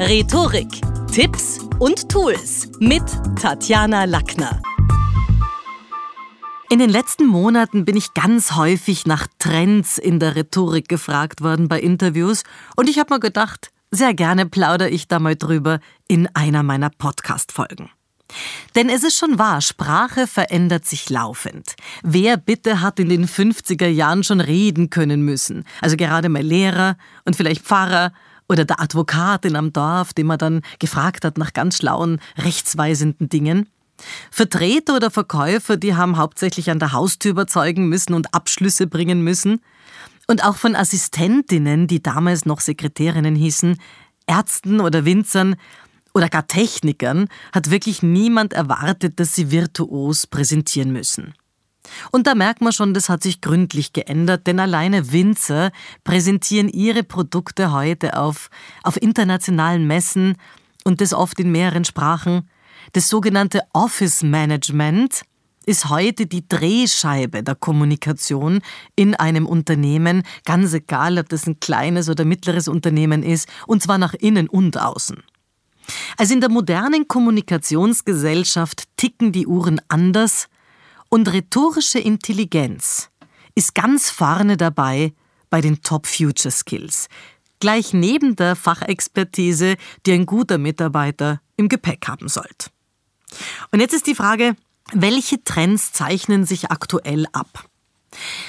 Rhetorik, 0.00 0.80
Tipps 1.10 1.58
und 1.80 2.08
Tools 2.08 2.70
mit 2.78 3.02
Tatjana 3.34 4.04
Lackner. 4.04 4.62
In 6.70 6.78
den 6.78 6.88
letzten 6.88 7.26
Monaten 7.26 7.84
bin 7.84 7.96
ich 7.96 8.14
ganz 8.14 8.54
häufig 8.54 9.06
nach 9.06 9.26
Trends 9.40 9.98
in 9.98 10.20
der 10.20 10.36
Rhetorik 10.36 10.88
gefragt 10.88 11.42
worden 11.42 11.66
bei 11.66 11.80
Interviews 11.80 12.44
und 12.76 12.88
ich 12.88 13.00
habe 13.00 13.12
mir 13.12 13.18
gedacht, 13.18 13.72
sehr 13.90 14.14
gerne 14.14 14.46
plaudere 14.46 14.88
ich 14.88 15.08
da 15.08 15.18
mal 15.18 15.34
drüber 15.34 15.80
in 16.06 16.28
einer 16.32 16.62
meiner 16.62 16.90
Podcast-Folgen. 16.90 17.90
Denn 18.76 18.90
es 18.90 19.02
ist 19.02 19.18
schon 19.18 19.40
wahr, 19.40 19.60
Sprache 19.60 20.28
verändert 20.28 20.86
sich 20.86 21.10
laufend. 21.10 21.74
Wer 22.04 22.36
bitte 22.36 22.82
hat 22.82 23.00
in 23.00 23.08
den 23.08 23.26
50er 23.26 23.88
Jahren 23.88 24.22
schon 24.22 24.40
reden 24.40 24.90
können 24.90 25.22
müssen? 25.22 25.64
Also 25.80 25.96
gerade 25.96 26.28
mal 26.28 26.42
Lehrer 26.42 26.96
und 27.24 27.34
vielleicht 27.34 27.62
Pfarrer 27.64 28.12
oder 28.48 28.64
der 28.64 28.80
Advokatin 28.80 29.56
am 29.56 29.72
Dorf, 29.72 30.14
den 30.14 30.26
man 30.26 30.38
dann 30.38 30.62
gefragt 30.78 31.24
hat 31.24 31.38
nach 31.38 31.52
ganz 31.52 31.76
schlauen, 31.76 32.20
rechtsweisenden 32.38 33.28
Dingen. 33.28 33.68
Vertreter 34.30 34.96
oder 34.96 35.10
Verkäufer, 35.10 35.76
die 35.76 35.94
haben 35.94 36.16
hauptsächlich 36.16 36.70
an 36.70 36.78
der 36.78 36.92
Haustür 36.92 37.32
überzeugen 37.32 37.88
müssen 37.88 38.14
und 38.14 38.32
Abschlüsse 38.32 38.86
bringen 38.86 39.22
müssen. 39.22 39.60
Und 40.26 40.44
auch 40.44 40.56
von 40.56 40.76
Assistentinnen, 40.76 41.86
die 41.86 42.02
damals 42.02 42.46
noch 42.46 42.60
Sekretärinnen 42.60 43.34
hießen, 43.34 43.78
Ärzten 44.26 44.80
oder 44.80 45.04
Winzern, 45.04 45.56
oder 46.14 46.28
gar 46.28 46.46
Technikern 46.46 47.28
hat 47.52 47.70
wirklich 47.70 48.02
niemand 48.02 48.52
erwartet, 48.52 49.20
dass 49.20 49.34
sie 49.34 49.50
virtuos 49.50 50.26
präsentieren 50.26 50.92
müssen. 50.92 51.34
Und 52.10 52.26
da 52.26 52.34
merkt 52.34 52.60
man 52.60 52.72
schon, 52.72 52.94
das 52.94 53.08
hat 53.08 53.22
sich 53.22 53.40
gründlich 53.40 53.92
geändert, 53.92 54.46
denn 54.46 54.60
alleine 54.60 55.12
Winzer 55.12 55.70
präsentieren 56.04 56.68
ihre 56.68 57.02
Produkte 57.02 57.72
heute 57.72 58.18
auf, 58.18 58.50
auf 58.82 59.00
internationalen 59.00 59.86
Messen 59.86 60.36
und 60.84 61.00
das 61.00 61.12
oft 61.12 61.38
in 61.40 61.52
mehreren 61.52 61.84
Sprachen. 61.84 62.48
Das 62.92 63.08
sogenannte 63.08 63.62
Office 63.72 64.22
Management 64.22 65.22
ist 65.66 65.90
heute 65.90 66.26
die 66.26 66.48
Drehscheibe 66.48 67.42
der 67.42 67.54
Kommunikation 67.54 68.60
in 68.96 69.14
einem 69.14 69.44
Unternehmen, 69.44 70.22
ganz 70.46 70.72
egal, 70.72 71.18
ob 71.18 71.28
das 71.28 71.46
ein 71.46 71.60
kleines 71.60 72.08
oder 72.08 72.24
mittleres 72.24 72.68
Unternehmen 72.68 73.22
ist, 73.22 73.48
und 73.66 73.82
zwar 73.82 73.98
nach 73.98 74.14
innen 74.14 74.48
und 74.48 74.80
außen. 74.80 75.22
Also 76.16 76.34
in 76.34 76.40
der 76.40 76.50
modernen 76.50 77.06
Kommunikationsgesellschaft 77.06 78.84
ticken 78.96 79.32
die 79.32 79.46
Uhren 79.46 79.80
anders 79.88 80.48
und 81.08 81.32
rhetorische 81.32 81.98
Intelligenz 81.98 83.10
ist 83.54 83.74
ganz 83.74 84.10
vorne 84.10 84.56
dabei 84.56 85.12
bei 85.50 85.60
den 85.60 85.82
Top 85.82 86.06
Future 86.06 86.52
Skills, 86.52 87.08
gleich 87.60 87.92
neben 87.92 88.36
der 88.36 88.56
Fachexpertise, 88.56 89.76
die 90.06 90.12
ein 90.12 90.26
guter 90.26 90.58
Mitarbeiter 90.58 91.40
im 91.56 91.68
Gepäck 91.68 92.06
haben 92.08 92.28
sollte. 92.28 92.70
Und 93.72 93.80
jetzt 93.80 93.94
ist 93.94 94.06
die 94.06 94.14
Frage, 94.14 94.56
welche 94.92 95.42
Trends 95.44 95.92
zeichnen 95.92 96.44
sich 96.44 96.70
aktuell 96.70 97.26
ab? 97.32 97.68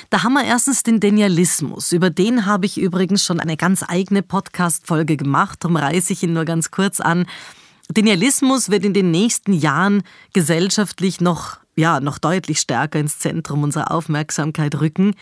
Da 0.10 0.24
haben 0.24 0.34
wir 0.34 0.46
erstens 0.46 0.84
den 0.84 1.00
Denialismus. 1.00 1.92
Über 1.92 2.10
den 2.10 2.46
habe 2.46 2.66
ich 2.66 2.78
übrigens 2.78 3.26
schon 3.26 3.40
eine 3.40 3.58
ganz 3.58 3.84
eigene 3.88 4.24
Podcast-Folge 4.24 5.18
gemacht. 5.18 5.64
Darum 5.64 5.76
reiße 5.76 6.14
ich 6.14 6.24
ihn 6.24 6.34
nur 6.34 6.46
ganz 6.46 6.72
kurz 6.72 7.02
an. 7.02 7.26
Denialismus 7.90 8.70
wird 8.70 8.86
in 8.86 8.94
den 8.94 9.12
nächsten 9.12 9.52
Jahren 9.52 10.04
gesellschaftlich 10.34 11.20
noch, 11.22 11.58
ja, 11.80 12.00
noch 12.00 12.18
deutlich 12.18 12.60
stärker 12.60 13.00
ins 13.00 13.20
Zentrum 13.20 13.64
unserer 13.64 13.92
Aufmerksamkeit 13.92 14.76
rücken. 14.80 15.16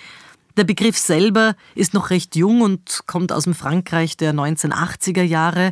Der 0.58 0.64
Begriff 0.64 0.98
selber 0.98 1.56
ist 1.76 1.94
noch 1.94 2.10
recht 2.10 2.36
jung 2.36 2.62
und 2.62 3.02
kommt 3.06 3.32
aus 3.32 3.44
dem 3.44 3.54
Frankreich 3.54 4.18
der 4.18 4.34
1980er 4.34 5.22
Jahre. 5.22 5.72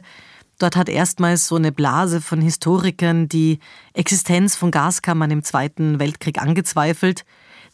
Dort 0.59 0.75
hat 0.75 0.87
erstmals 0.87 1.47
so 1.47 1.55
eine 1.55 1.71
Blase 1.71 2.21
von 2.21 2.39
Historikern 2.39 3.27
die 3.27 3.59
Existenz 3.93 4.55
von 4.55 4.69
Gaskammern 4.69 5.31
im 5.31 5.43
Zweiten 5.43 5.99
Weltkrieg 5.99 6.39
angezweifelt. 6.39 7.25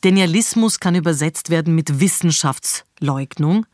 Denialismus 0.05 0.79
kann 0.79 0.95
übersetzt 0.95 1.49
werden 1.49 1.75
mit 1.75 1.99
Wissenschaftsleugnung. 1.99 3.65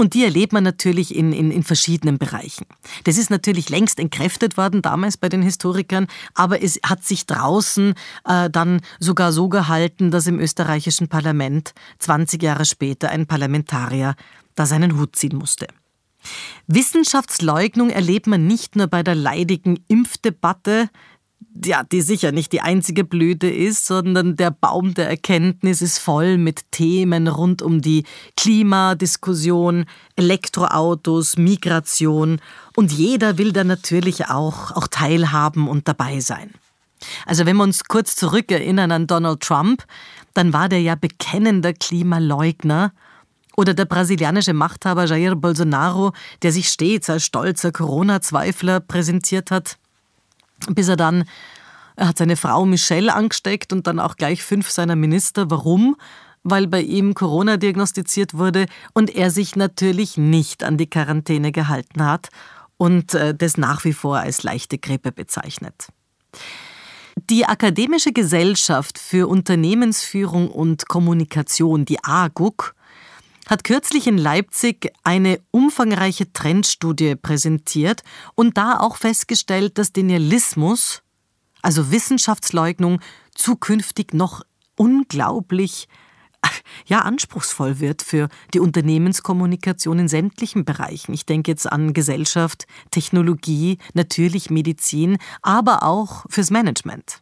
Und 0.00 0.14
die 0.14 0.24
erlebt 0.24 0.54
man 0.54 0.64
natürlich 0.64 1.14
in, 1.14 1.34
in, 1.34 1.50
in 1.50 1.62
verschiedenen 1.62 2.16
Bereichen. 2.16 2.64
Das 3.04 3.18
ist 3.18 3.28
natürlich 3.28 3.68
längst 3.68 4.00
entkräftet 4.00 4.56
worden, 4.56 4.80
damals 4.80 5.18
bei 5.18 5.28
den 5.28 5.42
Historikern, 5.42 6.06
aber 6.32 6.62
es 6.62 6.80
hat 6.82 7.04
sich 7.04 7.26
draußen 7.26 7.92
äh, 8.24 8.48
dann 8.48 8.80
sogar 8.98 9.30
so 9.30 9.50
gehalten, 9.50 10.10
dass 10.10 10.26
im 10.26 10.40
österreichischen 10.40 11.08
Parlament 11.08 11.74
20 11.98 12.42
Jahre 12.42 12.64
später 12.64 13.10
ein 13.10 13.26
Parlamentarier 13.26 14.14
da 14.54 14.64
seinen 14.64 14.98
Hut 14.98 15.16
ziehen 15.16 15.36
musste. 15.36 15.66
Wissenschaftsleugnung 16.66 17.90
erlebt 17.90 18.26
man 18.26 18.46
nicht 18.46 18.76
nur 18.76 18.86
bei 18.86 19.02
der 19.02 19.14
leidigen 19.14 19.84
Impfdebatte, 19.88 20.88
ja, 21.64 21.82
die 21.82 22.00
sicher 22.00 22.32
nicht 22.32 22.52
die 22.52 22.60
einzige 22.60 23.04
Blüte 23.04 23.48
ist, 23.48 23.86
sondern 23.86 24.36
der 24.36 24.50
Baum 24.50 24.94
der 24.94 25.08
Erkenntnis 25.08 25.82
ist 25.82 25.98
voll 25.98 26.38
mit 26.38 26.70
Themen 26.70 27.28
rund 27.28 27.62
um 27.62 27.80
die 27.80 28.04
Klimadiskussion, 28.36 29.86
Elektroautos, 30.16 31.36
Migration 31.36 32.40
und 32.76 32.92
jeder 32.92 33.38
will 33.38 33.52
da 33.52 33.64
natürlich 33.64 34.26
auch, 34.26 34.70
auch 34.72 34.86
teilhaben 34.88 35.68
und 35.68 35.88
dabei 35.88 36.20
sein. 36.20 36.52
Also 37.26 37.46
wenn 37.46 37.56
wir 37.56 37.64
uns 37.64 37.84
kurz 37.84 38.16
zurückerinnern 38.16 38.92
an 38.92 39.06
Donald 39.06 39.40
Trump, 39.40 39.84
dann 40.34 40.52
war 40.52 40.68
der 40.68 40.82
ja 40.82 40.94
bekennender 40.94 41.72
Klimaleugner 41.72 42.92
oder 43.56 43.74
der 43.74 43.86
brasilianische 43.86 44.52
Machthaber 44.52 45.06
Jair 45.06 45.34
Bolsonaro, 45.34 46.12
der 46.42 46.52
sich 46.52 46.68
stets 46.68 47.10
als 47.10 47.24
stolzer 47.24 47.72
Corona-Zweifler 47.72 48.80
präsentiert 48.80 49.50
hat 49.50 49.79
bis 50.68 50.88
er 50.88 50.96
dann, 50.96 51.24
er 51.96 52.08
hat 52.08 52.18
seine 52.18 52.36
Frau 52.36 52.64
Michelle 52.64 53.14
angesteckt 53.14 53.72
und 53.72 53.86
dann 53.86 53.98
auch 54.00 54.16
gleich 54.16 54.42
fünf 54.42 54.70
seiner 54.70 54.96
Minister. 54.96 55.50
Warum? 55.50 55.96
Weil 56.42 56.66
bei 56.66 56.80
ihm 56.80 57.14
Corona 57.14 57.58
diagnostiziert 57.58 58.34
wurde 58.34 58.66
und 58.94 59.14
er 59.14 59.30
sich 59.30 59.56
natürlich 59.56 60.16
nicht 60.16 60.64
an 60.64 60.78
die 60.78 60.88
Quarantäne 60.88 61.52
gehalten 61.52 62.04
hat 62.04 62.28
und 62.78 63.14
äh, 63.14 63.34
das 63.34 63.58
nach 63.58 63.84
wie 63.84 63.92
vor 63.92 64.18
als 64.18 64.42
leichte 64.42 64.78
Grippe 64.78 65.12
bezeichnet. 65.12 65.88
Die 67.28 67.44
Akademische 67.44 68.12
Gesellschaft 68.12 68.98
für 68.98 69.28
Unternehmensführung 69.28 70.50
und 70.50 70.88
Kommunikation, 70.88 71.84
die 71.84 72.02
AGUK, 72.02 72.74
hat 73.50 73.64
kürzlich 73.64 74.06
in 74.06 74.16
Leipzig 74.16 74.92
eine 75.02 75.40
umfangreiche 75.50 76.32
Trendstudie 76.32 77.16
präsentiert 77.16 78.02
und 78.36 78.56
da 78.56 78.78
auch 78.78 78.96
festgestellt, 78.96 79.76
dass 79.76 79.92
Denialismus, 79.92 81.02
also 81.60 81.90
Wissenschaftsleugnung, 81.90 83.00
zukünftig 83.34 84.14
noch 84.14 84.42
unglaublich 84.76 85.88
ja, 86.86 87.00
anspruchsvoll 87.00 87.80
wird 87.80 88.02
für 88.02 88.28
die 88.54 88.60
Unternehmenskommunikation 88.60 89.98
in 89.98 90.08
sämtlichen 90.08 90.64
Bereichen. 90.64 91.12
Ich 91.12 91.26
denke 91.26 91.50
jetzt 91.50 91.70
an 91.70 91.92
Gesellschaft, 91.92 92.66
Technologie, 92.92 93.78
natürlich 93.94 94.50
Medizin, 94.50 95.18
aber 95.42 95.82
auch 95.82 96.24
fürs 96.30 96.50
Management. 96.50 97.20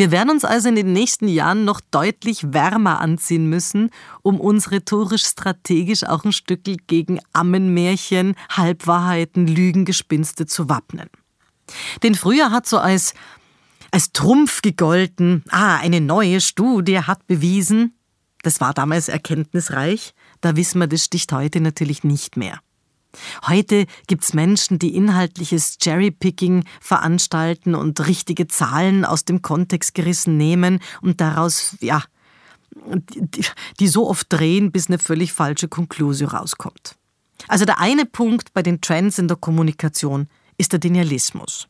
Wir 0.00 0.10
werden 0.10 0.30
uns 0.30 0.46
also 0.46 0.70
in 0.70 0.76
den 0.76 0.94
nächsten 0.94 1.28
Jahren 1.28 1.66
noch 1.66 1.82
deutlich 1.90 2.54
wärmer 2.54 3.02
anziehen 3.02 3.50
müssen, 3.50 3.90
um 4.22 4.40
uns 4.40 4.70
rhetorisch-strategisch 4.70 6.04
auch 6.04 6.24
ein 6.24 6.32
Stück 6.32 6.62
gegen 6.86 7.20
Ammenmärchen, 7.34 8.34
Halbwahrheiten, 8.48 9.46
Lügengespinste 9.46 10.46
zu 10.46 10.70
wappnen. 10.70 11.10
Denn 12.02 12.14
früher 12.14 12.50
hat 12.50 12.64
so 12.64 12.78
als, 12.78 13.12
als 13.90 14.12
Trumpf 14.12 14.62
gegolten, 14.62 15.44
ah, 15.50 15.76
eine 15.76 16.00
neue 16.00 16.40
Studie 16.40 17.00
hat 17.00 17.26
bewiesen, 17.26 17.94
das 18.42 18.58
war 18.62 18.72
damals 18.72 19.10
erkenntnisreich, 19.10 20.14
da 20.40 20.56
wissen 20.56 20.78
wir, 20.78 20.86
das 20.86 21.04
sticht 21.04 21.30
heute 21.30 21.60
natürlich 21.60 22.04
nicht 22.04 22.38
mehr. 22.38 22.58
Heute 23.46 23.86
gibt's 24.06 24.34
Menschen, 24.34 24.78
die 24.78 24.94
inhaltliches 24.94 25.78
Cherrypicking 25.82 26.64
veranstalten 26.80 27.74
und 27.74 28.06
richtige 28.06 28.46
Zahlen 28.46 29.04
aus 29.04 29.24
dem 29.24 29.42
Kontext 29.42 29.94
gerissen 29.94 30.36
nehmen 30.36 30.80
und 31.02 31.20
daraus, 31.20 31.76
ja, 31.80 32.02
die, 32.72 33.44
die 33.80 33.88
so 33.88 34.08
oft 34.08 34.26
drehen, 34.32 34.72
bis 34.72 34.88
eine 34.88 34.98
völlig 34.98 35.32
falsche 35.32 35.68
Konklusion 35.68 36.28
rauskommt. 36.28 36.94
Also 37.48 37.64
der 37.64 37.80
eine 37.80 38.06
Punkt 38.06 38.52
bei 38.52 38.62
den 38.62 38.80
Trends 38.80 39.18
in 39.18 39.28
der 39.28 39.36
Kommunikation 39.36 40.28
ist 40.56 40.72
der 40.72 40.78
Denialismus. 40.78 41.68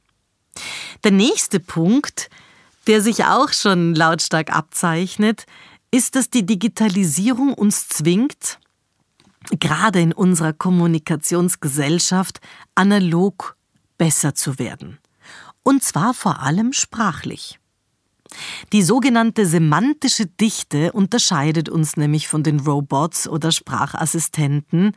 Der 1.04 1.12
nächste 1.12 1.60
Punkt, 1.60 2.28
der 2.86 3.00
sich 3.00 3.24
auch 3.24 3.52
schon 3.52 3.94
lautstark 3.94 4.54
abzeichnet, 4.54 5.46
ist, 5.90 6.16
dass 6.16 6.30
die 6.30 6.44
Digitalisierung 6.44 7.54
uns 7.54 7.88
zwingt, 7.88 8.58
gerade 9.58 10.00
in 10.00 10.12
unserer 10.12 10.52
Kommunikationsgesellschaft 10.52 12.40
analog 12.74 13.56
besser 13.98 14.34
zu 14.34 14.58
werden. 14.58 14.98
Und 15.62 15.82
zwar 15.82 16.14
vor 16.14 16.40
allem 16.40 16.72
sprachlich. 16.72 17.58
Die 18.72 18.82
sogenannte 18.82 19.44
semantische 19.46 20.26
Dichte 20.26 20.92
unterscheidet 20.92 21.68
uns 21.68 21.96
nämlich 21.96 22.28
von 22.28 22.42
den 22.42 22.60
Robots 22.60 23.28
oder 23.28 23.50
Sprachassistenten. 23.50 24.92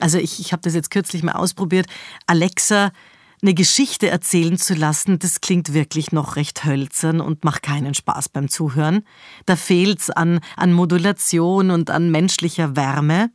Also 0.00 0.18
ich, 0.18 0.40
ich 0.40 0.52
habe 0.52 0.62
das 0.62 0.74
jetzt 0.74 0.90
kürzlich 0.90 1.22
mal 1.22 1.32
ausprobiert. 1.32 1.86
Alexa 2.26 2.90
eine 3.42 3.54
Geschichte 3.54 4.08
erzählen 4.08 4.56
zu 4.56 4.74
lassen, 4.74 5.18
das 5.18 5.40
klingt 5.40 5.74
wirklich 5.74 6.10
noch 6.10 6.36
recht 6.36 6.64
hölzern 6.64 7.20
und 7.20 7.44
macht 7.44 7.62
keinen 7.62 7.94
Spaß 7.94 8.30
beim 8.30 8.48
Zuhören. 8.48 9.04
Da 9.44 9.56
fehlt's 9.56 10.10
an, 10.10 10.40
an 10.56 10.72
Modulation 10.72 11.70
und 11.70 11.90
an 11.90 12.10
menschlicher 12.10 12.76
Wärme. 12.76 13.30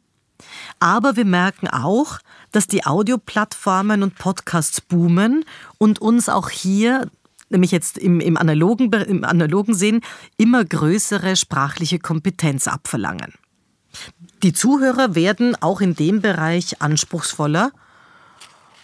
Aber 0.80 1.16
wir 1.16 1.26
merken 1.26 1.68
auch, 1.68 2.20
dass 2.52 2.68
die 2.68 2.86
Audioplattformen 2.86 4.04
und 4.04 4.16
Podcasts 4.16 4.82
boomen 4.82 5.46
und 5.78 6.00
uns 6.00 6.30
auch 6.30 6.50
hier, 6.50 7.10
nämlich 7.50 7.72
jetzt 7.72 7.98
im, 7.98 8.20
im, 8.20 8.38
analogen, 8.38 8.92
im 8.92 9.24
analogen 9.24 9.74
Sinn, 9.74 10.02
immer 10.38 10.64
größere 10.66 11.36
sprachliche 11.36 12.00
Kompetenz 12.00 12.68
abverlangen. 12.68 13.34
Die 14.44 14.54
Zuhörer 14.54 15.16
werden 15.16 15.56
auch 15.62 15.82
in 15.82 15.96
dem 15.96 16.22
Bereich 16.22 16.82
anspruchsvoller. 16.82 17.72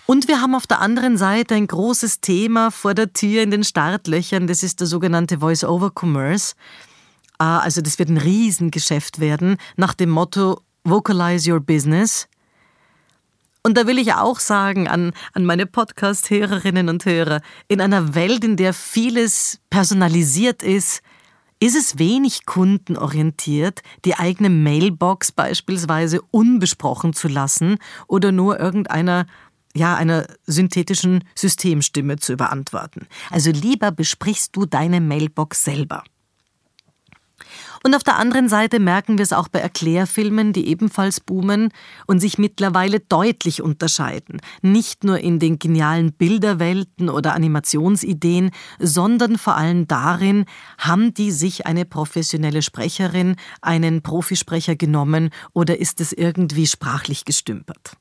Und 0.06 0.28
wir 0.30 0.42
haben 0.42 0.56
auf 0.56 0.68
der 0.68 0.80
anderen 0.80 1.18
Seite 1.18 1.56
ein 1.56 1.68
großes 1.68 2.22
Thema 2.22 2.72
vor 2.72 2.94
der 2.94 3.12
Tür 3.12 3.44
in 3.44 3.52
den 3.52 3.64
Startlöchern. 3.64 4.48
Das 4.48 4.64
ist 4.64 4.80
der 4.80 4.88
sogenannte 4.88 5.40
Voice-over-Commerce. 5.40 6.56
Ah, 7.40 7.60
also 7.60 7.82
das 7.82 8.00
wird 8.00 8.10
ein 8.10 8.18
Riesengeschäft 8.18 9.20
werden 9.20 9.58
nach 9.76 9.94
dem 9.94 10.10
Motto 10.10 10.62
Vocalize 10.90 11.52
Your 11.52 11.60
Business. 11.60 12.28
Und 13.62 13.78
da 13.78 13.88
will 13.88 13.98
ich 13.98 14.14
auch 14.14 14.40
sagen 14.40 14.88
an, 14.88 15.12
an 15.34 15.44
meine 15.44 15.66
Podcast-Hörerinnen 15.66 16.88
und 16.88 17.06
Hörer, 17.06 17.42
in 17.68 17.82
einer 17.82 18.16
Welt, 18.16 18.46
in 18.46 18.56
der 18.56 18.74
vieles 18.74 19.60
personalisiert 19.70 20.64
ist, 20.64 21.02
ist 21.60 21.76
es 21.76 22.00
wenig 22.00 22.46
kundenorientiert, 22.46 23.82
die 24.06 24.16
eigene 24.16 24.50
Mailbox 24.50 25.34
beispielsweise 25.34 26.22
unbesprochen 26.32 27.12
zu 27.12 27.28
lassen 27.28 27.80
oder 28.08 28.32
nur 28.32 28.60
irgendeiner 28.60 29.26
ja, 29.76 29.96
einer 29.96 30.26
synthetischen 30.46 31.24
Systemstimme 31.36 32.16
zu 32.16 32.34
überantworten. 32.34 33.08
Also 33.30 33.52
lieber 33.52 33.92
besprichst 33.92 34.56
du 34.56 34.66
deine 34.66 35.02
Mailbox 35.02 35.64
selber. 35.64 36.04
Und 37.84 37.96
auf 37.96 38.04
der 38.04 38.18
anderen 38.18 38.50
Seite 38.50 38.80
merken 38.80 39.18
wir 39.18 39.24
es 39.24 39.34
auch 39.34 39.48
bei 39.48 39.60
Erklärfilmen, 39.60 40.54
die 40.54 40.68
ebenfalls 40.68 41.20
boomen 41.20 41.70
und 42.06 42.20
sich 42.20 42.38
mittlerweile 42.38 43.00
deutlich 43.00 43.62
unterscheiden. 43.62 44.42
Nicht 44.62 45.04
nur 45.04 45.20
in 45.20 45.40
den 45.40 45.60
genialen 45.60 46.14
Bilderwelten 46.14 47.10
oder 47.10 47.34
Animationsideen, 47.34 48.52
sondern 48.80 49.38
vor 49.38 49.56
allem 49.56 49.88
darin, 49.88 50.46
haben 50.78 51.14
die 51.14 51.32
sich 51.32 51.66
eine 51.66 51.86
professionelle 51.86 52.62
Sprecherin, 52.62 53.36
einen 53.62 54.02
Profisprecher 54.02 54.76
genommen 54.76 55.30
oder 55.54 55.80
ist 55.80 56.02
es 56.02 56.14
irgendwie 56.14 56.68
sprachlich 56.68 57.26
gestümpert? 57.26 57.98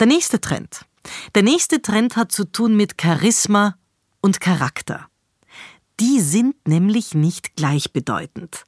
Der 0.00 0.06
nächste 0.06 0.40
Trend. 0.40 0.86
Der 1.34 1.42
nächste 1.42 1.82
Trend 1.82 2.16
hat 2.16 2.32
zu 2.32 2.44
tun 2.44 2.76
mit 2.76 3.00
Charisma 3.00 3.76
und 4.20 4.40
Charakter. 4.40 5.08
Die 6.00 6.20
sind 6.20 6.56
nämlich 6.66 7.14
nicht 7.14 7.56
gleichbedeutend. 7.56 8.64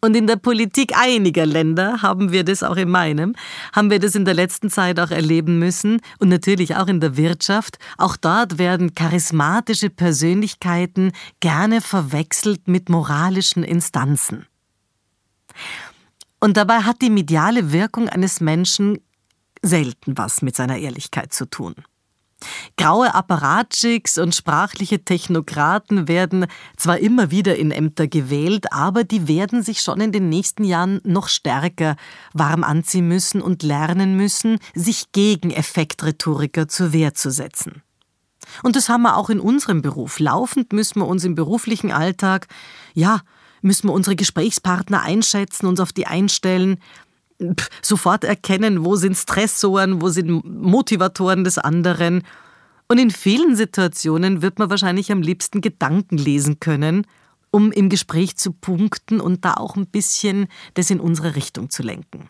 Und 0.00 0.14
in 0.14 0.28
der 0.28 0.36
Politik 0.36 0.96
einiger 0.96 1.44
Länder 1.44 2.02
haben 2.02 2.30
wir 2.30 2.44
das 2.44 2.62
auch 2.62 2.76
in 2.76 2.88
meinem, 2.88 3.34
haben 3.72 3.90
wir 3.90 3.98
das 3.98 4.14
in 4.14 4.24
der 4.24 4.34
letzten 4.34 4.70
Zeit 4.70 5.00
auch 5.00 5.10
erleben 5.10 5.58
müssen 5.58 6.00
und 6.20 6.28
natürlich 6.28 6.76
auch 6.76 6.86
in 6.86 7.00
der 7.00 7.16
Wirtschaft. 7.16 7.78
Auch 7.96 8.16
dort 8.16 8.58
werden 8.58 8.94
charismatische 8.94 9.90
Persönlichkeiten 9.90 11.10
gerne 11.40 11.80
verwechselt 11.80 12.68
mit 12.68 12.88
moralischen 12.88 13.64
Instanzen. 13.64 14.46
Und 16.38 16.56
dabei 16.56 16.82
hat 16.82 17.02
die 17.02 17.10
mediale 17.10 17.72
Wirkung 17.72 18.08
eines 18.08 18.40
Menschen 18.40 18.98
selten 19.62 20.16
was 20.16 20.42
mit 20.42 20.54
seiner 20.54 20.78
Ehrlichkeit 20.78 21.32
zu 21.32 21.46
tun. 21.46 21.74
Graue 22.76 23.14
Apparatschicks 23.14 24.18
und 24.18 24.34
sprachliche 24.34 25.04
Technokraten 25.04 26.06
werden 26.06 26.46
zwar 26.76 26.98
immer 26.98 27.30
wieder 27.32 27.56
in 27.56 27.72
Ämter 27.72 28.06
gewählt, 28.06 28.72
aber 28.72 29.02
die 29.02 29.26
werden 29.26 29.62
sich 29.62 29.80
schon 29.80 30.00
in 30.00 30.12
den 30.12 30.28
nächsten 30.28 30.62
Jahren 30.62 31.00
noch 31.04 31.28
stärker 31.28 31.96
warm 32.34 32.62
anziehen 32.62 33.08
müssen 33.08 33.42
und 33.42 33.62
lernen 33.64 34.16
müssen, 34.16 34.58
sich 34.74 35.10
gegen 35.12 35.50
Effektrhetoriker 35.50 36.68
zur 36.68 36.92
Wehr 36.92 37.14
zu 37.14 37.30
setzen. 37.30 37.82
Und 38.62 38.76
das 38.76 38.88
haben 38.88 39.02
wir 39.02 39.16
auch 39.16 39.30
in 39.30 39.40
unserem 39.40 39.82
Beruf. 39.82 40.20
Laufend 40.20 40.72
müssen 40.72 41.00
wir 41.00 41.06
uns 41.06 41.24
im 41.24 41.34
beruflichen 41.34 41.90
Alltag, 41.90 42.46
ja, 42.94 43.20
müssen 43.60 43.88
wir 43.88 43.92
unsere 43.92 44.16
Gesprächspartner 44.16 45.02
einschätzen, 45.02 45.66
uns 45.66 45.80
auf 45.80 45.92
die 45.92 46.06
einstellen, 46.06 46.78
sofort 47.82 48.24
erkennen, 48.24 48.84
wo 48.84 48.96
sind 48.96 49.16
Stressoren, 49.16 50.02
wo 50.02 50.08
sind 50.08 50.44
Motivatoren 50.44 51.44
des 51.44 51.58
anderen. 51.58 52.22
Und 52.88 52.98
in 52.98 53.10
vielen 53.10 53.54
Situationen 53.54 54.42
wird 54.42 54.58
man 54.58 54.70
wahrscheinlich 54.70 55.12
am 55.12 55.22
liebsten 55.22 55.60
Gedanken 55.60 56.18
lesen 56.18 56.58
können, 56.60 57.06
um 57.50 57.72
im 57.72 57.88
Gespräch 57.88 58.36
zu 58.36 58.52
punkten 58.52 59.20
und 59.20 59.44
da 59.44 59.54
auch 59.54 59.76
ein 59.76 59.86
bisschen 59.86 60.48
das 60.74 60.90
in 60.90 61.00
unsere 61.00 61.36
Richtung 61.36 61.70
zu 61.70 61.82
lenken. 61.82 62.28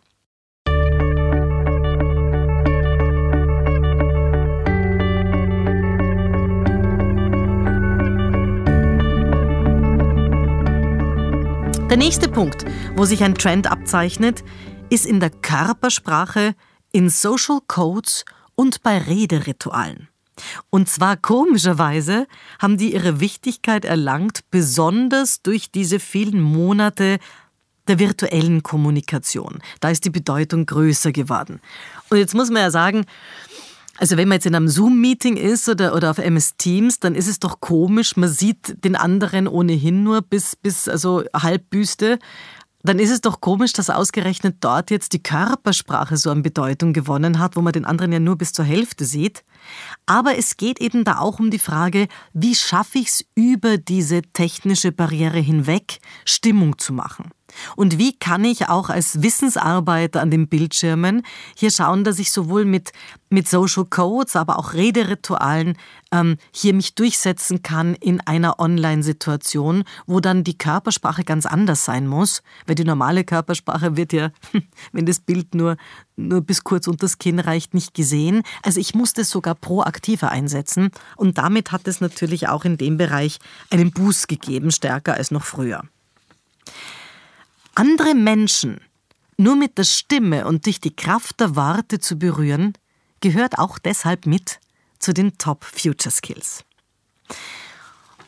Der 11.90 11.96
nächste 11.96 12.28
Punkt, 12.28 12.66
wo 12.96 13.06
sich 13.06 13.24
ein 13.24 13.34
Trend 13.34 13.70
abzeichnet, 13.70 14.44
ist 14.90 15.06
in 15.06 15.20
der 15.20 15.30
Körpersprache, 15.30 16.54
in 16.92 17.10
Social 17.10 17.58
Codes 17.66 18.24
und 18.54 18.82
bei 18.82 18.98
Rederitualen. 18.98 20.08
Und 20.70 20.88
zwar 20.88 21.16
komischerweise 21.16 22.26
haben 22.58 22.76
die 22.76 22.94
ihre 22.94 23.20
Wichtigkeit 23.20 23.84
erlangt, 23.84 24.40
besonders 24.50 25.42
durch 25.42 25.70
diese 25.70 26.00
vielen 26.00 26.40
Monate 26.40 27.18
der 27.88 27.98
virtuellen 27.98 28.62
Kommunikation. 28.62 29.58
Da 29.80 29.90
ist 29.90 30.04
die 30.04 30.10
Bedeutung 30.10 30.66
größer 30.66 31.12
geworden. 31.12 31.60
Und 32.10 32.18
jetzt 32.18 32.34
muss 32.34 32.50
man 32.50 32.62
ja 32.62 32.70
sagen, 32.70 33.04
also 33.96 34.16
wenn 34.16 34.28
man 34.28 34.36
jetzt 34.36 34.46
in 34.46 34.54
einem 34.54 34.68
Zoom-Meeting 34.68 35.36
ist 35.36 35.68
oder, 35.68 35.94
oder 35.94 36.10
auf 36.10 36.18
MS 36.18 36.56
Teams, 36.56 37.00
dann 37.00 37.14
ist 37.14 37.26
es 37.26 37.40
doch 37.40 37.60
komisch, 37.60 38.16
man 38.16 38.28
sieht 38.28 38.84
den 38.84 38.94
anderen 38.94 39.48
ohnehin 39.48 40.04
nur 40.04 40.22
bis, 40.22 40.54
bis 40.54 40.88
also 40.88 41.24
Halbbüste 41.34 42.18
dann 42.82 42.98
ist 42.98 43.10
es 43.10 43.20
doch 43.20 43.40
komisch, 43.40 43.72
dass 43.72 43.90
ausgerechnet 43.90 44.56
dort 44.60 44.90
jetzt 44.90 45.12
die 45.12 45.22
Körpersprache 45.22 46.16
so 46.16 46.30
an 46.30 46.42
Bedeutung 46.42 46.92
gewonnen 46.92 47.38
hat, 47.38 47.56
wo 47.56 47.60
man 47.60 47.72
den 47.72 47.84
anderen 47.84 48.12
ja 48.12 48.20
nur 48.20 48.36
bis 48.36 48.52
zur 48.52 48.64
Hälfte 48.64 49.04
sieht. 49.04 49.44
Aber 50.06 50.36
es 50.36 50.56
geht 50.56 50.80
eben 50.80 51.04
da 51.04 51.18
auch 51.18 51.38
um 51.38 51.50
die 51.50 51.58
Frage, 51.58 52.08
wie 52.32 52.54
schaffe 52.54 52.98
ich 52.98 53.08
es 53.08 53.24
über 53.34 53.78
diese 53.78 54.22
technische 54.22 54.92
Barriere 54.92 55.38
hinweg, 55.38 55.98
Stimmung 56.24 56.78
zu 56.78 56.92
machen. 56.92 57.30
Und 57.76 57.98
wie 57.98 58.16
kann 58.16 58.44
ich 58.44 58.68
auch 58.68 58.90
als 58.90 59.22
Wissensarbeiter 59.22 60.20
an 60.20 60.30
den 60.30 60.48
Bildschirmen 60.48 61.22
hier 61.56 61.70
schauen, 61.70 62.04
dass 62.04 62.18
ich 62.18 62.30
sowohl 62.30 62.64
mit, 62.64 62.92
mit 63.30 63.48
Social 63.48 63.84
Codes, 63.86 64.36
aber 64.36 64.58
auch 64.58 64.74
Rederitualen 64.74 65.76
ähm, 66.12 66.36
hier 66.52 66.74
mich 66.74 66.94
durchsetzen 66.94 67.62
kann 67.62 67.94
in 67.94 68.20
einer 68.20 68.60
Online-Situation, 68.60 69.84
wo 70.06 70.20
dann 70.20 70.44
die 70.44 70.58
Körpersprache 70.58 71.24
ganz 71.24 71.46
anders 71.46 71.84
sein 71.84 72.06
muss, 72.06 72.42
weil 72.66 72.74
die 72.74 72.84
normale 72.84 73.24
Körpersprache 73.24 73.96
wird 73.96 74.12
ja, 74.12 74.30
wenn 74.92 75.06
das 75.06 75.20
Bild 75.20 75.54
nur, 75.54 75.76
nur 76.18 76.40
bis 76.40 76.64
kurz 76.64 76.86
unter 76.86 77.06
das 77.06 77.18
Kinn 77.18 77.38
reicht, 77.38 77.74
nicht 77.74 77.94
gesehen. 77.94 78.42
Also 78.62 78.80
ich 78.80 78.94
muss 78.94 79.12
das 79.12 79.30
sogar 79.30 79.54
proaktiver 79.54 80.30
einsetzen 80.30 80.90
und 81.16 81.38
damit 81.38 81.72
hat 81.72 81.86
es 81.86 82.00
natürlich 82.00 82.48
auch 82.48 82.64
in 82.64 82.76
dem 82.76 82.96
Bereich 82.96 83.38
einen 83.70 83.92
Boost 83.92 84.28
gegeben, 84.28 84.70
stärker 84.70 85.14
als 85.14 85.30
noch 85.30 85.44
früher. 85.44 85.82
Andere 87.74 88.14
Menschen 88.14 88.80
nur 89.36 89.54
mit 89.54 89.78
der 89.78 89.84
Stimme 89.84 90.46
und 90.46 90.66
durch 90.66 90.80
die 90.80 90.94
Kraft 90.94 91.38
der 91.38 91.54
Worte 91.54 92.00
zu 92.00 92.18
berühren, 92.18 92.72
gehört 93.20 93.58
auch 93.58 93.78
deshalb 93.78 94.26
mit 94.26 94.58
zu 94.98 95.14
den 95.14 95.38
Top 95.38 95.64
Future 95.64 96.10
Skills. 96.10 96.64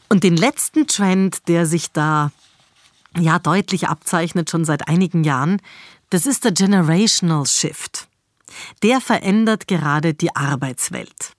Und 0.09 0.23
den 0.23 0.37
letzten 0.37 0.87
Trend, 0.87 1.49
der 1.49 1.67
sich 1.67 1.91
da 1.91 2.31
ja 3.19 3.41
deutlich 3.41 3.89
abzeichnet 3.89 4.51
schon 4.51 4.65
seit 4.65 4.89
einigen 4.89 5.25
Jahren, 5.25 5.61
das 6.11 6.27
ist 6.27 6.45
der 6.45 6.53
Generational 6.53 7.47
Shift. 7.47 8.09
Der 8.83 9.01
verändert 9.01 9.69
gerade 9.69 10.13
die 10.13 10.35
Arbeitswelt. 10.35 11.33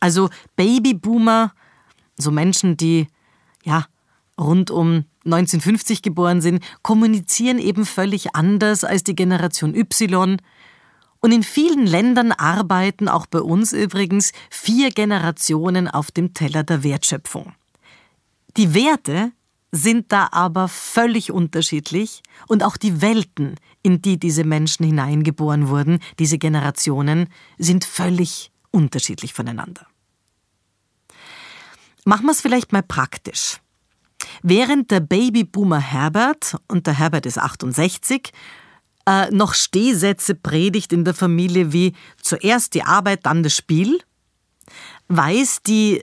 Also 0.00 0.30
Babyboomer, 0.56 1.52
so 2.16 2.30
Menschen, 2.30 2.76
die 2.76 3.08
ja 3.64 3.86
rund 4.38 4.70
um 4.70 5.04
1950 5.24 6.02
geboren 6.02 6.40
sind, 6.40 6.64
kommunizieren 6.82 7.58
eben 7.58 7.84
völlig 7.84 8.34
anders 8.34 8.84
als 8.84 9.04
die 9.04 9.14
Generation 9.14 9.74
Y. 9.74 10.38
Und 11.20 11.32
in 11.32 11.42
vielen 11.42 11.86
Ländern 11.86 12.32
arbeiten, 12.32 13.08
auch 13.08 13.26
bei 13.26 13.40
uns 13.40 13.72
übrigens, 13.72 14.32
vier 14.50 14.90
Generationen 14.90 15.88
auf 15.88 16.10
dem 16.10 16.34
Teller 16.34 16.64
der 16.64 16.82
Wertschöpfung. 16.82 17.52
Die 18.56 18.74
Werte, 18.74 19.32
sind 19.72 20.12
da 20.12 20.28
aber 20.30 20.68
völlig 20.68 21.32
unterschiedlich 21.32 22.22
und 22.46 22.62
auch 22.62 22.76
die 22.76 23.00
Welten, 23.00 23.56
in 23.82 24.00
die 24.02 24.18
diese 24.18 24.44
Menschen 24.44 24.86
hineingeboren 24.86 25.68
wurden, 25.68 25.98
diese 26.18 26.38
Generationen, 26.38 27.28
sind 27.58 27.84
völlig 27.84 28.52
unterschiedlich 28.70 29.32
voneinander. 29.32 29.86
Machen 32.04 32.26
wir 32.26 32.32
es 32.32 32.40
vielleicht 32.40 32.72
mal 32.72 32.82
praktisch. 32.82 33.58
Während 34.42 34.90
der 34.90 35.00
Babyboomer 35.00 35.80
Herbert, 35.80 36.56
und 36.68 36.86
der 36.86 36.98
Herbert 36.98 37.26
ist 37.26 37.38
68, 37.38 38.32
äh, 39.06 39.30
noch 39.30 39.54
Stehsätze 39.54 40.34
predigt 40.34 40.92
in 40.92 41.04
der 41.04 41.14
Familie 41.14 41.72
wie 41.72 41.92
zuerst 42.20 42.74
die 42.74 42.82
Arbeit, 42.82 43.26
dann 43.26 43.42
das 43.42 43.56
Spiel, 43.56 44.00
weiß 45.08 45.62
die 45.66 46.02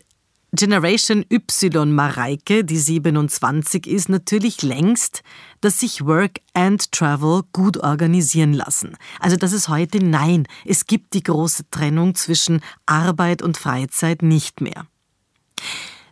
Generation 0.52 1.26
Y 1.32 1.92
Mareike, 1.92 2.64
die 2.66 2.78
27 2.78 3.86
ist, 3.86 4.10
natürlich 4.10 4.64
längst, 4.64 5.22
dass 5.62 5.80
sich 5.80 6.06
Work 6.06 6.40
and 6.54 6.92
Travel 6.92 7.44
gut 7.54 7.78
organisieren 7.78 8.54
lassen. 8.54 8.98
Also 9.20 9.38
das 9.38 9.54
ist 9.54 9.70
heute 9.70 10.04
nein, 10.04 10.48
es 10.66 10.88
gibt 10.88 11.14
die 11.14 11.24
große 11.24 11.70
Trennung 11.72 12.16
zwischen 12.16 12.62
Arbeit 12.86 13.42
und 13.42 13.58
Freizeit 13.58 14.22
nicht 14.22 14.62
mehr. 14.62 14.86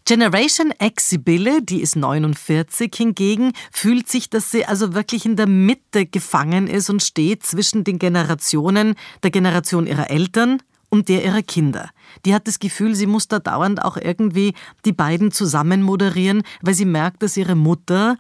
Generation 0.05 0.73
X 0.79 1.09
Sibylle, 1.09 1.61
die 1.61 1.81
ist 1.81 1.97
49 1.97 2.93
hingegen, 2.95 3.51
fühlt 3.73 4.07
sich, 4.07 4.29
dass 4.29 4.51
sie 4.51 4.65
also 4.65 4.93
wirklich 4.93 5.25
in 5.25 5.35
der 5.35 5.47
Mitte 5.47 6.05
gefangen 6.05 6.67
ist 6.67 6.89
und 6.89 7.03
steht 7.03 7.43
zwischen 7.43 7.83
den 7.83 7.99
Generationen, 7.99 8.95
der 9.21 9.31
Generation 9.31 9.85
ihrer 9.85 10.09
Eltern 10.09 10.61
und 10.89 11.09
der 11.09 11.25
ihrer 11.25 11.41
Kinder. 11.41 11.89
Die 12.25 12.33
hat 12.33 12.47
das 12.47 12.59
Gefühl, 12.59 12.95
sie 12.95 13.05
muss 13.05 13.27
da 13.27 13.39
dauernd 13.39 13.83
auch 13.83 13.97
irgendwie 13.97 14.53
die 14.85 14.93
beiden 14.93 15.33
zusammen 15.33 15.81
moderieren, 15.81 16.43
weil 16.61 16.73
sie 16.73 16.85
merkt, 16.85 17.21
dass 17.21 17.35
ihre 17.35 17.55
Mutter, 17.55 18.17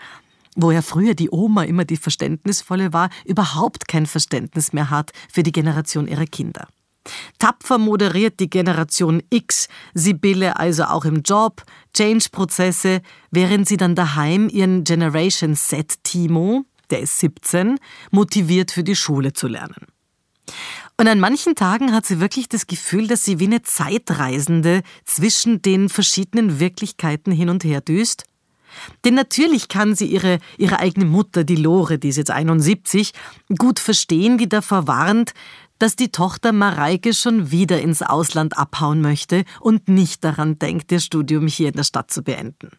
wo 0.57 0.71
ja 0.71 0.81
früher 0.81 1.13
die 1.13 1.29
Oma 1.31 1.63
immer 1.63 1.85
die 1.85 1.97
Verständnisvolle 1.97 2.91
war, 2.91 3.09
überhaupt 3.25 3.87
kein 3.87 4.05
Verständnis 4.05 4.73
mehr 4.73 4.89
hat 4.89 5.11
für 5.31 5.43
die 5.43 5.51
Generation 5.51 6.07
ihrer 6.07 6.25
Kinder. 6.25 6.67
Tapfer 7.39 7.77
moderiert 7.77 8.39
die 8.39 8.49
Generation 8.49 9.23
X 9.29 9.69
Sibylle 9.93 10.57
also 10.57 10.83
auch 10.85 11.05
im 11.05 11.21
Job, 11.21 11.63
Change-Prozesse, 11.95 13.01
während 13.31 13.67
sie 13.67 13.77
dann 13.77 13.95
daheim 13.95 14.49
ihren 14.49 14.83
Generation 14.83 15.55
Z 15.55 16.03
Timo, 16.03 16.65
der 16.89 16.99
ist 16.99 17.19
17, 17.19 17.79
motiviert 18.11 18.71
für 18.71 18.83
die 18.83 18.95
Schule 18.95 19.31
zu 19.31 19.47
lernen. 19.47 19.87
Und 20.99 21.07
an 21.07 21.19
manchen 21.19 21.53
Tagen 21.53 21.93
hat 21.93 22.05
sie 22.07 22.19
wirklich 22.19 22.49
das 22.49 22.65
Gefühl, 22.65 23.07
dass 23.07 23.23
sie 23.23 23.39
wie 23.39 23.45
eine 23.45 23.61
Zeitreisende 23.61 24.81
zwischen 25.05 25.61
den 25.61 25.89
verschiedenen 25.89 26.59
Wirklichkeiten 26.59 27.31
hin 27.31 27.49
und 27.49 27.63
her 27.63 27.81
düst. 27.81 28.23
Denn 29.05 29.15
natürlich 29.15 29.67
kann 29.67 29.95
sie 29.95 30.05
ihre, 30.05 30.39
ihre 30.57 30.79
eigene 30.79 31.05
Mutter, 31.05 31.43
die 31.43 31.55
Lore, 31.55 31.99
die 31.99 32.09
ist 32.09 32.17
jetzt 32.17 32.31
71, 32.31 33.13
gut 33.57 33.79
verstehen, 33.79 34.37
die 34.37 34.49
davor 34.49 34.87
warnt, 34.87 35.33
dass 35.79 35.95
die 35.95 36.11
Tochter 36.11 36.53
Mareike 36.53 37.13
schon 37.13 37.51
wieder 37.51 37.79
ins 37.81 38.01
Ausland 38.01 38.57
abhauen 38.57 39.01
möchte 39.01 39.43
und 39.59 39.87
nicht 39.87 40.23
daran 40.23 40.57
denkt, 40.59 40.91
ihr 40.91 40.99
Studium 40.99 41.47
hier 41.47 41.69
in 41.69 41.75
der 41.75 41.83
Stadt 41.83 42.11
zu 42.11 42.23
beenden. 42.23 42.71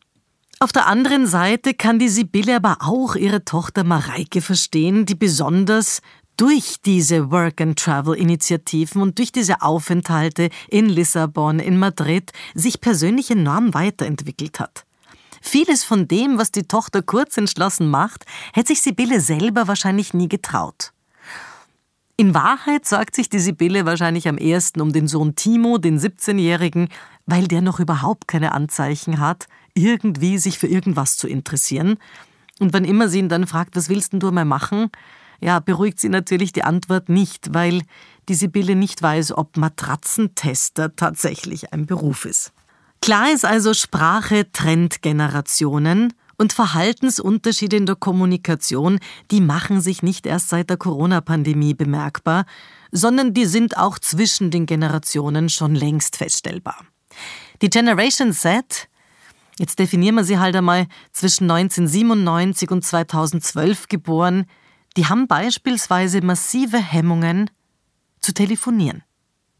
Auf 0.60 0.72
der 0.72 0.88
anderen 0.88 1.28
Seite 1.28 1.72
kann 1.74 2.00
die 2.00 2.08
Sibylle 2.08 2.56
aber 2.56 2.78
auch 2.80 3.14
ihre 3.14 3.44
Tochter 3.44 3.84
Mareike 3.84 4.40
verstehen, 4.40 5.06
die 5.06 5.14
besonders 5.14 6.00
durch 6.36 6.76
diese 6.84 7.30
Work-and-Travel-Initiativen 7.30 9.02
und 9.02 9.18
durch 9.18 9.30
diese 9.30 9.62
Aufenthalte 9.62 10.50
in 10.68 10.88
Lissabon, 10.88 11.60
in 11.60 11.78
Madrid 11.78 12.32
sich 12.54 12.80
persönlich 12.80 13.30
enorm 13.30 13.74
weiterentwickelt 13.74 14.58
hat. 14.58 14.84
Vieles 15.40 15.84
von 15.84 16.08
dem, 16.08 16.38
was 16.38 16.50
die 16.50 16.64
Tochter 16.64 17.02
kurz 17.02 17.36
entschlossen 17.36 17.88
macht, 17.88 18.24
hätte 18.52 18.68
sich 18.68 18.82
Sibylle 18.82 19.20
selber 19.20 19.68
wahrscheinlich 19.68 20.14
nie 20.14 20.28
getraut. 20.28 20.92
In 22.16 22.34
Wahrheit 22.34 22.84
sorgt 22.84 23.14
sich 23.14 23.28
die 23.28 23.38
Sibylle 23.38 23.86
wahrscheinlich 23.86 24.26
am 24.26 24.38
ersten 24.38 24.80
um 24.80 24.92
den 24.92 25.06
Sohn 25.06 25.36
Timo, 25.36 25.78
den 25.78 26.00
17-Jährigen, 26.00 26.88
weil 27.26 27.46
der 27.46 27.62
noch 27.62 27.78
überhaupt 27.78 28.26
keine 28.26 28.52
Anzeichen 28.52 29.20
hat, 29.20 29.46
irgendwie 29.74 30.38
sich 30.38 30.58
für 30.58 30.66
irgendwas 30.66 31.16
zu 31.16 31.28
interessieren. 31.28 31.96
Und 32.58 32.72
wann 32.72 32.84
immer 32.84 33.08
sie 33.08 33.20
ihn 33.20 33.28
dann 33.28 33.46
fragt, 33.46 33.76
was 33.76 33.88
willst 33.88 34.12
denn 34.12 34.20
du 34.20 34.32
mal 34.32 34.44
machen? 34.44 34.90
Ja, 35.40 35.60
beruhigt 35.60 36.00
sie 36.00 36.08
natürlich 36.08 36.52
die 36.52 36.64
Antwort 36.64 37.08
nicht, 37.08 37.54
weil 37.54 37.82
die 38.28 38.34
Sibylle 38.34 38.74
nicht 38.74 39.00
weiß, 39.00 39.32
ob 39.38 39.56
Matratzentester 39.56 40.96
tatsächlich 40.96 41.72
ein 41.72 41.86
Beruf 41.86 42.24
ist. 42.24 42.52
Klar 43.00 43.32
ist 43.32 43.44
also, 43.44 43.74
Sprache 43.74 44.50
trennt 44.52 45.02
Generationen 45.02 46.12
und 46.36 46.52
Verhaltensunterschiede 46.52 47.76
in 47.76 47.86
der 47.86 47.96
Kommunikation, 47.96 49.00
die 49.30 49.40
machen 49.40 49.80
sich 49.80 50.02
nicht 50.02 50.24
erst 50.26 50.48
seit 50.48 50.70
der 50.70 50.76
Corona-Pandemie 50.76 51.74
bemerkbar, 51.74 52.46
sondern 52.92 53.34
die 53.34 53.44
sind 53.44 53.76
auch 53.76 53.98
zwischen 53.98 54.50
den 54.50 54.66
Generationen 54.66 55.48
schon 55.48 55.74
längst 55.74 56.16
feststellbar. 56.16 56.86
Die 57.60 57.70
Generation 57.70 58.32
Z, 58.32 58.88
jetzt 59.58 59.78
definieren 59.78 60.14
wir 60.14 60.24
sie 60.24 60.38
halt 60.38 60.54
einmal, 60.54 60.86
zwischen 61.12 61.50
1997 61.50 62.70
und 62.70 62.84
2012 62.84 63.88
geboren, 63.88 64.46
die 64.96 65.06
haben 65.06 65.26
beispielsweise 65.26 66.20
massive 66.22 66.78
Hemmungen 66.78 67.50
zu 68.20 68.32
telefonieren. 68.32 69.02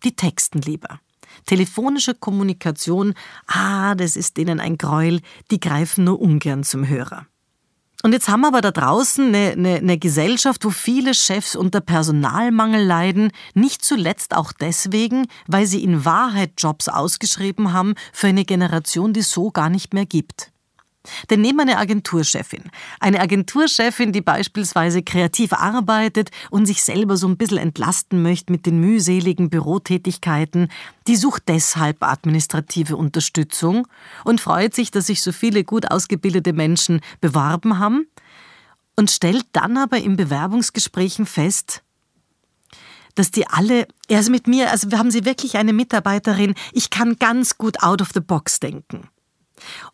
Die 0.04 0.14
texten 0.14 0.60
lieber. 0.60 1.00
Telefonische 1.46 2.14
Kommunikation, 2.14 3.14
ah, 3.46 3.94
das 3.94 4.16
ist 4.16 4.36
denen 4.36 4.60
ein 4.60 4.78
Gräuel, 4.78 5.20
die 5.50 5.60
greifen 5.60 6.04
nur 6.04 6.20
ungern 6.20 6.64
zum 6.64 6.88
Hörer. 6.88 7.26
Und 8.04 8.12
jetzt 8.12 8.28
haben 8.28 8.42
wir 8.42 8.48
aber 8.48 8.60
da 8.60 8.70
draußen 8.70 9.26
eine, 9.26 9.52
eine, 9.52 9.76
eine, 9.76 9.98
Gesellschaft, 9.98 10.64
wo 10.64 10.70
viele 10.70 11.14
Chefs 11.14 11.56
unter 11.56 11.80
Personalmangel 11.80 12.84
leiden, 12.84 13.32
nicht 13.54 13.84
zuletzt 13.84 14.36
auch 14.36 14.52
deswegen, 14.52 15.26
weil 15.48 15.66
sie 15.66 15.82
in 15.82 16.04
Wahrheit 16.04 16.52
Jobs 16.58 16.88
ausgeschrieben 16.88 17.72
haben 17.72 17.94
für 18.12 18.28
eine 18.28 18.44
Generation, 18.44 19.12
die 19.12 19.20
es 19.20 19.32
so 19.32 19.50
gar 19.50 19.68
nicht 19.68 19.94
mehr 19.94 20.06
gibt. 20.06 20.52
Denn 21.30 21.40
nehmen 21.40 21.58
wir 21.58 21.62
eine 21.62 21.78
Agenturchefin. 21.78 22.64
Eine 23.00 23.20
Agenturchefin, 23.20 24.12
die 24.12 24.20
beispielsweise 24.20 25.02
kreativ 25.02 25.52
arbeitet 25.52 26.30
und 26.50 26.66
sich 26.66 26.82
selber 26.82 27.16
so 27.16 27.28
ein 27.28 27.36
bisschen 27.36 27.58
entlasten 27.58 28.22
möchte 28.22 28.52
mit 28.52 28.66
den 28.66 28.80
mühseligen 28.80 29.50
Bürotätigkeiten, 29.50 30.68
die 31.06 31.16
sucht 31.16 31.44
deshalb 31.48 32.02
administrative 32.02 32.96
Unterstützung 32.96 33.86
und 34.24 34.40
freut 34.40 34.74
sich, 34.74 34.90
dass 34.90 35.06
sich 35.06 35.22
so 35.22 35.32
viele 35.32 35.64
gut 35.64 35.90
ausgebildete 35.90 36.52
Menschen 36.52 37.00
beworben 37.20 37.78
haben 37.78 38.06
und 38.96 39.10
stellt 39.10 39.46
dann 39.52 39.76
aber 39.76 39.98
in 39.98 40.16
Bewerbungsgesprächen 40.16 41.24
fest, 41.24 41.82
dass 43.14 43.30
die 43.30 43.46
alle, 43.46 43.86
also 44.10 44.30
mit 44.30 44.46
mir, 44.46 44.70
also 44.70 44.90
haben 44.96 45.10
sie 45.10 45.24
wirklich 45.24 45.56
eine 45.56 45.72
Mitarbeiterin, 45.72 46.54
ich 46.72 46.90
kann 46.90 47.16
ganz 47.18 47.58
gut 47.58 47.82
out 47.82 48.00
of 48.00 48.10
the 48.14 48.20
box 48.20 48.60
denken. 48.60 49.08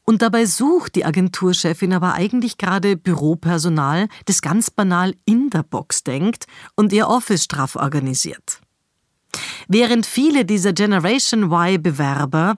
Und 0.04 0.23
dabei 0.23 0.47
sucht 0.47 0.94
die 0.94 1.04
Agenturchefin 1.04 1.92
aber 1.92 2.14
eigentlich 2.14 2.59
gerade 2.59 2.97
Büropersonal, 2.97 4.09
das 4.26 4.42
ganz 4.42 4.71
banal 4.71 5.14
in 5.25 5.50
der 5.50 5.62
Box 5.62 6.04
denkt 6.04 6.47
und 6.76 6.92
ihr 6.92 7.09
Office 7.09 7.44
straff 7.44 7.76
organisiert. 7.76 8.61
Während 9.68 10.06
viele 10.06 10.44
dieser 10.44 10.73
Generation 10.73 11.50
Y-Bewerber 11.50 12.56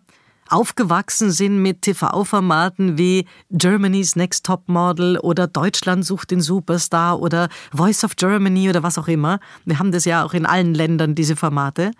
aufgewachsen 0.48 1.30
sind 1.30 1.60
mit 1.60 1.82
TV-Formaten 1.82 2.98
wie 2.98 3.26
Germany's 3.50 4.16
Next 4.16 4.46
Top 4.46 4.68
Model 4.68 5.18
oder 5.18 5.46
Deutschland 5.46 6.04
sucht 6.04 6.30
den 6.30 6.40
Superstar 6.40 7.20
oder 7.20 7.48
Voice 7.72 8.04
of 8.04 8.16
Germany 8.16 8.68
oder 8.68 8.82
was 8.82 8.98
auch 8.98 9.08
immer. 9.08 9.40
Wir 9.64 9.78
haben 9.78 9.92
das 9.92 10.04
ja 10.04 10.24
auch 10.24 10.34
in 10.34 10.46
allen 10.46 10.74
Ländern, 10.74 11.14
diese 11.14 11.36
Formate. 11.36 11.90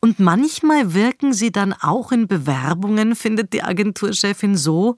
Und 0.00 0.20
manchmal 0.20 0.94
wirken 0.94 1.32
sie 1.32 1.50
dann 1.50 1.72
auch 1.72 2.12
in 2.12 2.28
Bewerbungen, 2.28 3.16
findet 3.16 3.52
die 3.52 3.62
Agenturchefin 3.62 4.56
so, 4.56 4.96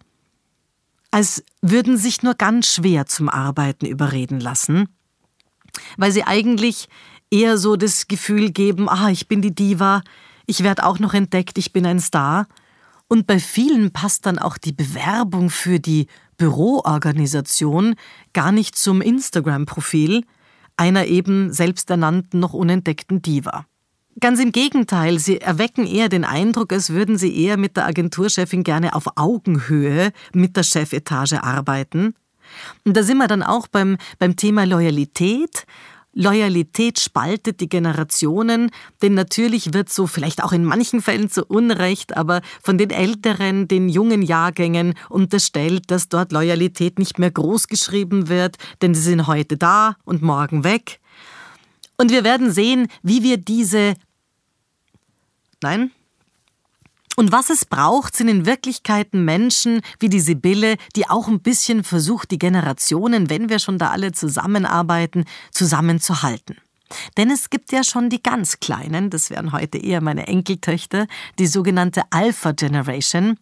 als 1.11 1.43
würden 1.63 1.97
sich 1.97 2.23
nur 2.23 2.35
ganz 2.35 2.75
schwer 2.75 3.07
zum 3.07 3.29
Arbeiten 3.29 3.87
überreden 3.87 4.41
lassen, 4.41 4.89
weil 5.97 6.13
sie 6.13 6.25
eigentlich 6.25 6.89
eher 7.31 7.59
so 7.59 7.77
das 7.77 8.09
Gefühl 8.09 8.51
geben, 8.51 8.89
ah, 8.89 9.11
ich 9.11 9.27
bin 9.27 9.41
die 9.43 9.55
Diva, 9.55 10.03
ich 10.47 10.63
werde 10.63 10.85
auch 10.85 10.99
noch 10.99 11.15
entdeckt, 11.15 11.59
ich 11.59 11.73
bin 11.73 11.87
ein 11.87 12.01
Star. 12.01 12.47
Und 13.09 13.27
bei 13.27 13.41
vielen 13.41 13.93
passt 13.93 14.27
dann 14.27 14.39
auch 14.39 14.57
die 14.57 14.73
Bewerbung 14.73 15.51
für 15.51 15.81
die 15.81 16.07
Büroorganisation 16.37 17.97
gar 18.33 18.53
nicht 18.53 18.77
zum 18.77 19.01
Instagram-Profil 19.01 20.25
einer 20.77 21.07
eben 21.07 21.53
selbsternannten 21.53 22.41
noch 22.41 22.53
unentdeckten 22.53 23.21
Diva. 23.21 23.67
Ganz 24.19 24.41
im 24.41 24.53
Gegenteil, 24.53 25.19
sie 25.19 25.41
erwecken 25.41 25.87
eher 25.87 26.09
den 26.09 26.25
Eindruck, 26.25 26.73
als 26.73 26.91
würden 26.91 27.17
sie 27.17 27.45
eher 27.45 27.57
mit 27.57 27.77
der 27.77 27.87
Agenturchefin 27.87 28.65
gerne 28.65 28.95
auf 28.95 29.05
Augenhöhe 29.17 30.13
mit 30.35 30.57
der 30.57 30.65
Chefetage 30.65 31.43
arbeiten. 31.43 32.15
Und 32.85 32.97
da 32.97 33.03
sind 33.03 33.19
wir 33.19 33.29
dann 33.29 33.45
auch 33.45 33.69
beim, 33.69 33.97
beim 34.19 34.37
Thema 34.37 34.65
Loyalität. 34.65 35.65
Loyalität 36.13 36.99
spaltet 36.99 37.61
die 37.61 37.69
Generationen, 37.69 38.73
denn 39.01 39.15
natürlich 39.15 39.73
wird 39.73 39.91
so 39.91 40.09
vielleicht 40.09 40.43
auch 40.43 40.53
in 40.53 40.65
manchen 40.65 41.01
Fällen 41.01 41.31
zu 41.31 41.45
Unrecht, 41.45 42.17
aber 42.17 42.41
von 42.61 42.79
den 42.79 42.91
älteren, 42.91 43.69
den 43.69 43.89
jungen 43.89 44.23
Jahrgängen 44.23 44.95
unterstellt, 45.09 45.85
dass 45.93 46.09
dort 46.09 46.33
Loyalität 46.33 46.99
nicht 46.99 47.21
mehr 47.21 47.31
groß 47.31 47.69
geschrieben 47.69 48.29
wird, 48.29 48.57
denn 48.83 48.93
sie 48.93 49.03
sind 49.03 49.29
heute 49.29 49.57
da 49.57 49.97
und 50.05 50.21
morgen 50.21 50.65
weg. 50.65 50.99
Und 52.01 52.11
wir 52.11 52.25
werden 52.25 52.51
sehen, 52.51 52.89
wie 53.03 53.23
wir 53.23 53.37
diese 53.37 53.93
Nein, 55.63 55.91
und 57.17 57.31
was 57.31 57.51
es 57.51 57.67
braucht, 57.67 58.17
sind 58.17 58.29
in 58.29 58.47
Wirklichkeit 58.47 59.13
Menschen 59.13 59.83
wie 59.99 60.09
die 60.09 60.21
Sibylle, 60.21 60.77
die 60.97 61.11
auch 61.11 61.29
ein 61.29 61.41
bisschen 61.41 61.85
versucht, 61.85 62.31
die 62.31 62.39
Generationen, 62.39 63.29
wenn 63.29 63.51
wir 63.51 63.59
schon 63.59 63.77
da 63.77 63.91
alle 63.91 64.13
zusammenarbeiten, 64.13 65.27
zusammenzuhalten. 65.51 66.57
Denn 67.19 67.31
es 67.31 67.51
gibt 67.51 67.71
ja 67.71 67.85
schon 67.85 68.09
die 68.09 68.23
ganz 68.23 68.61
Kleinen, 68.61 69.11
das 69.11 69.29
wären 69.29 69.53
heute 69.53 69.77
eher 69.77 70.01
meine 70.01 70.27
Enkeltöchter, 70.27 71.07
die 71.39 71.47
sogenannte 71.47 72.05
Alpha 72.09 72.53
Generation. 72.53 73.37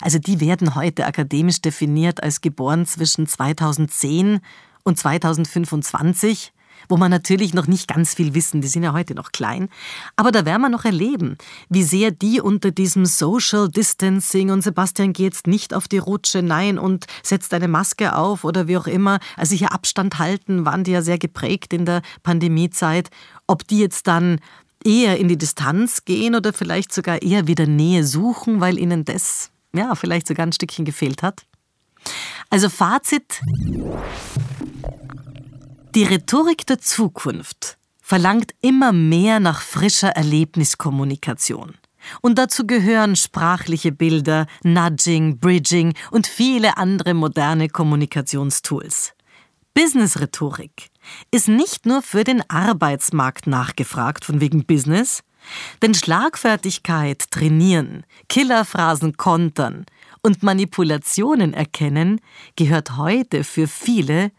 Also 0.00 0.18
die 0.18 0.40
werden 0.40 0.74
heute 0.74 1.04
akademisch 1.04 1.60
definiert 1.60 2.22
als 2.22 2.40
geboren 2.40 2.86
zwischen 2.86 3.26
2010 3.26 4.40
und 4.84 4.98
2025 4.98 6.54
wo 6.90 6.98
man 6.98 7.10
natürlich 7.10 7.54
noch 7.54 7.66
nicht 7.66 7.88
ganz 7.88 8.14
viel 8.14 8.34
wissen, 8.34 8.60
die 8.60 8.68
sind 8.68 8.82
ja 8.82 8.92
heute 8.92 9.14
noch 9.14 9.32
klein, 9.32 9.68
aber 10.16 10.32
da 10.32 10.44
werden 10.44 10.60
wir 10.60 10.68
noch 10.68 10.84
erleben, 10.84 11.38
wie 11.70 11.82
sehr 11.82 12.10
die 12.10 12.40
unter 12.40 12.70
diesem 12.70 13.06
Social 13.06 13.70
Distancing 13.70 14.50
und 14.50 14.62
Sebastian 14.62 15.14
geht 15.14 15.30
jetzt 15.30 15.46
nicht 15.46 15.74
auf 15.74 15.86
die 15.86 15.98
Rutsche, 15.98 16.42
nein 16.42 16.78
und 16.78 17.06
setzt 17.22 17.54
eine 17.54 17.68
Maske 17.68 18.16
auf 18.16 18.44
oder 18.44 18.66
wie 18.66 18.76
auch 18.76 18.88
immer, 18.88 19.20
also 19.36 19.54
hier 19.54 19.72
Abstand 19.72 20.18
halten, 20.18 20.64
waren 20.64 20.82
die 20.82 20.90
ja 20.90 21.02
sehr 21.02 21.18
geprägt 21.18 21.72
in 21.72 21.86
der 21.86 22.02
Pandemiezeit, 22.24 23.10
ob 23.46 23.66
die 23.68 23.78
jetzt 23.78 24.08
dann 24.08 24.40
eher 24.84 25.18
in 25.18 25.28
die 25.28 25.38
Distanz 25.38 26.04
gehen 26.04 26.34
oder 26.34 26.52
vielleicht 26.52 26.92
sogar 26.92 27.22
eher 27.22 27.46
wieder 27.46 27.66
Nähe 27.66 28.04
suchen, 28.04 28.60
weil 28.60 28.76
ihnen 28.76 29.04
das 29.04 29.50
ja 29.72 29.94
vielleicht 29.94 30.26
sogar 30.26 30.46
ein 30.46 30.52
Stückchen 30.52 30.84
gefehlt 30.84 31.22
hat. 31.22 31.44
Also 32.48 32.68
Fazit, 32.68 33.40
die 35.94 36.04
Rhetorik 36.04 36.66
der 36.66 36.78
Zukunft 36.78 37.76
verlangt 38.00 38.52
immer 38.60 38.92
mehr 38.92 39.40
nach 39.40 39.60
frischer 39.60 40.10
Erlebniskommunikation. 40.10 41.74
Und 42.22 42.38
dazu 42.38 42.66
gehören 42.66 43.16
sprachliche 43.16 43.92
Bilder, 43.92 44.46
Nudging, 44.62 45.38
Bridging 45.38 45.94
und 46.10 46.26
viele 46.26 46.76
andere 46.76 47.14
moderne 47.14 47.68
Kommunikationstools. 47.68 49.12
Business-Rhetorik 49.74 50.90
ist 51.30 51.48
nicht 51.48 51.86
nur 51.86 52.02
für 52.02 52.24
den 52.24 52.48
Arbeitsmarkt 52.48 53.46
nachgefragt, 53.46 54.24
von 54.24 54.40
wegen 54.40 54.64
Business, 54.66 55.22
denn 55.82 55.94
Schlagfertigkeit 55.94 57.30
trainieren, 57.30 58.04
Killerphrasen 58.28 59.16
kontern 59.16 59.86
und 60.22 60.42
Manipulationen 60.42 61.52
erkennen 61.54 62.20
gehört 62.56 62.96
heute 62.96 63.44
für 63.44 63.66
viele 63.66 64.32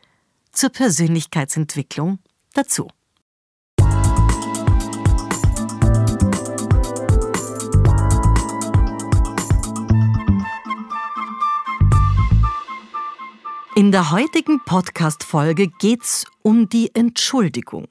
zur 0.51 0.69
Persönlichkeitsentwicklung 0.69 2.19
dazu. 2.53 2.87
In 13.73 13.91
der 13.91 14.11
heutigen 14.11 14.59
Podcast-Folge 14.65 15.69
geht's 15.79 16.25
um 16.43 16.67
die 16.67 16.93
Entschuldigung. 16.93 17.87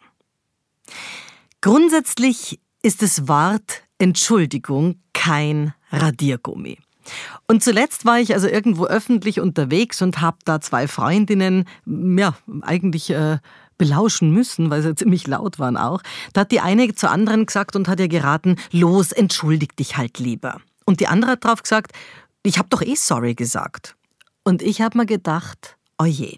Grundsätzlich 1.62 2.60
ist 2.82 3.02
das 3.02 3.26
Wort 3.28 3.82
Entschuldigung 3.98 5.00
kein 5.14 5.74
Radiergummi. 5.90 6.78
Und 7.46 7.62
zuletzt 7.62 8.04
war 8.04 8.18
ich 8.18 8.34
also 8.34 8.48
irgendwo 8.48 8.86
öffentlich 8.86 9.40
unterwegs 9.40 10.02
und 10.02 10.20
habe 10.20 10.38
da 10.44 10.60
zwei 10.60 10.88
Freundinnen, 10.88 11.66
ja, 11.86 12.34
eigentlich 12.62 13.10
äh, 13.10 13.38
belauschen 13.78 14.30
müssen, 14.30 14.70
weil 14.70 14.82
sie 14.82 14.94
ziemlich 14.94 15.26
laut 15.26 15.58
waren 15.58 15.76
auch. 15.76 16.02
Da 16.32 16.42
hat 16.42 16.52
die 16.52 16.60
eine 16.60 16.94
zur 16.94 17.10
anderen 17.10 17.46
gesagt 17.46 17.76
und 17.76 17.88
hat 17.88 18.00
ihr 18.00 18.08
geraten, 18.08 18.56
los, 18.72 19.12
entschuldig 19.12 19.76
dich 19.76 19.96
halt 19.96 20.18
lieber. 20.18 20.60
Und 20.84 21.00
die 21.00 21.06
andere 21.06 21.32
hat 21.32 21.44
drauf 21.44 21.62
gesagt, 21.62 21.92
ich 22.42 22.58
habe 22.58 22.68
doch 22.68 22.82
eh 22.82 22.94
sorry 22.94 23.34
gesagt. 23.34 23.96
Und 24.44 24.62
ich 24.62 24.80
habe 24.80 24.98
mir 24.98 25.06
gedacht, 25.06 25.76
oje, 25.98 26.36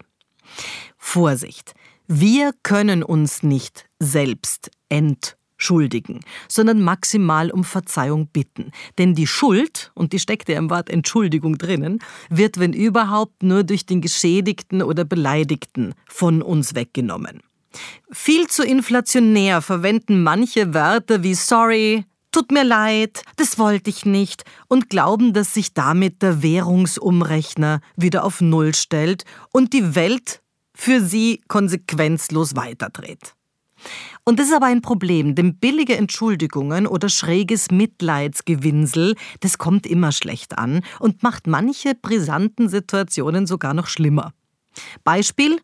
Vorsicht, 0.97 1.73
wir 2.07 2.53
können 2.63 3.03
uns 3.03 3.43
nicht 3.43 3.85
selbst 3.99 4.71
entschuldigen 4.89 5.42
schuldigen, 5.63 6.19
sondern 6.47 6.81
maximal 6.81 7.51
um 7.51 7.63
Verzeihung 7.63 8.27
bitten. 8.27 8.71
Denn 8.97 9.15
die 9.15 9.27
Schuld, 9.27 9.91
und 9.95 10.13
die 10.13 10.19
steckt 10.19 10.49
ja 10.49 10.57
im 10.57 10.69
Wort 10.69 10.89
Entschuldigung 10.89 11.57
drinnen, 11.57 11.99
wird, 12.29 12.59
wenn 12.59 12.73
überhaupt, 12.73 13.43
nur 13.43 13.63
durch 13.63 13.85
den 13.85 14.01
Geschädigten 14.01 14.81
oder 14.81 15.05
Beleidigten 15.05 15.93
von 16.07 16.41
uns 16.41 16.75
weggenommen. 16.75 17.41
Viel 18.11 18.47
zu 18.47 18.63
inflationär 18.63 19.61
verwenden 19.61 20.21
manche 20.21 20.73
Wörter 20.73 21.23
wie 21.23 21.33
sorry, 21.33 22.05
tut 22.31 22.51
mir 22.51 22.63
leid, 22.63 23.23
das 23.37 23.57
wollte 23.57 23.89
ich 23.89 24.05
nicht 24.05 24.43
und 24.67 24.89
glauben, 24.89 25.33
dass 25.33 25.53
sich 25.53 25.73
damit 25.73 26.21
der 26.21 26.41
Währungsumrechner 26.41 27.81
wieder 27.95 28.23
auf 28.23 28.41
Null 28.41 28.75
stellt 28.75 29.23
und 29.51 29.73
die 29.73 29.95
Welt 29.95 30.41
für 30.75 31.01
sie 31.01 31.41
konsequenzlos 31.47 32.55
weiterdreht. 32.55 33.35
Und 34.23 34.39
das 34.39 34.47
ist 34.47 34.53
aber 34.53 34.67
ein 34.67 34.81
Problem, 34.81 35.35
denn 35.35 35.57
billige 35.57 35.97
Entschuldigungen 35.97 36.87
oder 36.87 37.09
schräges 37.09 37.71
Mitleidsgewinsel, 37.71 39.15
das 39.41 39.57
kommt 39.57 39.85
immer 39.85 40.11
schlecht 40.11 40.57
an 40.57 40.81
und 40.99 41.23
macht 41.23 41.47
manche 41.47 41.93
brisanten 41.95 42.69
Situationen 42.69 43.47
sogar 43.47 43.73
noch 43.73 43.87
schlimmer. 43.87 44.33
Beispiel 45.03 45.59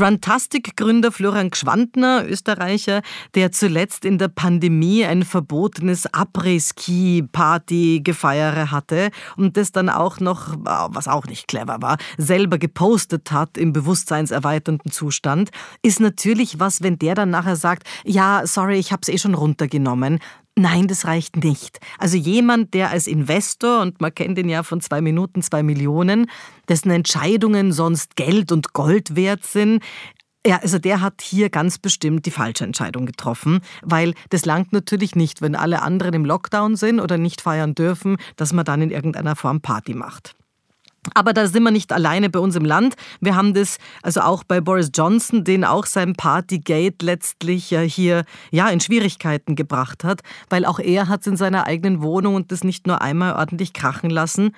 Runtastic-Gründer 0.00 1.12
Florian 1.12 1.50
Gschwandner, 1.50 2.24
Österreicher, 2.26 3.02
der 3.34 3.52
zuletzt 3.52 4.04
in 4.04 4.18
der 4.18 4.28
Pandemie 4.28 5.04
ein 5.04 5.24
verbotenes 5.24 6.06
Après-Ski-Party-Gefeiere 6.12 8.70
hatte 8.70 9.10
und 9.36 9.56
das 9.56 9.72
dann 9.72 9.88
auch 9.88 10.20
noch, 10.20 10.54
was 10.58 11.08
auch 11.08 11.26
nicht 11.26 11.48
clever 11.48 11.78
war, 11.80 11.98
selber 12.16 12.58
gepostet 12.58 13.32
hat 13.32 13.58
im 13.58 13.72
bewusstseinserweiternden 13.72 14.90
Zustand, 14.90 15.50
ist 15.82 16.00
natürlich 16.00 16.58
was, 16.58 16.82
wenn 16.82 16.98
der 16.98 17.14
dann 17.14 17.30
nachher 17.30 17.56
sagt, 17.56 17.86
ja, 18.04 18.42
sorry, 18.46 18.78
ich 18.78 18.92
habe 18.92 19.02
es 19.02 19.08
eh 19.08 19.18
schon 19.18 19.34
runtergenommen, 19.34 20.18
Nein, 20.56 20.88
das 20.88 21.06
reicht 21.06 21.36
nicht. 21.36 21.78
Also 21.98 22.16
jemand, 22.16 22.74
der 22.74 22.90
als 22.90 23.06
Investor, 23.06 23.80
und 23.80 24.00
man 24.00 24.14
kennt 24.14 24.38
ihn 24.38 24.48
ja 24.48 24.62
von 24.62 24.80
zwei 24.80 25.00
Minuten, 25.00 25.42
zwei 25.42 25.62
Millionen, 25.62 26.26
dessen 26.68 26.90
Entscheidungen 26.90 27.72
sonst 27.72 28.16
Geld 28.16 28.52
und 28.52 28.72
Gold 28.72 29.16
wert 29.16 29.44
sind, 29.44 29.82
ja, 30.46 30.58
also 30.58 30.78
der 30.78 31.02
hat 31.02 31.20
hier 31.20 31.50
ganz 31.50 31.78
bestimmt 31.78 32.24
die 32.24 32.30
falsche 32.30 32.64
Entscheidung 32.64 33.04
getroffen, 33.04 33.60
weil 33.82 34.14
das 34.30 34.46
langt 34.46 34.72
natürlich 34.72 35.14
nicht, 35.14 35.42
wenn 35.42 35.54
alle 35.54 35.82
anderen 35.82 36.14
im 36.14 36.24
Lockdown 36.24 36.76
sind 36.76 36.98
oder 36.98 37.18
nicht 37.18 37.42
feiern 37.42 37.74
dürfen, 37.74 38.16
dass 38.36 38.52
man 38.52 38.64
dann 38.64 38.80
in 38.80 38.90
irgendeiner 38.90 39.36
Form 39.36 39.60
Party 39.60 39.92
macht. 39.92 40.34
Aber 41.14 41.32
da 41.32 41.46
sind 41.46 41.62
wir 41.62 41.70
nicht 41.70 41.92
alleine 41.92 42.28
bei 42.28 42.38
uns 42.38 42.56
im 42.56 42.64
Land. 42.64 42.94
Wir 43.20 43.34
haben 43.34 43.54
das 43.54 43.78
also 44.02 44.20
auch 44.20 44.44
bei 44.44 44.60
Boris 44.60 44.90
Johnson, 44.94 45.44
den 45.44 45.64
auch 45.64 45.86
sein 45.86 46.14
Partygate 46.14 47.04
letztlich 47.04 47.70
ja 47.70 47.80
hier 47.80 48.24
ja 48.50 48.68
in 48.68 48.80
Schwierigkeiten 48.80 49.56
gebracht 49.56 50.04
hat, 50.04 50.20
weil 50.50 50.66
auch 50.66 50.78
er 50.78 51.08
hat 51.08 51.22
es 51.22 51.26
in 51.26 51.36
seiner 51.36 51.66
eigenen 51.66 52.02
Wohnung 52.02 52.34
und 52.34 52.52
das 52.52 52.64
nicht 52.64 52.86
nur 52.86 53.00
einmal 53.00 53.34
ordentlich 53.34 53.72
krachen 53.72 54.10
lassen. 54.10 54.52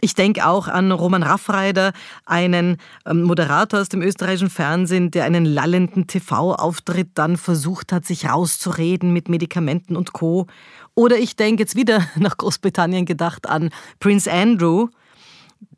Ich 0.00 0.14
denke 0.14 0.46
auch 0.46 0.68
an 0.68 0.90
Roman 0.90 1.22
Raffreider, 1.22 1.92
einen 2.26 2.78
ähm, 3.06 3.22
Moderator 3.22 3.80
aus 3.80 3.88
dem 3.88 4.02
österreichischen 4.02 4.50
Fernsehen, 4.50 5.10
der 5.10 5.24
einen 5.24 5.44
lallenden 5.44 6.06
TV-Auftritt 6.06 7.10
dann 7.14 7.36
versucht 7.36 7.92
hat, 7.92 8.04
sich 8.04 8.28
rauszureden 8.28 9.12
mit 9.12 9.28
Medikamenten 9.28 9.96
und 9.96 10.12
Co. 10.12 10.46
Oder 10.94 11.18
ich 11.18 11.36
denke 11.36 11.62
jetzt 11.62 11.76
wieder 11.76 12.06
nach 12.16 12.36
Großbritannien 12.36 13.06
gedacht 13.06 13.48
an 13.48 13.70
Prince 14.00 14.30
Andrew, 14.30 14.88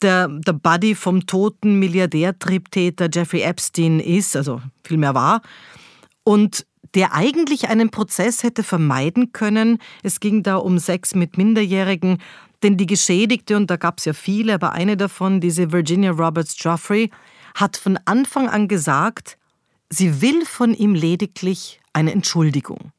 der, 0.03 0.29
der 0.29 0.53
Buddy 0.53 0.95
vom 0.95 1.27
toten 1.27 1.79
Milliardärtriebtäter 1.79 3.09
Jeffrey 3.13 3.43
Epstein 3.43 4.01
ist, 4.01 4.37
also 4.37 4.61
vielmehr 4.85 5.15
war, 5.15 5.43
und 6.25 6.67
der 6.95 7.15
eigentlich 7.15 7.69
einen 7.69 7.91
Prozess 7.91 8.43
hätte 8.43 8.63
vermeiden 8.63 9.33
können. 9.33 9.79
Es 10.03 10.21
ging 10.21 10.43
da 10.43 10.57
um 10.57 10.79
Sex 10.79 11.15
mit 11.15 11.37
Minderjährigen, 11.37 12.19
denn 12.63 12.77
die 12.77 12.87
Geschädigte, 12.87 13.57
und 13.57 13.71
da 13.71 13.77
gab 13.77 13.99
es 13.99 14.07
ja 14.07 14.13
viele, 14.13 14.55
aber 14.55 14.73
eine 14.73 14.97
davon, 14.97 15.41
diese 15.41 15.73
Virginia 15.73 16.11
Roberts 16.11 16.57
Joffrey, 16.59 17.11
hat 17.55 17.77
von 17.77 17.99
Anfang 18.07 18.49
an 18.49 18.69
gesagt, 18.69 19.39
sie 19.91 20.21
will 20.21 20.45
von 20.45 20.75
ihm 20.75 20.95
lediglich 20.95 21.81
eine 21.93 22.13
Entschuldigung. 22.13 22.93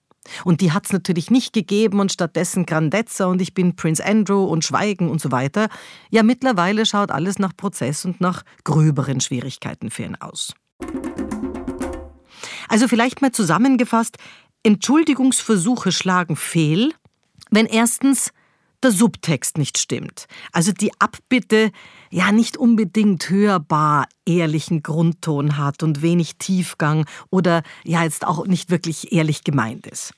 Und 0.43 0.61
die 0.61 0.71
hat 0.71 0.85
es 0.85 0.93
natürlich 0.93 1.31
nicht 1.31 1.53
gegeben 1.53 1.99
und 1.99 2.11
stattdessen 2.11 2.65
Grandezza 2.65 3.25
und 3.25 3.41
ich 3.41 3.53
bin 3.53 3.75
Prince 3.75 4.03
Andrew 4.03 4.43
und 4.45 4.63
Schweigen 4.63 5.09
und 5.09 5.21
so 5.21 5.31
weiter. 5.31 5.69
Ja, 6.09 6.23
mittlerweile 6.23 6.85
schaut 6.85 7.11
alles 7.11 7.39
nach 7.39 7.55
Prozess 7.55 8.05
und 8.05 8.21
nach 8.21 8.43
gröberen 8.63 9.21
Schwierigkeiten 9.21 9.89
für 9.89 10.03
ihn 10.03 10.15
aus. 10.15 10.53
Also 12.67 12.87
vielleicht 12.87 13.21
mal 13.21 13.31
zusammengefasst, 13.31 14.17
Entschuldigungsversuche 14.63 15.91
schlagen 15.91 16.35
fehl, 16.35 16.91
wenn 17.49 17.65
erstens 17.65 18.31
der 18.83 18.91
Subtext 18.91 19.57
nicht 19.57 19.77
stimmt. 19.77 20.27
Also 20.51 20.71
die 20.71 20.91
Abbitte 20.99 21.71
ja 22.11 22.31
nicht 22.31 22.57
unbedingt 22.57 23.29
hörbar 23.29 24.07
ehrlichen 24.25 24.83
Grundton 24.83 25.57
hat 25.57 25.83
und 25.83 26.01
wenig 26.01 26.37
Tiefgang 26.37 27.05
oder 27.29 27.63
ja 27.83 28.03
jetzt 28.03 28.25
auch 28.25 28.45
nicht 28.45 28.69
wirklich 28.69 29.11
ehrlich 29.11 29.43
gemeint 29.43 29.87
ist. 29.87 30.13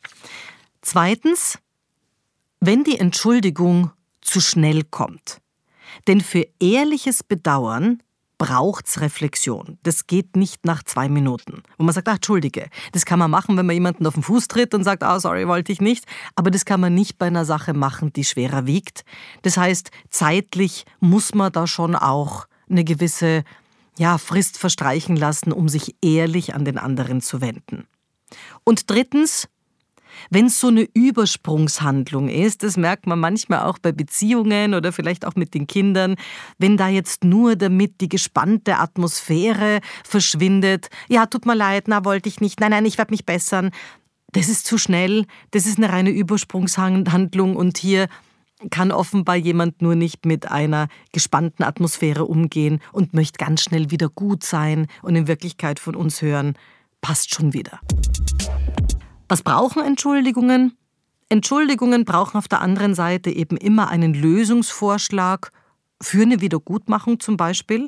Zweitens, 0.82 1.60
wenn 2.60 2.84
die 2.84 3.00
Entschuldigung 3.00 3.92
zu 4.22 4.42
schnell 4.42 4.84
kommt. 4.84 5.40
Denn 6.08 6.22
für 6.22 6.46
ehrliches 6.60 7.24
Bedauern 7.24 8.04
braucht's 8.40 9.02
Reflexion. 9.02 9.78
Das 9.84 10.08
geht 10.08 10.36
nicht 10.36 10.66
nach 10.66 10.82
zwei 10.82 11.08
Minuten. 11.10 11.62
Wo 11.78 11.84
man 11.84 11.94
sagt, 11.94 12.08
ach, 12.08 12.16
entschuldige. 12.16 12.70
Das 12.94 13.06
kann 13.06 13.20
man 13.20 13.30
machen, 13.30 13.56
wenn 13.58 13.68
man 13.68 13.76
jemanden 13.76 14.08
auf 14.08 14.16
den 14.16 14.24
Fuß 14.24 14.48
tritt 14.48 14.74
und 14.74 14.84
sagt, 14.84 15.04
ah, 15.04 15.18
oh, 15.18 15.20
sorry, 15.20 15.48
wollte 15.48 15.72
ich 15.72 15.82
nicht. 15.82 16.06
Aber 16.36 16.50
das 16.50 16.66
kann 16.66 16.80
man 16.80 16.96
nicht 16.96 17.20
bei 17.20 17.28
einer 17.28 17.46
Sache 17.46 17.74
machen, 17.74 18.12
die 18.14 18.24
schwerer 18.24 18.66
wiegt. 18.66 19.04
Das 19.44 19.58
heißt, 19.58 19.92
zeitlich 20.10 20.86
muss 21.00 21.36
man 21.36 21.52
da 21.52 21.68
schon 21.68 21.96
auch 21.96 22.48
eine 22.68 22.84
gewisse 22.84 23.44
ja, 24.00 24.18
Frist 24.18 24.58
verstreichen 24.58 25.18
lassen, 25.18 25.52
um 25.52 25.70
sich 25.70 25.96
ehrlich 26.02 26.56
an 26.56 26.66
den 26.66 26.78
anderen 26.78 27.22
zu 27.22 27.42
wenden. 27.42 27.88
Und 28.64 28.90
drittens, 28.90 29.50
wenn 30.30 30.48
es 30.48 30.60
so 30.60 30.68
eine 30.68 30.88
Übersprungshandlung 30.94 32.30
ist, 32.30 32.64
das 32.64 32.78
merkt 32.78 33.08
man 33.08 33.20
manchmal 33.20 33.62
auch 33.62 33.78
bei 33.78 33.92
Beziehungen 33.92 34.74
oder 34.74 34.92
vielleicht 34.92 35.26
auch 35.26 35.36
mit 35.36 35.54
den 35.54 35.68
Kindern, 35.68 36.16
wenn 36.58 36.78
da 36.78 36.88
jetzt 36.88 37.24
nur 37.24 37.56
damit 37.56 38.02
die 38.02 38.10
gespannte 38.10 38.78
Atmosphäre 38.78 39.80
verschwindet, 40.04 40.90
ja, 41.08 41.26
tut 41.26 41.46
mir 41.46 41.56
leid, 41.56 41.86
na, 41.88 42.06
wollte 42.06 42.30
ich 42.30 42.42
nicht, 42.42 42.60
nein, 42.60 42.72
nein, 42.72 42.86
ich 42.86 42.98
werde 42.98 43.12
mich 43.12 43.26
bessern. 43.26 43.72
Das 44.32 44.48
ist 44.48 44.66
zu 44.66 44.78
schnell, 44.78 45.26
das 45.52 45.66
ist 45.66 45.78
eine 45.78 45.90
reine 45.90 46.12
Übersprungshandlung 46.12 47.56
und 47.56 47.78
hier 47.78 48.08
kann 48.70 48.92
offenbar 48.92 49.38
jemand 49.38 49.82
nur 49.82 49.96
nicht 49.96 50.26
mit 50.26 50.52
einer 50.52 50.88
gespannten 51.14 51.64
Atmosphäre 51.64 52.26
umgehen 52.26 52.82
und 52.92 53.14
möchte 53.14 53.38
ganz 53.38 53.62
schnell 53.64 53.90
wieder 53.90 54.10
gut 54.10 54.44
sein 54.44 54.88
und 55.02 55.16
in 55.16 55.28
Wirklichkeit 55.28 55.80
von 55.80 55.96
uns 55.96 56.22
hören, 56.22 56.56
passt 57.02 57.34
schon 57.34 57.54
wieder. 57.54 57.80
Was 59.30 59.44
brauchen 59.44 59.84
Entschuldigungen? 59.84 60.76
Entschuldigungen 61.30 62.04
brauchen 62.04 62.38
auf 62.38 62.48
der 62.48 62.62
anderen 62.62 62.96
Seite 62.96 63.30
eben 63.30 63.58
immer 63.58 63.88
einen 63.88 64.16
Lösungsvorschlag 64.16 65.52
für 66.02 66.24
eine 66.24 66.42
Wiedergutmachung 66.42 67.20
zum 67.20 67.38
Beispiel, 67.38 67.88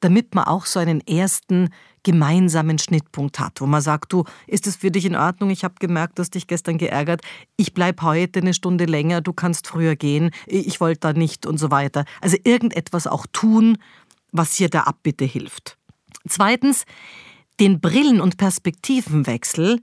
damit 0.00 0.34
man 0.34 0.44
auch 0.44 0.66
so 0.66 0.78
einen 0.78 1.00
ersten 1.00 1.70
gemeinsamen 2.02 2.78
Schnittpunkt 2.78 3.38
hat, 3.38 3.62
wo 3.62 3.66
man 3.66 3.80
sagt, 3.80 4.12
du, 4.12 4.24
ist 4.46 4.66
es 4.66 4.76
für 4.76 4.90
dich 4.90 5.06
in 5.06 5.16
Ordnung? 5.16 5.48
Ich 5.48 5.64
habe 5.64 5.76
gemerkt, 5.78 6.18
dass 6.18 6.28
dich 6.28 6.46
gestern 6.46 6.76
geärgert. 6.76 7.22
Ich 7.56 7.72
bleib 7.72 8.02
heute 8.02 8.40
eine 8.40 8.52
Stunde 8.52 8.84
länger, 8.84 9.22
du 9.22 9.32
kannst 9.32 9.68
früher 9.68 9.96
gehen. 9.96 10.30
Ich 10.46 10.78
wollte 10.80 11.00
da 11.00 11.12
nicht 11.14 11.46
und 11.46 11.56
so 11.56 11.70
weiter. 11.70 12.04
Also 12.20 12.36
irgendetwas 12.44 13.06
auch 13.06 13.26
tun, 13.32 13.78
was 14.30 14.54
hier 14.54 14.68
der 14.68 14.88
Abbitte 14.88 15.24
hilft. 15.24 15.78
Zweitens, 16.28 16.84
den 17.60 17.80
Brillen- 17.80 18.20
und 18.20 18.36
Perspektivenwechsel 18.36 19.80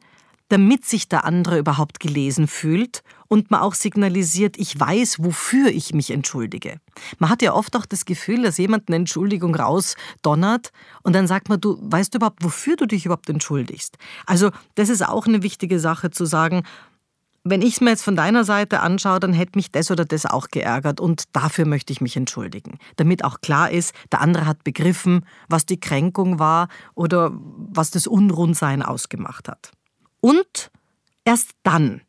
damit 0.50 0.86
sich 0.86 1.08
der 1.08 1.26
andere 1.26 1.58
überhaupt 1.58 2.00
gelesen 2.00 2.48
fühlt 2.48 3.04
und 3.28 3.52
man 3.52 3.62
auch 3.62 3.76
signalisiert, 3.76 4.58
ich 4.58 4.78
weiß, 4.78 5.18
wofür 5.20 5.70
ich 5.70 5.94
mich 5.94 6.12
entschuldige. 6.12 6.80
Man 7.20 7.30
hat 7.30 7.42
ja 7.42 7.54
oft 7.54 7.76
auch 7.76 7.86
das 7.86 8.06
Gefühl, 8.06 8.42
dass 8.42 8.58
jemand 8.58 8.90
eine 8.90 8.98
Entschuldigung 8.98 9.56
rausdonnert 9.56 10.72
und 11.04 11.14
dann 11.14 11.28
sagt 11.28 11.48
man, 11.50 11.62
du 11.62 11.78
weißt 11.82 12.16
überhaupt, 12.16 12.44
wofür 12.44 12.76
du 12.76 12.88
dich 12.88 13.06
überhaupt 13.06 13.30
entschuldigst. 13.30 13.98
Also 14.26 14.50
das 14.76 14.90
ist 14.90 15.08
auch 15.08 15.28
eine 15.28 15.44
wichtige 15.44 15.80
Sache 15.80 16.10
zu 16.10 16.26
sagen, 16.26 16.64
wenn 17.46 17.62
ich 17.62 17.76
es 17.76 17.82
mir 17.82 17.92
jetzt 17.92 18.04
von 18.04 18.16
deiner 18.16 18.44
Seite 18.44 18.82
anschaue, 18.82 19.20
dann 19.20 19.34
hätte 19.34 19.58
mich 19.58 19.72
das 19.72 19.92
oder 19.92 20.04
das 20.04 20.26
auch 20.26 20.50
geärgert 20.50 21.00
und 21.00 21.24
dafür 21.34 21.66
möchte 21.66 21.94
ich 21.94 22.02
mich 22.02 22.18
entschuldigen. 22.18 22.80
Damit 22.98 23.24
auch 23.24 23.40
klar 23.42 23.72
ist, 23.72 23.94
der 24.12 24.22
andere 24.22 24.46
hat 24.46 24.64
begriffen, 24.64 25.26
was 25.48 25.66
die 25.66 25.80
Kränkung 25.80 26.40
war 26.40 26.68
oder 26.96 27.32
was 27.34 27.92
das 27.92 28.08
Unrundsein 28.08 28.82
ausgemacht 28.82 29.48
hat. 29.48 29.72
Und 30.22 30.72
erst 31.26 31.52
dann 31.64 32.02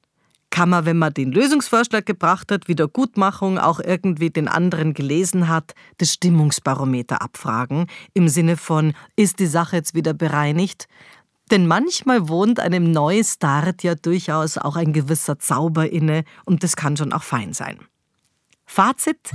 kann 0.51 0.69
man, 0.69 0.85
wenn 0.85 0.99
man 0.99 1.15
den 1.15 1.31
Lösungsvorschlag 1.31 2.05
gebracht 2.05 2.51
hat, 2.51 2.67
Wiedergutmachung 2.67 3.59
auch 3.59 3.79
irgendwie 3.79 4.31
den 4.31 4.49
anderen 4.49 4.95
gelesen 4.95 5.49
hat, 5.49 5.75
das 5.99 6.13
Stimmungsbarometer 6.13 7.23
abfragen, 7.23 7.87
im 8.15 8.29
Sinne 8.29 8.57
von, 8.57 8.95
ist 9.15 9.39
die 9.39 9.47
Sache 9.47 9.77
jetzt 9.77 9.95
wieder 9.95 10.13
bereinigt? 10.13 10.89
Denn 11.53 11.67
manchmal 11.67 12.29
wohnt 12.29 12.61
einem 12.61 12.91
Neustart 12.91 13.83
ja 13.83 13.95
durchaus 13.95 14.59
auch 14.59 14.77
ein 14.77 14.93
gewisser 14.93 15.39
Zauber 15.39 15.91
inne 15.91 16.25
und 16.45 16.63
das 16.63 16.77
kann 16.77 16.97
schon 16.97 17.13
auch 17.13 17.25
fein 17.25 17.53
sein. 17.53 17.79
Fazit. 18.67 19.31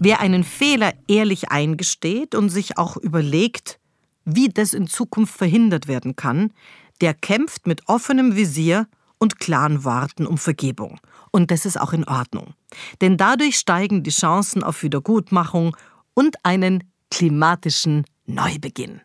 Wer 0.00 0.20
einen 0.20 0.42
Fehler 0.42 0.92
ehrlich 1.06 1.50
eingesteht 1.50 2.34
und 2.34 2.50
sich 2.50 2.78
auch 2.78 2.96
überlegt, 2.96 3.78
wie 4.24 4.48
das 4.48 4.74
in 4.74 4.88
Zukunft 4.88 5.36
verhindert 5.36 5.86
werden 5.86 6.16
kann, 6.16 6.52
der 7.00 7.14
kämpft 7.14 7.66
mit 7.66 7.88
offenem 7.88 8.36
Visier 8.36 8.86
und 9.18 9.38
klaren 9.38 9.84
Worten 9.84 10.26
um 10.26 10.38
Vergebung. 10.38 11.00
Und 11.30 11.50
das 11.50 11.66
ist 11.66 11.80
auch 11.80 11.92
in 11.92 12.04
Ordnung. 12.04 12.54
Denn 13.00 13.16
dadurch 13.16 13.56
steigen 13.56 14.02
die 14.02 14.10
Chancen 14.10 14.62
auf 14.62 14.82
Wiedergutmachung 14.82 15.76
und 16.14 16.36
einen 16.44 16.84
klimatischen 17.10 18.04
Neubeginn. 18.26 19.00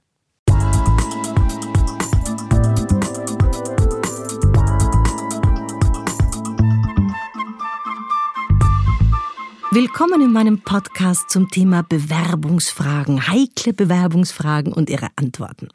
Willkommen 9.71 10.21
in 10.21 10.31
meinem 10.31 10.61
Podcast 10.61 11.29
zum 11.29 11.47
Thema 11.49 11.83
Bewerbungsfragen, 11.83 13.27
heikle 13.27 13.73
Bewerbungsfragen 13.73 14.73
und 14.73 14.89
ihre 14.89 15.09
Antworten. 15.15 15.69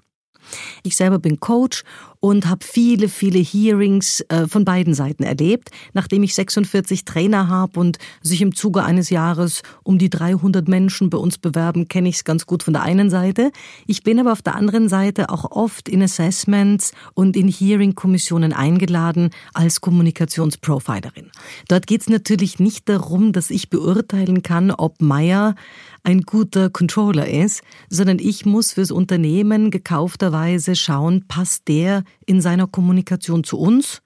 Ich 0.83 0.96
selber 0.96 1.18
bin 1.18 1.40
Coach 1.40 1.85
und 2.24 2.48
habe 2.48 2.64
viele, 2.64 3.10
viele 3.10 3.38
Hearings 3.38 4.22
äh, 4.30 4.46
von 4.46 4.64
beiden 4.64 4.94
Seiten 4.94 5.24
erlebt. 5.24 5.68
Nachdem 5.92 6.22
ich 6.22 6.34
46 6.34 7.04
Trainer 7.04 7.48
habe 7.48 7.78
und 7.78 7.98
sich 8.22 8.40
im 8.40 8.54
Zuge 8.54 8.82
eines 8.82 9.10
Jahres 9.10 9.60
um 9.82 9.98
die 9.98 10.08
300 10.08 10.66
Menschen 10.66 11.10
bei 11.10 11.18
uns 11.18 11.37
bewerben, 11.37 11.87
kenne 11.87 12.08
ich 12.08 12.14
es 12.14 12.24
ganz 12.24 12.46
gut 12.46 12.62
von 12.62 12.72
der 12.72 12.82
einen 12.82 13.10
Seite. 13.10 13.52
Ich 13.87 14.04
bin 14.04 14.18
aber 14.18 14.32
auf 14.32 14.40
der 14.40 14.54
anderen 14.54 14.88
Seite 14.88 15.28
auch 15.28 15.50
oft 15.50 15.87
in 15.87 16.02
Assessments 16.02 16.92
und 17.12 17.37
in 17.37 17.46
Hearing-Kommissionen 17.46 18.54
eingeladen 18.54 19.28
als 19.52 19.82
Kommunikationsprofilerin. 19.82 21.30
Dort 21.68 21.87
geht 21.87 22.00
es 22.00 22.08
natürlich 22.08 22.58
nicht 22.58 22.88
darum, 22.88 23.34
dass 23.34 23.50
ich 23.50 23.68
beurteilen 23.68 24.42
kann, 24.42 24.70
ob 24.70 25.02
Meier 25.02 25.56
ein 26.04 26.20
guter 26.20 26.70
Controller 26.70 27.28
ist, 27.28 27.62
sondern 27.88 28.18
ich 28.18 28.46
muss 28.46 28.72
fürs 28.72 28.90
Unternehmen 28.90 29.70
gekaufterweise 29.70 30.76
schauen, 30.76 31.24
passt 31.28 31.68
der 31.68 32.04
in 32.27 32.40
seiner 32.40 32.66
Kommunikation 32.66 33.44
zu 33.44 33.59
uns? 33.59 34.03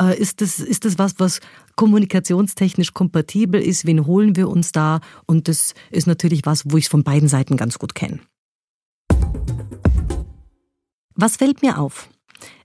Äh, 0.00 0.18
ist 0.18 0.40
das, 0.40 0.60
ist 0.60 0.84
das 0.84 0.98
was, 0.98 1.18
was 1.18 1.40
kommunikationstechnisch 1.76 2.94
kompatibel 2.94 3.60
ist? 3.60 3.86
Wen 3.86 4.06
holen 4.06 4.36
wir 4.36 4.48
uns 4.48 4.72
da? 4.72 5.00
Und 5.26 5.48
das 5.48 5.74
ist 5.90 6.06
natürlich 6.06 6.42
was, 6.44 6.64
wo 6.70 6.76
ich 6.76 6.84
es 6.84 6.90
von 6.90 7.04
beiden 7.04 7.28
Seiten 7.28 7.56
ganz 7.56 7.78
gut 7.78 7.94
kenne. 7.94 8.20
Was 11.14 11.36
fällt 11.36 11.62
mir 11.62 11.78
auf? 11.78 12.08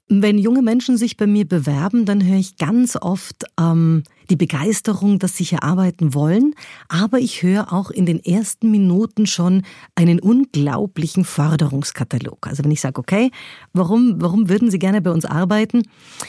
Wenn 0.10 0.38
junge 0.38 0.62
Menschen 0.62 0.98
sich 0.98 1.16
bei 1.16 1.28
mir 1.28 1.48
bewerben, 1.48 2.06
dann 2.06 2.24
höre 2.26 2.38
ich 2.38 2.58
ganz 2.58 2.98
oft 2.98 3.46
ähm, 3.58 4.04
die 4.30 4.36
Begeisterung, 4.36 5.18
dass 5.18 5.38
sie 5.38 5.46
hier 5.46 5.64
arbeiten 5.64 6.14
wollen, 6.14 6.56
aber 6.90 7.20
ich 7.20 7.42
höre 7.42 7.72
auch 7.72 7.90
in 7.90 8.06
den 8.06 8.24
ersten 8.24 8.70
Minuten 8.70 9.28
schon 9.28 9.64
einen 9.96 10.20
unglaublichen 10.20 11.24
Förderungskatalog. 11.24 12.48
Also 12.48 12.64
wenn 12.64 12.72
ich 12.72 12.82
sage, 12.82 13.00
okay, 13.00 13.32
warum, 13.72 14.22
warum 14.22 14.50
würden 14.50 14.70
Sie 14.70 14.80
gerne 14.80 15.02
bei 15.02 15.12
uns 15.12 15.24
arbeiten? 15.24 15.84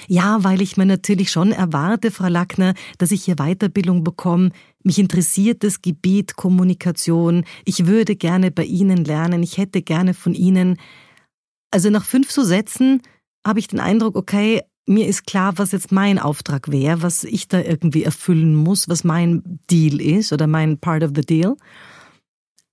Ja, 0.06 0.44
weil 0.44 0.62
ich 0.62 0.76
mir 0.76 0.86
natürlich 0.86 1.30
schon 1.30 1.50
erwarte, 1.50 2.12
Frau 2.12 2.28
Lackner, 2.28 2.74
dass 2.98 3.10
ich 3.10 3.24
hier 3.24 3.36
Weiterbildung 3.36 4.04
bekomme. 4.04 4.50
Mich 4.84 5.00
interessiert 5.00 5.64
das 5.64 5.82
Gebiet 5.82 6.36
Kommunikation. 6.36 7.44
Ich 7.64 7.86
würde 7.86 8.14
gerne 8.14 8.52
bei 8.52 8.64
Ihnen 8.64 9.04
lernen. 9.04 9.42
Ich 9.42 9.58
hätte 9.58 9.82
gerne 9.82 10.14
von 10.14 10.34
Ihnen. 10.34 10.76
Also 11.70 11.90
nach 11.90 12.04
fünf 12.04 12.30
so 12.30 12.44
Sätzen 12.44 13.02
habe 13.46 13.58
ich 13.58 13.68
den 13.68 13.80
Eindruck, 13.80 14.16
okay, 14.16 14.62
mir 14.86 15.06
ist 15.06 15.26
klar, 15.26 15.56
was 15.56 15.72
jetzt 15.72 15.92
mein 15.92 16.18
Auftrag 16.18 16.70
wäre, 16.70 17.02
was 17.02 17.24
ich 17.24 17.48
da 17.48 17.60
irgendwie 17.60 18.04
erfüllen 18.04 18.54
muss, 18.54 18.88
was 18.88 19.04
mein 19.04 19.60
Deal 19.70 20.00
ist 20.00 20.32
oder 20.32 20.46
mein 20.46 20.78
Part 20.78 21.02
of 21.02 21.12
the 21.14 21.22
Deal. 21.22 21.56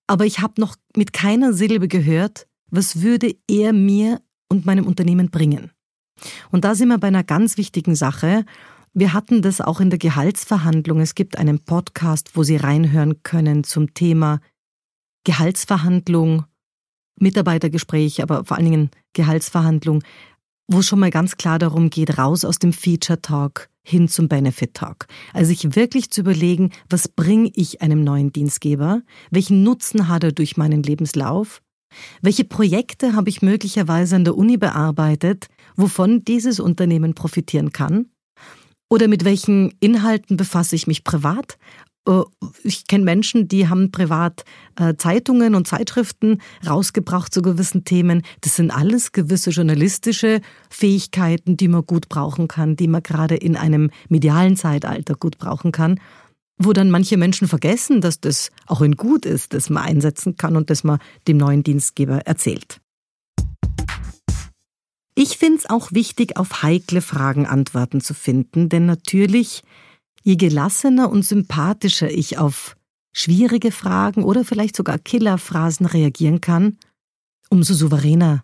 Aber 0.08 0.26
ich 0.26 0.40
habe 0.40 0.60
noch 0.60 0.76
mit 0.96 1.14
keiner 1.14 1.54
Silbe 1.54 1.88
gehört, 1.88 2.48
was 2.70 3.02
würde 3.02 3.36
er 3.48 3.72
mir 3.72 4.22
und 4.50 4.66
meinem 4.66 4.86
Unternehmen 4.86 5.30
bringen. 5.30 5.72
Und 6.52 6.66
da 6.66 6.76
sind 6.76 6.90
wir 6.90 6.98
bei 6.98 7.08
einer 7.08 7.24
ganz 7.24 7.58
wichtigen 7.58 7.96
Sache. 7.96 8.46
Wir 8.94 9.14
hatten 9.14 9.42
das 9.42 9.62
auch 9.62 9.80
in 9.80 9.90
der 9.90 10.00
Gehaltsverhandlung. 10.00 11.00
Es 11.00 11.16
gibt 11.16 11.38
einen 11.38 11.60
Podcast, 11.60 12.32
wo 12.36 12.44
Sie 12.44 12.58
reinhören 12.58 13.24
können 13.24 13.64
zum 13.64 13.94
Thema 13.94 14.42
Gehaltsverhandlung 15.24 16.46
Mitarbeitergespräch, 17.22 18.22
aber 18.22 18.44
vor 18.44 18.58
allen 18.58 18.66
Dingen 18.70 18.92
Gehaltsverhandlung, 19.14 20.04
wo 20.67 20.82
schon 20.82 21.00
mal 21.00 21.10
ganz 21.12 21.38
klar 21.38 21.60
darum 21.60 21.89
geht, 21.89 22.17
raus 22.17 22.45
aus 22.45 22.60
dem 22.60 22.74
Feature 22.74 23.21
Talk 23.21 23.69
hin 23.84 24.08
zum 24.08 24.28
Benefit 24.28 24.74
Talk. 24.74 25.08
Also 25.34 25.50
sich 25.50 25.76
wirklich 25.76 26.12
zu 26.12 26.21
überlegen, 26.21 26.71
was 26.89 27.08
bringe 27.08 27.52
ich 27.56 27.82
einem 27.82 28.04
neuen 28.04 28.32
Dienstgeber? 28.32 29.02
Welchen 29.32 29.63
Nutzen 29.63 30.08
hat 30.08 30.24
er 30.24 30.32
durch 30.32 30.58
meinen 30.58 30.84
Lebenslauf? 30.84 31.62
Welche 32.21 32.45
Projekte 32.45 33.15
habe 33.15 33.30
ich 33.30 33.41
möglicherweise 33.41 34.15
an 34.15 34.24
der 34.24 34.38
Uni 34.38 34.58
bearbeitet, 34.58 35.47
wovon 35.76 36.24
dieses 36.24 36.60
Unternehmen 36.60 37.15
profitieren 37.15 37.71
kann? 37.71 38.08
Oder 38.89 39.08
mit 39.08 39.24
welchen 39.26 39.74
Inhalten 39.80 40.38
befasse 40.38 40.76
ich 40.76 40.88
mich 40.88 41.04
privat? 41.04 41.58
Äh, 42.08 42.22
ich 42.64 42.88
kenne 42.88 43.04
Menschen, 43.04 43.48
die 43.48 43.68
haben 43.68 43.92
privat 43.92 44.44
äh, 44.80 44.96
Zeitungen 44.96 45.56
und 45.56 45.68
Zeitschriften 45.68 46.42
rausgebracht 46.68 47.34
zu 47.34 47.42
gewissen 47.42 47.84
Themen. 47.84 48.24
Das 48.42 48.56
sind 48.56 48.72
alles 48.72 49.12
gewisse 49.12 49.52
journalistische 49.52 50.42
Fähigkeiten, 50.70 51.58
die 51.58 51.68
man 51.68 51.86
gut 51.86 52.10
brauchen 52.10 52.48
kann, 52.48 52.76
die 52.76 52.88
man 52.88 53.04
gerade 53.04 53.36
in 53.36 53.56
einem 53.56 53.92
medialen 54.10 54.56
Zeitalter 54.56 55.16
gut 55.16 55.38
brauchen 55.38 55.72
kann 55.72 56.00
wo 56.64 56.74
dann 56.74 56.92
manche 56.92 57.18
Menschen 57.18 57.48
vergessen, 57.48 58.02
dass 58.02 58.20
das 58.20 58.52
auch 58.68 58.82
ein 58.82 58.96
Gut 58.96 59.26
ist, 59.26 59.54
das 59.54 59.72
man 59.72 59.84
einsetzen 59.84 60.38
kann 60.38 60.56
und 60.56 60.70
das 60.70 60.84
man 60.84 61.00
dem 61.28 61.38
neuen 61.38 61.64
Dienstgeber 61.64 62.20
erzählt. 62.28 62.80
Ich 65.16 65.38
finde 65.38 65.60
es 65.60 65.70
auch 65.70 65.92
wichtig, 65.92 66.38
auf 66.38 66.64
heikle 66.64 67.02
Fragen 67.02 67.46
Antworten 67.46 68.02
zu 68.02 68.14
finden, 68.14 68.70
denn 68.70 68.86
natürlich, 68.86 69.64
je 70.24 70.36
gelassener 70.36 71.10
und 71.10 71.24
sympathischer 71.24 72.10
ich 72.10 72.38
auf 72.38 72.76
schwierige 73.14 73.72
Fragen 73.72 74.24
oder 74.24 74.46
vielleicht 74.46 74.76
sogar 74.76 74.98
Killerphrasen 74.98 75.86
reagieren 75.86 76.42
kann, 76.42 76.78
umso 77.50 77.74
souveräner 77.74 78.44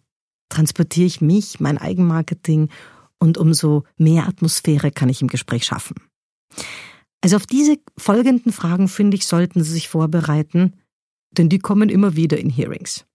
transportiere 0.50 1.08
ich 1.08 1.22
mich, 1.22 1.60
mein 1.60 1.78
Eigenmarketing 1.78 2.70
und 3.20 3.38
umso 3.38 3.84
mehr 3.98 4.28
Atmosphäre 4.28 4.92
kann 4.92 5.10
ich 5.10 5.22
im 5.22 5.28
Gespräch 5.28 5.66
schaffen. 5.66 5.96
Also 7.22 7.36
auf 7.36 7.46
diese 7.46 7.78
folgenden 7.98 8.52
Fragen, 8.52 8.88
finde 8.88 9.18
ich, 9.18 9.26
sollten 9.26 9.64
Sie 9.64 9.72
sich 9.72 9.90
vorbereiten, 9.90 10.76
denn 11.32 11.50
die 11.50 11.60
kommen 11.60 11.90
immer 11.90 12.16
wieder 12.16 12.38
in 12.38 12.50
Hearings. 12.50 13.06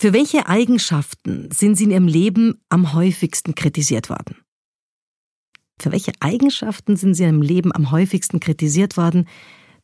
Für 0.00 0.12
welche 0.12 0.46
Eigenschaften 0.46 1.50
sind 1.50 1.76
Sie 1.76 1.84
in 1.84 1.90
Ihrem 1.90 2.06
Leben 2.06 2.60
am 2.68 2.92
häufigsten 2.92 3.56
kritisiert 3.56 4.08
worden? 4.08 4.36
Für 5.80 5.92
welche 5.92 6.12
Eigenschaften 6.20 6.96
sind 6.96 7.14
Sie 7.14 7.22
Ihrem 7.22 7.42
Leben 7.42 7.74
am 7.74 7.90
häufigsten 7.90 8.40
kritisiert 8.40 8.96
worden? 8.96 9.28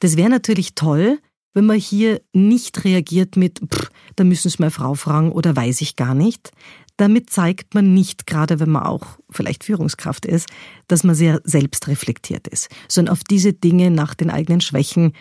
Das 0.00 0.16
wäre 0.16 0.30
natürlich 0.30 0.74
toll, 0.74 1.18
wenn 1.54 1.66
man 1.66 1.78
hier 1.78 2.20
nicht 2.33 2.85
reagiert 2.85 3.37
mit, 3.37 3.61
pff, 3.61 3.90
da 4.16 4.24
müssen 4.24 4.50
Sie 4.50 4.57
mal 4.59 4.70
Frau 4.70 4.94
fragen 4.94 5.33
oder 5.33 5.54
weiß 5.54 5.80
ich 5.80 5.96
gar 5.96 6.14
nicht, 6.14 6.50
damit 6.96 7.30
zeigt 7.30 7.74
man 7.74 7.94
nicht, 7.94 8.26
gerade 8.26 8.61
wenn 8.61 8.70
man 8.70 8.85
auch 8.85 9.18
vielleicht 9.30 9.64
Führungskraft 9.64 10.26
ist, 10.26 10.48
dass 10.88 11.04
man 11.04 11.14
sehr 11.14 11.40
selbstreflektiert 11.44 12.48
ist, 12.48 12.68
sondern 12.88 13.12
auf 13.12 13.24
diese 13.24 13.52
Dinge 13.52 13.90
nach 13.90 14.14
den 14.14 14.30
eigenen 14.30 14.61
Schwächen 14.61 15.12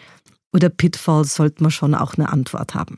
oder 0.53 0.69
Pitfalls 0.69 1.35
sollte 1.35 1.63
man 1.63 1.71
schon 1.71 1.95
auch 1.95 2.13
eine 2.15 2.29
Antwort 2.29 2.75
haben. 2.75 2.95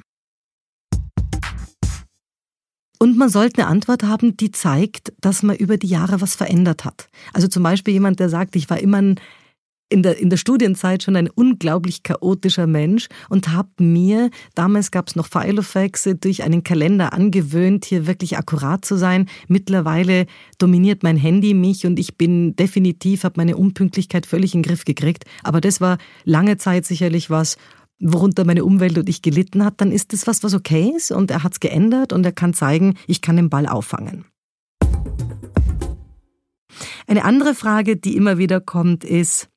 Und 2.99 3.17
man 3.17 3.29
sollte 3.29 3.61
eine 3.61 3.71
Antwort 3.71 4.03
haben, 4.03 4.37
die 4.37 4.51
zeigt, 4.51 5.13
dass 5.21 5.43
man 5.43 5.55
über 5.55 5.77
die 5.77 5.87
Jahre 5.87 6.21
was 6.21 6.35
verändert 6.35 6.85
hat. 6.85 7.07
Also 7.33 7.47
zum 7.47 7.63
Beispiel 7.63 7.93
jemand, 7.93 8.19
der 8.19 8.29
sagt, 8.29 8.55
ich 8.55 8.69
war 8.69 8.79
immer 8.79 9.01
ein 9.01 9.19
in 9.89 10.01
der, 10.01 10.17
in 10.17 10.29
der 10.29 10.37
Studienzeit 10.37 11.03
schon 11.03 11.15
ein 11.15 11.29
unglaublich 11.29 12.01
chaotischer 12.03 12.65
Mensch 12.65 13.07
und 13.29 13.49
habe 13.49 13.69
mir, 13.79 14.31
damals 14.55 14.89
gab 14.91 15.07
es 15.07 15.15
noch 15.15 15.27
Filofax, 15.27 16.09
durch 16.19 16.43
einen 16.43 16.63
Kalender 16.63 17.13
angewöhnt, 17.13 17.85
hier 17.85 18.07
wirklich 18.07 18.37
akkurat 18.37 18.83
zu 18.83 18.97
sein. 18.97 19.29
Mittlerweile 19.47 20.25
dominiert 20.57 21.03
mein 21.03 21.17
Handy 21.17 21.53
mich 21.53 21.85
und 21.85 21.99
ich 21.99 22.17
bin 22.17 22.55
definitiv, 22.55 23.23
habe 23.23 23.35
meine 23.37 23.57
Unpünktlichkeit 23.57 24.25
völlig 24.25 24.55
in 24.55 24.63
den 24.63 24.69
Griff 24.69 24.85
gekriegt. 24.85 25.25
Aber 25.43 25.61
das 25.61 25.81
war 25.81 25.97
lange 26.23 26.57
Zeit 26.57 26.85
sicherlich 26.85 27.29
was, 27.29 27.57
worunter 27.99 28.45
meine 28.45 28.65
Umwelt 28.65 28.97
und 28.97 29.09
ich 29.09 29.21
gelitten 29.21 29.63
hat. 29.63 29.81
Dann 29.81 29.91
ist 29.91 30.13
das 30.13 30.27
was, 30.27 30.43
was 30.43 30.53
okay 30.53 30.93
ist 30.95 31.11
und 31.11 31.31
er 31.31 31.43
hat 31.43 31.53
es 31.53 31.59
geändert 31.59 32.13
und 32.13 32.25
er 32.25 32.31
kann 32.31 32.53
zeigen, 32.53 32.95
ich 33.07 33.21
kann 33.21 33.35
den 33.35 33.49
Ball 33.49 33.67
auffangen. 33.67 34.25
Eine 37.07 37.23
andere 37.23 37.53
Frage, 37.53 37.97
die 37.97 38.15
immer 38.15 38.37
wieder 38.37 38.59
kommt, 38.59 39.03
ist, 39.03 39.49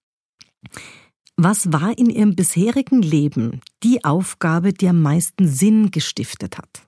was 1.36 1.72
war 1.72 1.96
in 1.96 2.10
Ihrem 2.10 2.34
bisherigen 2.34 3.00
Leben 3.00 3.60
die 3.82 4.04
Aufgabe, 4.04 4.72
die 4.72 4.88
am 4.88 5.00
meisten 5.00 5.46
Sinn 5.46 5.90
gestiftet 5.90 6.58
hat? 6.58 6.87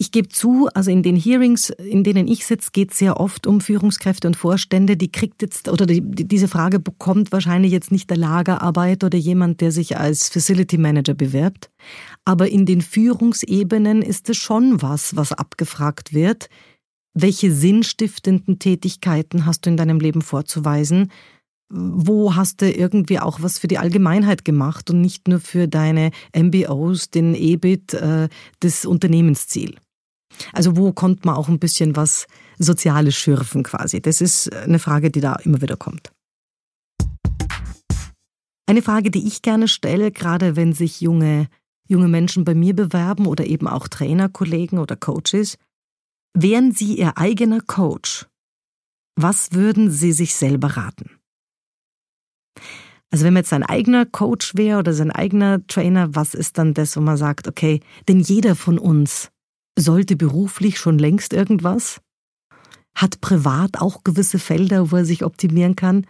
Ich 0.00 0.12
gebe 0.12 0.28
zu, 0.28 0.68
also 0.74 0.92
in 0.92 1.02
den 1.02 1.16
Hearings, 1.16 1.70
in 1.70 2.04
denen 2.04 2.28
ich 2.28 2.46
sitze, 2.46 2.70
geht 2.72 2.92
es 2.92 2.98
sehr 2.98 3.18
oft 3.18 3.48
um 3.48 3.60
Führungskräfte 3.60 4.28
und 4.28 4.36
Vorstände. 4.36 4.96
Die 4.96 5.10
kriegt 5.10 5.42
jetzt, 5.42 5.68
oder 5.68 5.86
die, 5.86 6.00
diese 6.00 6.46
Frage 6.46 6.78
bekommt 6.78 7.32
wahrscheinlich 7.32 7.72
jetzt 7.72 7.90
nicht 7.90 8.08
der 8.08 8.16
Lagerarbeit 8.16 9.02
oder 9.02 9.18
jemand, 9.18 9.60
der 9.60 9.72
sich 9.72 9.98
als 9.98 10.28
Facility 10.28 10.78
Manager 10.78 11.14
bewirbt. 11.14 11.68
Aber 12.24 12.48
in 12.48 12.64
den 12.64 12.80
Führungsebenen 12.80 14.00
ist 14.02 14.30
es 14.30 14.36
schon 14.36 14.80
was, 14.80 15.16
was 15.16 15.32
abgefragt 15.32 16.14
wird. 16.14 16.48
Welche 17.14 17.50
sinnstiftenden 17.50 18.60
Tätigkeiten 18.60 19.46
hast 19.46 19.66
du 19.66 19.70
in 19.70 19.76
deinem 19.76 19.98
Leben 19.98 20.22
vorzuweisen? 20.22 21.10
wo 21.70 22.34
hast 22.34 22.62
du 22.62 22.70
irgendwie 22.70 23.18
auch 23.18 23.42
was 23.42 23.58
für 23.58 23.68
die 23.68 23.76
Allgemeinheit 23.76 24.42
gemacht 24.42 24.88
und 24.88 25.02
nicht 25.02 25.28
nur 25.28 25.38
für 25.38 25.68
deine 25.68 26.12
MBOs, 26.34 27.10
den 27.10 27.34
EBIT, 27.34 27.92
äh, 27.92 28.28
das 28.60 28.86
Unternehmensziel. 28.86 29.76
Also 30.52 30.76
wo 30.76 30.92
konnte 30.92 31.26
man 31.26 31.36
auch 31.36 31.48
ein 31.48 31.58
bisschen 31.58 31.96
was 31.96 32.26
Soziales 32.58 33.14
schürfen 33.14 33.62
quasi? 33.62 34.00
Das 34.00 34.20
ist 34.20 34.52
eine 34.54 34.78
Frage, 34.78 35.10
die 35.10 35.20
da 35.20 35.34
immer 35.36 35.60
wieder 35.62 35.76
kommt. 35.76 36.12
Eine 38.66 38.82
Frage, 38.82 39.10
die 39.10 39.26
ich 39.26 39.40
gerne 39.42 39.66
stelle, 39.66 40.12
gerade 40.12 40.54
wenn 40.54 40.74
sich 40.74 41.00
junge, 41.00 41.48
junge 41.88 42.08
Menschen 42.08 42.44
bei 42.44 42.54
mir 42.54 42.74
bewerben 42.74 43.26
oder 43.26 43.46
eben 43.46 43.66
auch 43.66 43.88
Trainerkollegen 43.88 44.78
oder 44.78 44.94
Coaches, 44.94 45.56
wären 46.34 46.72
Sie 46.72 46.98
Ihr 46.98 47.16
eigener 47.16 47.60
Coach? 47.62 48.26
Was 49.16 49.52
würden 49.52 49.90
Sie 49.90 50.12
sich 50.12 50.34
selber 50.34 50.76
raten? 50.76 51.18
Also 53.10 53.24
wenn 53.24 53.32
man 53.32 53.40
jetzt 53.40 53.50
sein 53.50 53.62
eigener 53.62 54.04
Coach 54.04 54.54
wäre 54.54 54.80
oder 54.80 54.92
sein 54.92 55.10
eigener 55.10 55.66
Trainer, 55.66 56.14
was 56.14 56.34
ist 56.34 56.58
dann 56.58 56.74
das, 56.74 56.96
wo 56.96 57.00
man 57.00 57.16
sagt, 57.16 57.48
okay, 57.48 57.80
denn 58.06 58.20
jeder 58.20 58.54
von 58.54 58.78
uns 58.78 59.30
sollte 59.80 60.16
beruflich 60.16 60.78
schon 60.78 60.98
längst 60.98 61.32
irgendwas, 61.32 62.00
hat 62.94 63.20
privat 63.20 63.80
auch 63.80 64.02
gewisse 64.04 64.38
Felder, 64.38 64.90
wo 64.90 64.96
er 64.96 65.04
sich 65.04 65.24
optimieren 65.24 65.76
kann 65.76 66.06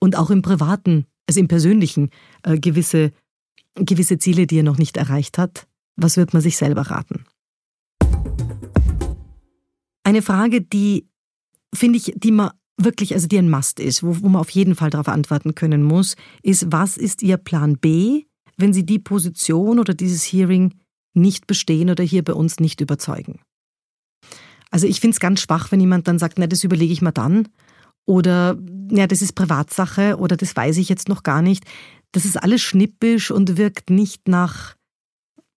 und 0.00 0.16
auch 0.16 0.30
im 0.30 0.42
privaten, 0.42 1.06
also 1.28 1.40
im 1.40 1.48
persönlichen, 1.48 2.10
äh, 2.42 2.58
gewisse, 2.58 3.12
gewisse 3.74 4.18
Ziele, 4.18 4.46
die 4.46 4.58
er 4.58 4.62
noch 4.62 4.78
nicht 4.78 4.96
erreicht 4.96 5.38
hat. 5.38 5.66
Was 5.96 6.16
wird 6.16 6.32
man 6.32 6.42
sich 6.42 6.56
selber 6.56 6.82
raten? 6.82 7.24
Eine 10.04 10.22
Frage, 10.22 10.62
die 10.62 11.06
finde 11.74 11.98
ich, 11.98 12.14
die 12.16 12.32
man 12.32 12.50
wirklich, 12.78 13.14
also 13.14 13.28
die 13.28 13.38
ein 13.38 13.50
Must 13.50 13.78
ist, 13.78 14.02
wo, 14.02 14.22
wo 14.22 14.28
man 14.28 14.40
auf 14.40 14.50
jeden 14.50 14.74
Fall 14.74 14.90
darauf 14.90 15.08
antworten 15.08 15.54
können 15.54 15.82
muss, 15.82 16.16
ist, 16.42 16.72
was 16.72 16.96
ist 16.96 17.22
Ihr 17.22 17.36
Plan 17.36 17.76
B, 17.78 18.24
wenn 18.56 18.72
Sie 18.72 18.84
die 18.84 18.98
Position 18.98 19.78
oder 19.78 19.94
dieses 19.94 20.24
Hearing 20.24 20.74
nicht 21.14 21.46
bestehen 21.46 21.90
oder 21.90 22.04
hier 22.04 22.22
bei 22.24 22.34
uns 22.34 22.60
nicht 22.60 22.80
überzeugen? 22.80 23.40
Also 24.70 24.86
ich 24.86 25.00
finde 25.00 25.14
es 25.14 25.20
ganz 25.20 25.40
schwach, 25.40 25.70
wenn 25.70 25.80
jemand 25.80 26.08
dann 26.08 26.18
sagt, 26.18 26.38
na, 26.38 26.46
das 26.46 26.64
überlege 26.64 26.92
ich 26.92 27.02
mal 27.02 27.12
dann. 27.12 27.48
Oder, 28.06 28.58
ja, 28.90 29.06
das 29.06 29.22
ist 29.22 29.34
Privatsache 29.34 30.16
oder 30.16 30.36
das 30.36 30.56
weiß 30.56 30.78
ich 30.78 30.88
jetzt 30.88 31.08
noch 31.08 31.22
gar 31.22 31.42
nicht. 31.42 31.64
Das 32.12 32.24
ist 32.24 32.42
alles 32.42 32.62
schnippisch 32.62 33.30
und 33.30 33.56
wirkt 33.56 33.90
nicht 33.90 34.28
nach 34.28 34.74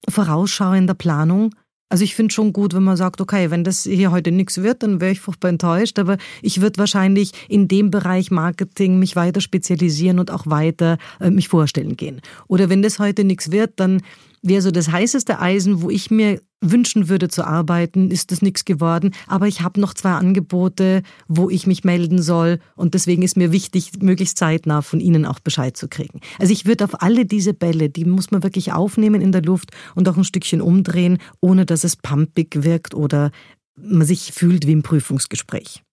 vorausschauender 0.09 0.93
Planung, 0.93 1.51
also 1.89 2.03
ich 2.03 2.15
finde 2.15 2.33
schon 2.33 2.51
gut, 2.51 2.73
wenn 2.73 2.83
man 2.83 2.97
sagt, 2.97 3.21
okay, 3.21 3.51
wenn 3.51 3.63
das 3.63 3.83
hier 3.83 4.11
heute 4.11 4.31
nichts 4.31 4.61
wird, 4.61 4.81
dann 4.81 4.99
wäre 4.99 5.11
ich 5.11 5.21
furchtbar 5.21 5.49
enttäuscht, 5.49 5.99
aber 5.99 6.17
ich 6.41 6.59
würde 6.61 6.79
wahrscheinlich 6.79 7.31
in 7.47 7.67
dem 7.67 7.91
Bereich 7.91 8.31
Marketing 8.31 8.97
mich 8.97 9.15
weiter 9.15 9.39
spezialisieren 9.39 10.19
und 10.19 10.31
auch 10.31 10.47
weiter 10.47 10.97
äh, 11.19 11.29
mich 11.29 11.47
vorstellen 11.47 11.95
gehen. 11.95 12.21
Oder 12.47 12.69
wenn 12.69 12.81
das 12.81 12.97
heute 12.97 13.23
nichts 13.23 13.51
wird, 13.51 13.73
dann 13.75 14.01
wäre 14.45 14.61
so 14.61 14.71
das 14.71 14.91
heißeste 14.91 15.39
Eisen, 15.39 15.81
wo 15.81 15.89
ich 15.89 16.11
mir 16.11 16.39
wünschen 16.61 17.09
würde 17.09 17.27
zu 17.27 17.45
arbeiten, 17.45 18.11
ist 18.11 18.31
das 18.31 18.41
nichts 18.41 18.65
geworden. 18.65 19.13
Aber 19.27 19.47
ich 19.47 19.61
habe 19.61 19.79
noch 19.79 19.93
zwei 19.93 20.11
Angebote, 20.11 21.03
wo 21.27 21.49
ich 21.49 21.67
mich 21.67 21.83
melden 21.83 22.21
soll. 22.21 22.59
Und 22.75 22.93
deswegen 22.93 23.21
ist 23.21 23.37
mir 23.37 23.51
wichtig, 23.51 23.91
möglichst 23.99 24.37
zeitnah 24.37 24.81
von 24.81 24.99
Ihnen 24.99 25.25
auch 25.25 25.39
Bescheid 25.39 25.75
zu 25.75 25.87
kriegen. 25.87 26.21
Also 26.39 26.53
ich 26.53 26.65
würde 26.65 26.85
auf 26.85 27.01
alle 27.01 27.25
diese 27.25 27.53
Bälle, 27.53 27.89
die 27.89 28.05
muss 28.05 28.31
man 28.31 28.43
wirklich 28.43 28.73
aufnehmen 28.73 29.21
in 29.21 29.31
der 29.31 29.43
Luft 29.43 29.71
und 29.95 30.07
auch 30.07 30.17
ein 30.17 30.23
Stückchen 30.23 30.61
umdrehen, 30.61 31.19
ohne 31.41 31.65
dass 31.65 31.83
es 31.83 31.95
pumpig 31.95 32.63
wirkt 32.63 32.93
oder 32.93 33.31
man 33.75 34.07
sich 34.07 34.31
fühlt 34.31 34.65
wie 34.65 34.71
im 34.71 34.83
Prüfungsgespräch. 34.83 35.83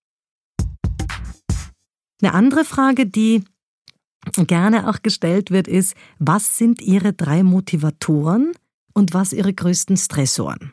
Eine 2.22 2.34
andere 2.34 2.64
Frage, 2.64 3.06
die 3.06 3.42
gerne 4.46 4.88
auch 4.88 5.02
gestellt 5.02 5.50
wird, 5.50 5.68
ist, 5.68 5.94
was 6.18 6.56
sind 6.56 6.80
Ihre 6.80 7.12
drei 7.12 7.42
Motivatoren 7.42 8.52
und 8.94 9.14
was 9.14 9.32
Ihre 9.32 9.52
größten 9.52 9.96
Stressoren? 9.96 10.72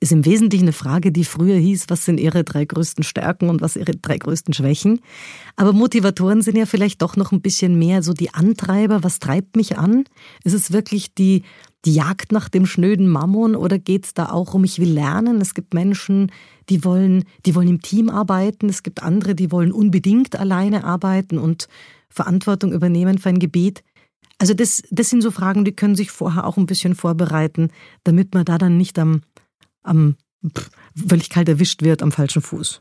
Ist 0.00 0.12
im 0.12 0.24
Wesentlichen 0.24 0.66
eine 0.66 0.72
Frage, 0.72 1.10
die 1.10 1.24
früher 1.24 1.56
hieß, 1.56 1.86
was 1.88 2.04
sind 2.04 2.20
Ihre 2.20 2.44
drei 2.44 2.64
größten 2.64 3.02
Stärken 3.02 3.48
und 3.48 3.60
was 3.60 3.74
Ihre 3.74 3.96
drei 3.96 4.16
größten 4.16 4.54
Schwächen? 4.54 5.00
Aber 5.56 5.72
Motivatoren 5.72 6.40
sind 6.40 6.56
ja 6.56 6.66
vielleicht 6.66 7.02
doch 7.02 7.16
noch 7.16 7.32
ein 7.32 7.40
bisschen 7.40 7.76
mehr 7.80 8.04
so 8.04 8.12
die 8.12 8.32
Antreiber. 8.32 9.02
Was 9.02 9.18
treibt 9.18 9.56
mich 9.56 9.76
an? 9.76 10.04
Ist 10.44 10.54
es 10.54 10.72
wirklich 10.72 11.14
die, 11.14 11.42
die 11.84 11.94
Jagd 11.94 12.30
nach 12.30 12.48
dem 12.48 12.64
schnöden 12.64 13.08
Mammon 13.08 13.56
oder 13.56 13.80
geht 13.80 14.04
es 14.04 14.14
da 14.14 14.30
auch 14.30 14.54
um, 14.54 14.62
ich 14.62 14.78
will 14.78 14.92
lernen? 14.92 15.40
Es 15.40 15.52
gibt 15.52 15.74
Menschen, 15.74 16.30
die 16.68 16.84
wollen, 16.84 17.24
die 17.44 17.56
wollen 17.56 17.68
im 17.68 17.82
Team 17.82 18.08
arbeiten. 18.08 18.68
Es 18.68 18.84
gibt 18.84 19.02
andere, 19.02 19.34
die 19.34 19.50
wollen 19.50 19.72
unbedingt 19.72 20.38
alleine 20.38 20.84
arbeiten 20.84 21.38
und 21.38 21.66
Verantwortung 22.10 22.72
übernehmen 22.72 23.18
für 23.18 23.28
ein 23.28 23.38
Gebiet. 23.38 23.82
Also 24.38 24.54
das, 24.54 24.82
das 24.90 25.10
sind 25.10 25.22
so 25.22 25.30
Fragen, 25.30 25.64
die 25.64 25.72
können 25.72 25.96
sich 25.96 26.10
vorher 26.10 26.46
auch 26.46 26.56
ein 26.56 26.66
bisschen 26.66 26.94
vorbereiten, 26.94 27.70
damit 28.04 28.34
man 28.34 28.44
da 28.44 28.58
dann 28.58 28.76
nicht 28.76 28.98
am, 28.98 29.22
am 29.82 30.16
pff, 30.46 30.70
völlig 31.08 31.30
kalt 31.30 31.48
erwischt 31.48 31.82
wird 31.82 32.02
am 32.02 32.12
falschen 32.12 32.42
Fuß. 32.42 32.80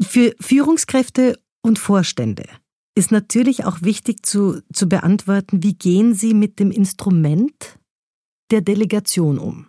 Für 0.00 0.34
Führungskräfte 0.40 1.38
und 1.62 1.78
Vorstände 1.78 2.44
ist 2.94 3.10
natürlich 3.10 3.64
auch 3.64 3.82
wichtig 3.82 4.24
zu, 4.24 4.60
zu 4.72 4.88
beantworten, 4.88 5.62
wie 5.62 5.74
gehen 5.74 6.14
sie 6.14 6.34
mit 6.34 6.60
dem 6.60 6.70
Instrument 6.70 7.78
der 8.50 8.60
Delegation 8.60 9.38
um. 9.38 9.66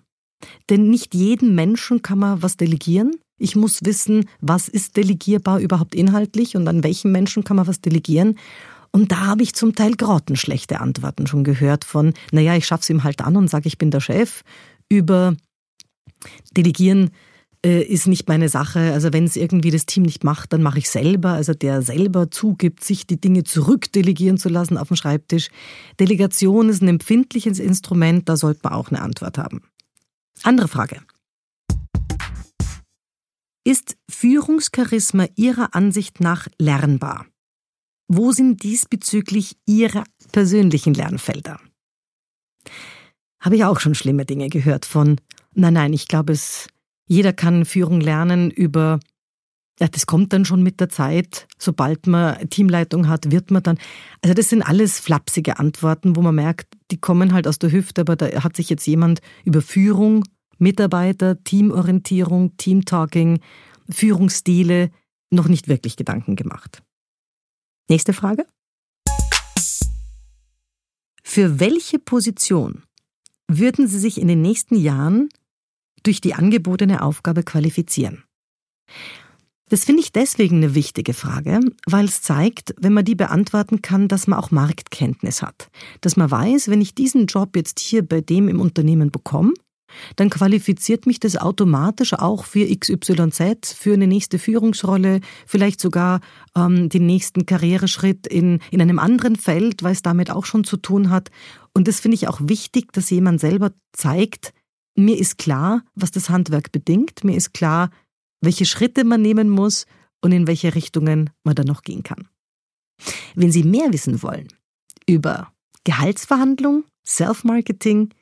Denn 0.69 0.89
nicht 0.89 1.15
jedem 1.15 1.55
Menschen 1.55 2.01
kann 2.01 2.19
man 2.19 2.41
was 2.43 2.57
delegieren. 2.57 3.15
Ich 3.37 3.55
muss 3.55 3.83
wissen, 3.83 4.29
was 4.41 4.67
ist 4.67 4.95
delegierbar 4.97 5.59
überhaupt 5.59 5.95
inhaltlich 5.95 6.55
und 6.55 6.67
an 6.67 6.83
welchen 6.83 7.11
Menschen 7.11 7.43
kann 7.43 7.57
man 7.57 7.67
was 7.67 7.81
delegieren. 7.81 8.37
Und 8.91 9.11
da 9.11 9.25
habe 9.25 9.43
ich 9.43 9.53
zum 9.53 9.75
Teil 9.75 9.95
grottenschlechte 9.95 10.79
Antworten 10.79 11.27
schon 11.27 11.43
gehört 11.43 11.83
von, 11.83 12.13
naja, 12.31 12.55
ich 12.55 12.65
schaff's 12.65 12.89
ihm 12.89 13.03
halt 13.03 13.21
an 13.21 13.35
und 13.35 13.49
sage, 13.49 13.67
ich 13.67 13.77
bin 13.77 13.91
der 13.91 13.99
Chef, 13.99 14.41
über 14.87 15.35
Delegieren 16.55 17.11
äh, 17.65 17.81
ist 17.81 18.07
nicht 18.07 18.27
meine 18.27 18.49
Sache. 18.49 18.93
Also 18.93 19.11
wenn 19.11 19.25
es 19.25 19.35
irgendwie 19.35 19.71
das 19.71 19.85
Team 19.85 20.03
nicht 20.03 20.23
macht, 20.23 20.53
dann 20.53 20.61
mache 20.61 20.79
ich 20.79 20.89
selber. 20.89 21.31
Also 21.31 21.53
der 21.53 21.81
selber 21.81 22.31
zugibt, 22.31 22.83
sich 22.83 23.07
die 23.07 23.19
Dinge 23.19 23.43
zurückdelegieren 23.43 24.37
zu 24.37 24.49
lassen 24.49 24.77
auf 24.77 24.89
dem 24.89 24.97
Schreibtisch. 24.97 25.49
Delegation 25.99 26.69
ist 26.69 26.81
ein 26.81 26.87
empfindliches 26.87 27.59
Instrument, 27.59 28.29
da 28.29 28.37
sollte 28.37 28.61
man 28.63 28.73
auch 28.73 28.89
eine 28.89 29.01
Antwort 29.01 29.37
haben. 29.37 29.61
Andere 30.43 30.67
Frage. 30.67 31.01
Ist 33.67 33.97
Führungscharisma 34.11 35.25
Ihrer 35.35 35.73
Ansicht 35.73 36.19
nach 36.19 36.47
lernbar? 36.59 37.25
Wo 38.07 38.31
sind 38.31 38.61
diesbezüglich 38.61 39.57
Ihre 39.65 40.03
persönlichen 40.31 40.93
Lernfelder? 40.93 41.59
Habe 43.41 43.55
ich 43.55 43.65
auch 43.65 43.79
schon 43.79 43.95
schlimme 43.95 44.23
Dinge 44.23 44.49
gehört 44.49 44.85
von, 44.85 45.19
nein, 45.55 45.73
nein, 45.73 45.93
ich 45.93 46.07
glaube 46.07 46.33
es, 46.33 46.67
jeder 47.07 47.33
kann 47.33 47.65
Führung 47.65 48.01
lernen 48.01 48.51
über, 48.51 48.99
ja, 49.79 49.87
das 49.87 50.05
kommt 50.05 50.31
dann 50.31 50.45
schon 50.45 50.61
mit 50.61 50.79
der 50.79 50.89
Zeit, 50.89 51.47
sobald 51.57 52.05
man 52.05 52.47
Teamleitung 52.51 53.07
hat, 53.07 53.31
wird 53.31 53.49
man 53.49 53.63
dann, 53.63 53.79
also 54.21 54.35
das 54.35 54.49
sind 54.49 54.61
alles 54.61 54.99
flapsige 54.99 55.57
Antworten, 55.57 56.15
wo 56.15 56.21
man 56.21 56.35
merkt, 56.35 56.67
die 56.91 57.01
kommen 57.01 57.33
halt 57.33 57.47
aus 57.47 57.57
der 57.57 57.71
Hüfte, 57.71 58.01
aber 58.01 58.15
da 58.15 58.43
hat 58.43 58.55
sich 58.55 58.69
jetzt 58.69 58.85
jemand 58.85 59.21
über 59.43 59.63
Führung 59.63 60.23
Mitarbeiter, 60.57 61.43
Teamorientierung, 61.43 62.55
Teamtalking, 62.57 63.39
Führungsstile 63.89 64.91
noch 65.31 65.47
nicht 65.47 65.67
wirklich 65.67 65.95
Gedanken 65.95 66.35
gemacht. 66.35 66.81
Nächste 67.89 68.13
Frage. 68.13 68.45
Für 71.23 71.59
welche 71.59 71.99
Position 71.99 72.83
würden 73.47 73.87
Sie 73.87 73.99
sich 73.99 74.19
in 74.19 74.27
den 74.27 74.41
nächsten 74.41 74.75
Jahren 74.75 75.29
durch 76.03 76.21
die 76.21 76.33
angebotene 76.33 77.01
Aufgabe 77.01 77.43
qualifizieren? 77.43 78.23
Das 79.69 79.83
finde 79.83 80.03
ich 80.03 80.11
deswegen 80.11 80.57
eine 80.57 80.75
wichtige 80.75 81.15
Frage, 81.15 81.59
weil 81.87 82.05
es 82.05 82.21
zeigt, 82.21 82.75
wenn 82.79 82.93
man 82.93 83.03
die 83.03 83.15
beantworten 83.15 83.81
kann, 83.81 84.07
dass 84.07 84.27
man 84.27 84.37
auch 84.37 84.51
Marktkenntnis 84.51 85.41
hat. 85.41 85.69
Dass 86.01 86.17
man 86.17 86.29
weiß, 86.29 86.69
wenn 86.69 86.81
ich 86.81 86.93
diesen 86.93 87.25
Job 87.25 87.55
jetzt 87.55 87.79
hier 87.79 88.07
bei 88.07 88.21
dem 88.21 88.47
im 88.47 88.59
Unternehmen 88.59 89.09
bekomme, 89.09 89.53
dann 90.15 90.29
qualifiziert 90.29 91.05
mich 91.05 91.19
das 91.19 91.37
automatisch 91.37 92.13
auch 92.13 92.45
für 92.45 92.65
XYZ, 92.67 93.73
für 93.73 93.93
eine 93.93 94.07
nächste 94.07 94.39
Führungsrolle, 94.39 95.21
vielleicht 95.45 95.79
sogar 95.79 96.21
ähm, 96.55 96.89
den 96.89 97.05
nächsten 97.05 97.45
Karriereschritt 97.45 98.27
in, 98.27 98.59
in 98.71 98.81
einem 98.81 98.99
anderen 98.99 99.35
Feld, 99.35 99.83
weil 99.83 99.93
es 99.93 100.01
damit 100.01 100.31
auch 100.31 100.45
schon 100.45 100.63
zu 100.63 100.77
tun 100.77 101.09
hat. 101.09 101.31
Und 101.73 101.87
das 101.87 101.99
finde 101.99 102.15
ich 102.15 102.27
auch 102.27 102.39
wichtig, 102.43 102.93
dass 102.93 103.09
jemand 103.09 103.39
selber 103.39 103.71
zeigt, 103.93 104.53
mir 104.95 105.17
ist 105.17 105.37
klar, 105.37 105.83
was 105.93 106.11
das 106.11 106.29
Handwerk 106.29 106.71
bedingt, 106.71 107.23
mir 107.23 107.35
ist 107.35 107.53
klar, 107.53 107.89
welche 108.41 108.65
Schritte 108.65 109.03
man 109.03 109.21
nehmen 109.21 109.49
muss 109.49 109.85
und 110.21 110.31
in 110.31 110.47
welche 110.47 110.73
Richtungen 110.73 111.29
man 111.43 111.55
dann 111.55 111.67
noch 111.67 111.81
gehen 111.81 112.03
kann. 112.03 112.29
Wenn 113.35 113.51
Sie 113.51 113.63
mehr 113.63 113.91
wissen 113.91 114.23
wollen 114.23 114.47
über 115.07 115.51
Gehaltsverhandlung, 115.83 116.85
Self-Marketing, 117.05 118.13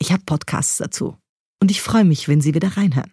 ich 0.00 0.12
habe 0.12 0.22
Podcasts 0.24 0.78
dazu 0.78 1.16
und 1.60 1.70
ich 1.70 1.82
freue 1.82 2.04
mich, 2.04 2.26
wenn 2.26 2.40
Sie 2.40 2.54
wieder 2.54 2.76
reinhören. 2.76 3.12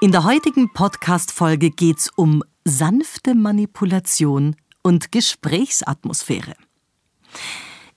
In 0.00 0.12
der 0.12 0.24
heutigen 0.24 0.72
Podcast-Folge 0.72 1.70
geht 1.70 1.98
es 1.98 2.10
um 2.14 2.44
sanfte 2.64 3.34
Manipulation 3.34 4.54
und 4.82 5.10
Gesprächsatmosphäre. 5.10 6.54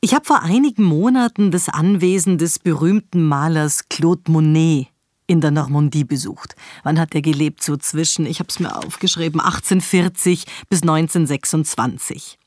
Ich 0.01 0.15
habe 0.15 0.25
vor 0.25 0.41
einigen 0.41 0.83
Monaten 0.83 1.51
das 1.51 1.69
Anwesen 1.69 2.37
des 2.37 2.57
berühmten 2.57 3.23
Malers 3.23 3.89
Claude 3.89 4.31
Monet 4.31 4.87
in 5.29 5.41
der 5.41 5.51
Normandie 5.51 6.03
besucht. 6.03 6.55
Wann 6.83 6.99
hat 6.99 7.13
er 7.13 7.21
gelebt? 7.21 7.63
So 7.63 7.77
zwischen, 7.77 8.25
ich 8.25 8.39
habe 8.39 8.49
es 8.49 8.59
mir 8.59 8.75
aufgeschrieben, 8.75 9.39
1840 9.39 10.45
bis 10.69 10.81
1926. 10.81 12.37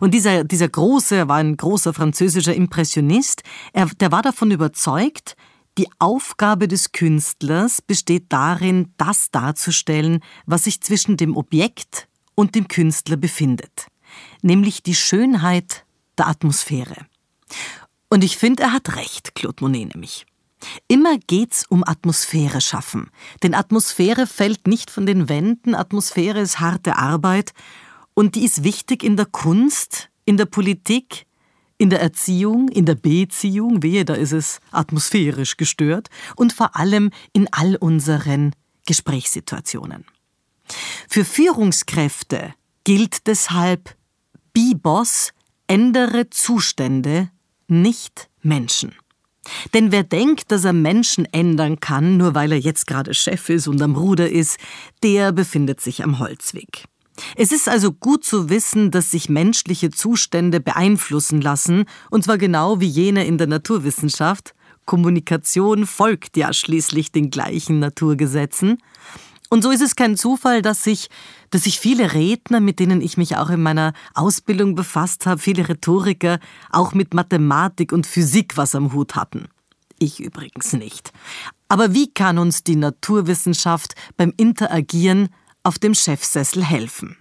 Und 0.00 0.12
dieser, 0.12 0.44
dieser 0.44 0.68
große, 0.68 1.28
war 1.28 1.36
ein 1.36 1.56
großer 1.56 1.94
französischer 1.94 2.54
Impressionist, 2.54 3.42
er, 3.72 3.86
der 3.86 4.12
war 4.12 4.22
davon 4.22 4.50
überzeugt, 4.50 5.36
die 5.78 5.88
Aufgabe 5.98 6.68
des 6.68 6.92
Künstlers 6.92 7.82
besteht 7.82 8.26
darin, 8.28 8.92
das 8.96 9.30
darzustellen, 9.30 10.20
was 10.46 10.64
sich 10.64 10.80
zwischen 10.80 11.16
dem 11.16 11.36
Objekt 11.36 12.08
und 12.34 12.54
dem 12.54 12.68
Künstler 12.68 13.16
befindet, 13.16 13.86
nämlich 14.42 14.82
die 14.82 14.94
Schönheit 14.94 15.84
der 16.16 16.28
Atmosphäre. 16.28 17.06
Und 18.08 18.24
ich 18.24 18.36
finde, 18.36 18.64
er 18.64 18.72
hat 18.72 18.96
recht, 18.96 19.34
Claude 19.34 19.62
Monet 19.62 19.94
nämlich. 19.94 20.26
Immer 20.88 21.18
geht's 21.18 21.64
um 21.68 21.84
Atmosphäre 21.86 22.60
schaffen. 22.60 23.10
Denn 23.42 23.54
Atmosphäre 23.54 24.26
fällt 24.26 24.66
nicht 24.66 24.90
von 24.90 25.06
den 25.06 25.28
Wänden, 25.28 25.74
Atmosphäre 25.74 26.40
ist 26.40 26.60
harte 26.60 26.96
Arbeit 26.96 27.52
und 28.14 28.34
die 28.34 28.44
ist 28.44 28.64
wichtig 28.64 29.02
in 29.02 29.16
der 29.16 29.26
Kunst, 29.26 30.08
in 30.24 30.36
der 30.36 30.46
Politik, 30.46 31.26
in 31.78 31.90
der 31.90 32.00
Erziehung, 32.00 32.68
in 32.68 32.86
der 32.86 32.94
Beziehung, 32.94 33.82
wehe, 33.82 34.04
da 34.04 34.14
ist 34.14 34.32
es 34.32 34.60
atmosphärisch 34.70 35.56
gestört 35.56 36.08
und 36.34 36.52
vor 36.52 36.76
allem 36.76 37.10
in 37.32 37.48
all 37.52 37.76
unseren 37.76 38.54
Gesprächssituationen. 38.86 40.06
Für 41.08 41.24
Führungskräfte 41.24 42.54
gilt 42.84 43.26
deshalb, 43.26 43.94
be 44.52 44.72
Boss, 44.74 45.32
ändere 45.66 46.30
Zustände, 46.30 47.30
nicht 47.68 48.30
Menschen. 48.42 48.94
Denn 49.74 49.92
wer 49.92 50.02
denkt, 50.02 50.50
dass 50.50 50.64
er 50.64 50.72
Menschen 50.72 51.26
ändern 51.32 51.80
kann, 51.80 52.16
nur 52.16 52.34
weil 52.34 52.52
er 52.52 52.58
jetzt 52.58 52.86
gerade 52.86 53.14
Chef 53.14 53.48
ist 53.48 53.68
und 53.68 53.80
am 53.82 53.96
Ruder 53.96 54.30
ist, 54.30 54.58
der 55.02 55.32
befindet 55.32 55.80
sich 55.80 56.02
am 56.02 56.18
Holzweg. 56.18 56.84
Es 57.36 57.52
ist 57.52 57.68
also 57.68 57.92
gut 57.92 58.24
zu 58.24 58.50
wissen, 58.50 58.90
dass 58.90 59.10
sich 59.10 59.28
menschliche 59.28 59.90
Zustände 59.90 60.60
beeinflussen 60.60 61.40
lassen, 61.40 61.84
und 62.10 62.24
zwar 62.24 62.38
genau 62.38 62.80
wie 62.80 62.88
jene 62.88 63.26
in 63.26 63.38
der 63.38 63.46
Naturwissenschaft. 63.46 64.54
Kommunikation 64.84 65.86
folgt 65.86 66.36
ja 66.36 66.52
schließlich 66.52 67.10
den 67.12 67.30
gleichen 67.30 67.80
Naturgesetzen. 67.80 68.78
Und 69.48 69.62
so 69.62 69.70
ist 69.70 69.82
es 69.82 69.94
kein 69.94 70.16
Zufall, 70.16 70.60
dass 70.60 70.82
sich, 70.82 71.08
dass 71.50 71.64
sich 71.64 71.78
viele 71.78 72.14
Redner, 72.14 72.60
mit 72.60 72.80
denen 72.80 73.00
ich 73.00 73.16
mich 73.16 73.36
auch 73.36 73.50
in 73.50 73.62
meiner 73.62 73.92
Ausbildung 74.14 74.74
befasst 74.74 75.26
habe, 75.26 75.40
viele 75.40 75.68
Rhetoriker, 75.68 76.40
auch 76.70 76.94
mit 76.94 77.14
Mathematik 77.14 77.92
und 77.92 78.06
Physik 78.06 78.56
was 78.56 78.74
am 78.74 78.92
Hut 78.92 79.14
hatten. 79.14 79.48
Ich 79.98 80.20
übrigens 80.20 80.72
nicht. 80.72 81.12
Aber 81.68 81.94
wie 81.94 82.12
kann 82.12 82.38
uns 82.38 82.64
die 82.64 82.76
Naturwissenschaft 82.76 83.94
beim 84.16 84.32
Interagieren 84.36 85.28
auf 85.62 85.78
dem 85.78 85.94
Chefsessel 85.94 86.64
helfen? 86.64 87.16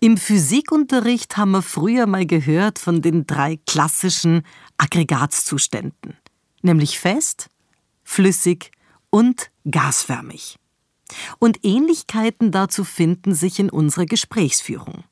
Im 0.00 0.16
Physikunterricht 0.16 1.36
haben 1.36 1.52
wir 1.52 1.62
früher 1.62 2.06
mal 2.06 2.26
gehört 2.26 2.78
von 2.78 3.02
den 3.02 3.26
drei 3.26 3.58
klassischen 3.66 4.42
Aggregatzuständen, 4.78 6.16
nämlich 6.62 6.98
fest, 6.98 7.48
flüssig 8.02 8.70
und 9.10 9.50
gasförmig. 9.70 10.57
Und 11.38 11.64
Ähnlichkeiten 11.64 12.50
dazu 12.50 12.84
finden 12.84 13.34
sich 13.34 13.58
in 13.58 13.70
unserer 13.70 14.06
Gesprächsführung. 14.06 15.04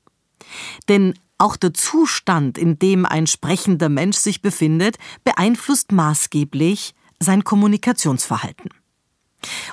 Denn 0.88 1.14
auch 1.38 1.56
der 1.56 1.74
Zustand, 1.74 2.56
in 2.58 2.78
dem 2.78 3.04
ein 3.04 3.26
sprechender 3.26 3.88
Mensch 3.88 4.16
sich 4.16 4.40
befindet, 4.40 4.96
beeinflusst 5.24 5.92
maßgeblich 5.92 6.94
sein 7.18 7.44
Kommunikationsverhalten. 7.44 8.70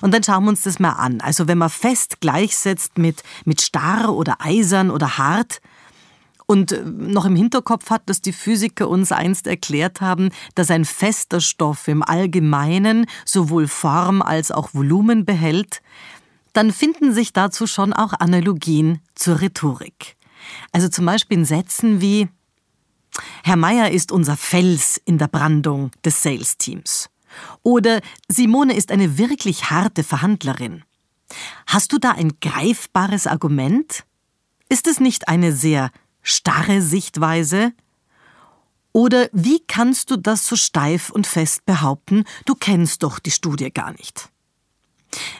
Und 0.01 0.13
dann 0.13 0.23
schauen 0.23 0.43
wir 0.43 0.49
uns 0.49 0.61
das 0.61 0.79
mal 0.79 0.91
an. 0.91 1.21
Also 1.21 1.47
wenn 1.47 1.57
man 1.57 1.69
fest 1.69 2.19
gleichsetzt 2.19 2.97
mit, 2.97 3.23
mit 3.45 3.61
starr 3.61 4.13
oder 4.13 4.37
eisern 4.39 4.91
oder 4.91 5.17
hart, 5.17 5.61
und 6.53 6.85
noch 6.85 7.25
im 7.25 7.35
Hinterkopf 7.35 7.89
hat, 7.89 8.03
dass 8.05 8.21
die 8.21 8.31
Physiker 8.31 8.87
uns 8.87 9.11
einst 9.11 9.47
erklärt 9.47 10.01
haben, 10.01 10.29
dass 10.53 10.69
ein 10.69 10.85
fester 10.85 11.41
Stoff 11.41 11.87
im 11.87 12.03
Allgemeinen 12.03 13.07
sowohl 13.25 13.67
Form 13.67 14.21
als 14.21 14.51
auch 14.51 14.69
Volumen 14.73 15.25
behält, 15.25 15.81
dann 16.53 16.71
finden 16.71 17.11
sich 17.11 17.33
dazu 17.33 17.65
schon 17.65 17.91
auch 17.91 18.13
Analogien 18.13 18.99
zur 19.15 19.41
Rhetorik. 19.41 20.15
Also 20.71 20.89
zum 20.89 21.07
Beispiel 21.07 21.39
in 21.39 21.45
Sätzen 21.45 22.01
wie 22.01 22.29
Herr 23.43 23.55
Meier 23.55 23.89
ist 23.89 24.11
unser 24.11 24.37
Fels 24.37 25.01
in 25.03 25.17
der 25.17 25.27
Brandung 25.27 25.89
des 26.05 26.21
Sales-Teams. 26.21 27.09
Oder 27.63 27.99
Simone 28.27 28.75
ist 28.75 28.91
eine 28.91 29.17
wirklich 29.17 29.71
harte 29.71 30.03
Verhandlerin. 30.03 30.83
Hast 31.65 31.91
du 31.93 31.97
da 31.97 32.11
ein 32.11 32.33
greifbares 32.41 33.25
Argument? 33.25 34.03
Ist 34.69 34.85
es 34.85 34.99
nicht 34.99 35.27
eine 35.27 35.51
sehr 35.51 35.89
starre 36.23 36.81
Sichtweise? 36.81 37.73
Oder 38.91 39.27
wie 39.33 39.59
kannst 39.67 40.11
du 40.11 40.17
das 40.17 40.47
so 40.47 40.55
steif 40.55 41.09
und 41.09 41.27
fest 41.27 41.65
behaupten, 41.65 42.25
du 42.45 42.55
kennst 42.55 43.03
doch 43.03 43.19
die 43.19 43.31
Studie 43.31 43.71
gar 43.71 43.91
nicht? 43.91 44.29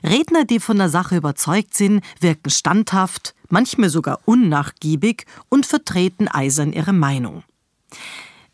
Redner, 0.03 0.45
die 0.45 0.59
von 0.59 0.77
der 0.77 0.89
Sache 0.89 1.17
überzeugt 1.17 1.73
sind, 1.73 2.03
wirken 2.19 2.49
standhaft, 2.49 3.33
manchmal 3.49 3.89
sogar 3.89 4.19
unnachgiebig 4.25 5.25
und 5.49 5.65
vertreten 5.65 6.27
eisern 6.27 6.73
ihre 6.73 6.93
Meinung. 6.93 7.43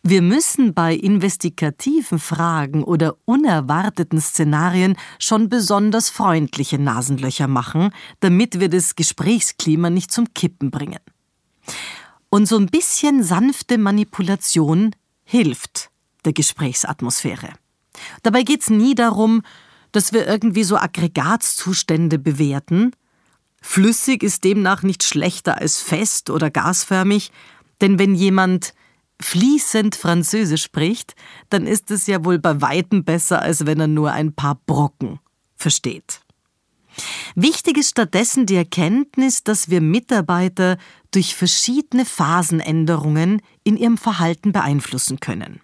Wir 0.01 0.21
müssen 0.21 0.73
bei 0.73 0.95
investigativen 0.95 2.19
Fragen 2.19 2.83
oder 2.83 3.17
unerwarteten 3.25 4.21
Szenarien 4.21 4.95
schon 5.19 5.49
besonders 5.49 6.09
freundliche 6.09 6.79
Nasenlöcher 6.79 7.47
machen, 7.47 7.89
damit 8.21 8.61
wir 8.61 8.69
das 8.69 8.95
Gesprächsklima 8.95 9.89
nicht 9.89 10.11
zum 10.11 10.33
Kippen 10.33 10.71
bringen. 10.71 10.99
Und 12.29 12.47
so 12.47 12.57
ein 12.57 12.67
bisschen 12.67 13.23
sanfte 13.23 13.77
Manipulation 13.77 14.95
hilft 15.23 15.89
der 16.25 16.33
Gesprächsatmosphäre. 16.33 17.53
Dabei 18.23 18.43
geht 18.43 18.61
es 18.61 18.69
nie 18.69 18.95
darum, 18.95 19.41
dass 19.91 20.13
wir 20.13 20.27
irgendwie 20.27 20.63
so 20.63 20.77
Aggregatzustände 20.77 22.19
bewerten. 22.19 22.91
Flüssig 23.61 24.23
ist 24.23 24.43
demnach 24.43 24.83
nicht 24.83 25.03
schlechter 25.03 25.57
als 25.57 25.81
fest 25.81 26.29
oder 26.29 26.51
gasförmig, 26.51 27.31
denn 27.81 27.97
wenn 27.97 28.15
jemand 28.15 28.73
fließend 29.21 29.95
Französisch 29.95 30.63
spricht, 30.63 31.15
dann 31.49 31.67
ist 31.67 31.91
es 31.91 32.07
ja 32.07 32.23
wohl 32.23 32.39
bei 32.39 32.61
weitem 32.61 33.03
besser, 33.03 33.41
als 33.41 33.65
wenn 33.65 33.79
er 33.79 33.87
nur 33.87 34.11
ein 34.11 34.33
paar 34.33 34.55
Brocken 34.65 35.19
versteht. 35.55 36.21
Wichtig 37.35 37.77
ist 37.77 37.91
stattdessen 37.91 38.45
die 38.45 38.55
Erkenntnis, 38.55 39.43
dass 39.43 39.69
wir 39.69 39.81
Mitarbeiter 39.81 40.77
durch 41.11 41.35
verschiedene 41.35 42.05
Phasenänderungen 42.05 43.41
in 43.63 43.77
ihrem 43.77 43.97
Verhalten 43.97 44.51
beeinflussen 44.51 45.19
können. 45.19 45.61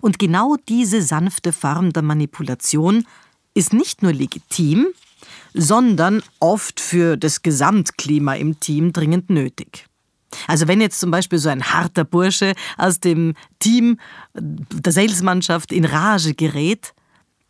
Und 0.00 0.18
genau 0.18 0.56
diese 0.68 1.02
sanfte 1.02 1.52
Form 1.52 1.92
der 1.92 2.02
Manipulation 2.02 3.06
ist 3.54 3.72
nicht 3.72 4.02
nur 4.02 4.12
legitim, 4.12 4.88
sondern 5.54 6.22
oft 6.38 6.80
für 6.80 7.16
das 7.16 7.42
Gesamtklima 7.42 8.34
im 8.34 8.60
Team 8.60 8.92
dringend 8.92 9.30
nötig. 9.30 9.86
Also 10.46 10.68
wenn 10.68 10.80
jetzt 10.80 11.00
zum 11.00 11.10
Beispiel 11.10 11.38
so 11.38 11.48
ein 11.48 11.72
harter 11.72 12.04
Bursche 12.04 12.54
aus 12.76 13.00
dem 13.00 13.34
Team 13.58 13.98
der 14.34 14.92
Salesmannschaft 14.92 15.72
in 15.72 15.84
Rage 15.84 16.34
gerät, 16.34 16.94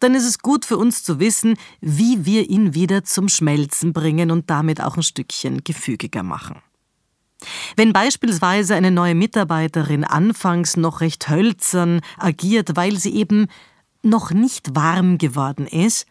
dann 0.00 0.14
ist 0.14 0.26
es 0.26 0.40
gut 0.40 0.64
für 0.64 0.76
uns 0.76 1.04
zu 1.04 1.20
wissen, 1.20 1.56
wie 1.80 2.24
wir 2.24 2.50
ihn 2.50 2.74
wieder 2.74 3.04
zum 3.04 3.28
Schmelzen 3.28 3.92
bringen 3.92 4.30
und 4.30 4.50
damit 4.50 4.80
auch 4.80 4.96
ein 4.96 5.02
Stückchen 5.02 5.62
gefügiger 5.62 6.22
machen. 6.22 6.56
Wenn 7.76 7.92
beispielsweise 7.92 8.74
eine 8.74 8.90
neue 8.90 9.14
Mitarbeiterin 9.14 10.04
anfangs 10.04 10.76
noch 10.76 11.00
recht 11.00 11.28
hölzern 11.28 12.00
agiert, 12.18 12.76
weil 12.76 12.96
sie 12.96 13.14
eben 13.14 13.46
noch 14.02 14.30
nicht 14.30 14.74
warm 14.74 15.18
geworden 15.18 15.66
ist, 15.66 16.06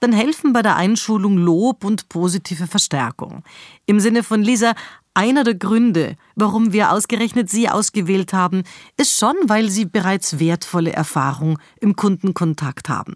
dann 0.00 0.12
helfen 0.12 0.52
bei 0.52 0.62
der 0.62 0.76
Einschulung 0.76 1.38
Lob 1.38 1.84
und 1.84 2.08
positive 2.08 2.66
Verstärkung. 2.66 3.42
Im 3.86 4.00
Sinne 4.00 4.22
von 4.22 4.42
Lisa, 4.42 4.74
einer 5.14 5.44
der 5.44 5.54
Gründe, 5.54 6.16
warum 6.34 6.72
wir 6.72 6.90
ausgerechnet 6.90 7.48
Sie 7.48 7.68
ausgewählt 7.68 8.32
haben, 8.32 8.64
ist 8.96 9.16
schon, 9.16 9.36
weil 9.44 9.70
Sie 9.70 9.84
bereits 9.84 10.40
wertvolle 10.40 10.92
Erfahrung 10.92 11.58
im 11.80 11.94
Kundenkontakt 11.94 12.88
haben. 12.88 13.14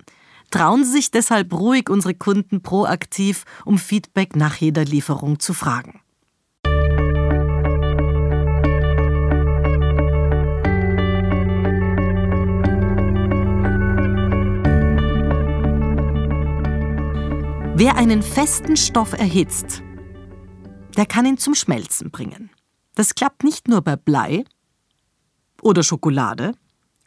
Trauen 0.50 0.84
Sie 0.84 0.92
sich 0.92 1.10
deshalb 1.10 1.52
ruhig, 1.52 1.90
unsere 1.90 2.14
Kunden 2.14 2.62
proaktiv 2.62 3.44
um 3.64 3.78
Feedback 3.78 4.36
nach 4.36 4.54
jeder 4.56 4.84
Lieferung 4.84 5.40
zu 5.40 5.52
fragen. 5.52 6.00
Wer 17.74 17.96
einen 17.96 18.22
festen 18.22 18.76
Stoff 18.76 19.12
erhitzt, 19.12 19.82
der 20.98 21.06
kann 21.06 21.24
ihn 21.24 21.38
zum 21.38 21.54
Schmelzen 21.54 22.10
bringen. 22.10 22.50
Das 22.96 23.14
klappt 23.14 23.44
nicht 23.44 23.68
nur 23.68 23.82
bei 23.82 23.94
Blei 23.94 24.44
oder 25.62 25.84
Schokolade, 25.84 26.54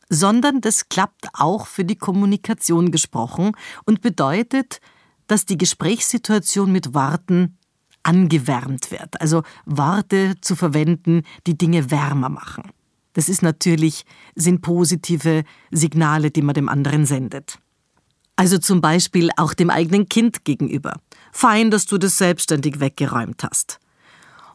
sondern 0.09 0.61
das 0.61 0.87
klappt 0.87 1.27
auch 1.33 1.67
für 1.67 1.83
die 1.83 1.97
Kommunikation 1.97 2.91
gesprochen 2.91 3.51
und 3.85 4.01
bedeutet, 4.01 4.79
dass 5.27 5.45
die 5.45 5.57
Gesprächssituation 5.57 6.71
mit 6.71 6.93
Worten 6.93 7.57
angewärmt 8.03 8.91
wird. 8.91 9.19
Also 9.19 9.43
Worte 9.65 10.35
zu 10.39 10.55
verwenden, 10.55 11.23
die 11.45 11.57
Dinge 11.57 11.91
wärmer 11.91 12.29
machen. 12.29 12.71
Das 13.11 13.27
ist 13.27 13.41
natürlich, 13.41 14.05
sind 14.35 14.61
positive 14.61 15.43
Signale, 15.69 16.31
die 16.31 16.41
man 16.41 16.55
dem 16.55 16.69
anderen 16.69 17.05
sendet. 17.05 17.59
Also 18.37 18.57
zum 18.57 18.79
Beispiel 18.79 19.31
auch 19.35 19.53
dem 19.53 19.69
eigenen 19.69 20.07
Kind 20.07 20.45
gegenüber. 20.45 20.93
Fein, 21.31 21.71
dass 21.71 21.85
du 21.85 21.97
das 21.97 22.17
selbstständig 22.17 22.79
weggeräumt 22.79 23.43
hast. 23.43 23.79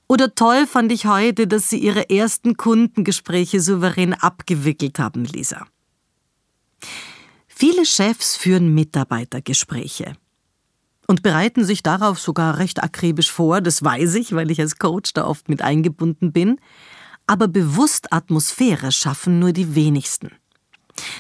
Oder 0.08 0.34
toll 0.34 0.66
fand 0.66 0.92
ich 0.92 1.06
heute, 1.06 1.46
dass 1.46 1.68
Sie 1.68 1.78
Ihre 1.78 2.10
ersten 2.10 2.56
Kundengespräche 2.56 3.60
souverän 3.60 4.14
abgewickelt 4.14 4.98
haben, 4.98 5.24
Lisa. 5.24 5.66
Viele 7.48 7.86
Chefs 7.86 8.36
führen 8.36 8.74
Mitarbeitergespräche 8.74 10.12
und 11.06 11.22
bereiten 11.22 11.64
sich 11.64 11.82
darauf 11.82 12.20
sogar 12.20 12.58
recht 12.58 12.82
akribisch 12.82 13.30
vor, 13.30 13.60
das 13.60 13.82
weiß 13.82 14.14
ich, 14.16 14.34
weil 14.34 14.50
ich 14.50 14.60
als 14.60 14.78
Coach 14.78 15.12
da 15.14 15.26
oft 15.26 15.48
mit 15.48 15.62
eingebunden 15.62 16.32
bin, 16.32 16.60
aber 17.26 17.48
bewusst 17.48 18.12
Atmosphäre 18.12 18.92
schaffen 18.92 19.38
nur 19.38 19.52
die 19.52 19.74
wenigsten. 19.74 20.30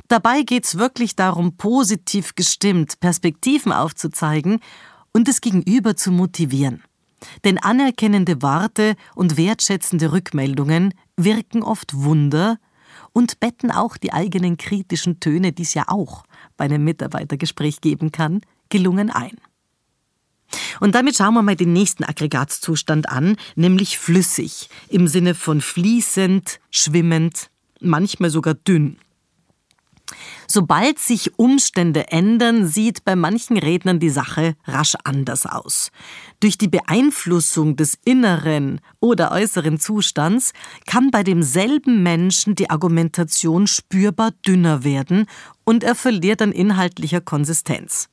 Dabei 0.08 0.42
geht 0.42 0.64
es 0.64 0.78
wirklich 0.78 1.16
darum, 1.16 1.56
positiv 1.56 2.34
gestimmt 2.34 3.00
Perspektiven 3.00 3.72
aufzuzeigen 3.72 4.60
und 5.16 5.28
das 5.28 5.40
Gegenüber 5.40 5.96
zu 5.96 6.12
motivieren. 6.12 6.82
Denn 7.42 7.56
anerkennende 7.56 8.42
Worte 8.42 8.96
und 9.14 9.38
wertschätzende 9.38 10.12
Rückmeldungen 10.12 10.92
wirken 11.16 11.62
oft 11.62 11.94
Wunder 11.94 12.58
und 13.14 13.40
betten 13.40 13.70
auch 13.70 13.96
die 13.96 14.12
eigenen 14.12 14.58
kritischen 14.58 15.18
Töne, 15.18 15.52
die 15.52 15.62
es 15.62 15.72
ja 15.72 15.84
auch 15.86 16.24
bei 16.58 16.66
einem 16.66 16.84
Mitarbeitergespräch 16.84 17.80
geben 17.80 18.12
kann, 18.12 18.42
gelungen 18.68 19.08
ein. 19.08 19.38
Und 20.80 20.94
damit 20.94 21.16
schauen 21.16 21.32
wir 21.32 21.40
mal 21.40 21.56
den 21.56 21.72
nächsten 21.72 22.04
Aggregatzustand 22.04 23.08
an, 23.08 23.38
nämlich 23.54 23.96
flüssig, 23.96 24.68
im 24.90 25.08
Sinne 25.08 25.34
von 25.34 25.62
fließend, 25.62 26.60
schwimmend, 26.70 27.48
manchmal 27.80 28.28
sogar 28.28 28.52
dünn. 28.52 28.98
Sobald 30.46 30.98
sich 30.98 31.38
Umstände 31.38 32.08
ändern, 32.12 32.66
sieht 32.66 33.04
bei 33.04 33.16
manchen 33.16 33.56
Rednern 33.56 33.98
die 33.98 34.10
Sache 34.10 34.54
rasch 34.64 34.94
anders 35.04 35.46
aus. 35.46 35.90
Durch 36.40 36.58
die 36.58 36.68
Beeinflussung 36.68 37.76
des 37.76 37.98
inneren 38.04 38.80
oder 39.00 39.32
äußeren 39.32 39.80
Zustands 39.80 40.52
kann 40.86 41.10
bei 41.10 41.22
demselben 41.22 42.02
Menschen 42.02 42.54
die 42.54 42.70
Argumentation 42.70 43.66
spürbar 43.66 44.32
dünner 44.46 44.84
werden 44.84 45.26
und 45.64 45.82
er 45.82 45.94
verliert 45.94 46.40
an 46.42 46.52
inhaltlicher 46.52 47.20
Konsistenz. 47.20 48.08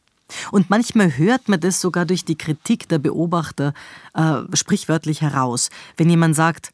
Und 0.52 0.70
manchmal 0.70 1.18
hört 1.18 1.48
man 1.50 1.60
das 1.60 1.80
sogar 1.80 2.06
durch 2.06 2.26
die 2.26 2.38
Kritik 2.38 2.88
der 2.90 3.00
Beobachter 3.00 3.74
äh, 4.14 4.42
sprichwörtlich 4.54 5.22
heraus. 5.22 5.70
Wenn 5.98 6.10
jemand 6.10 6.36
sagt, 6.36 6.73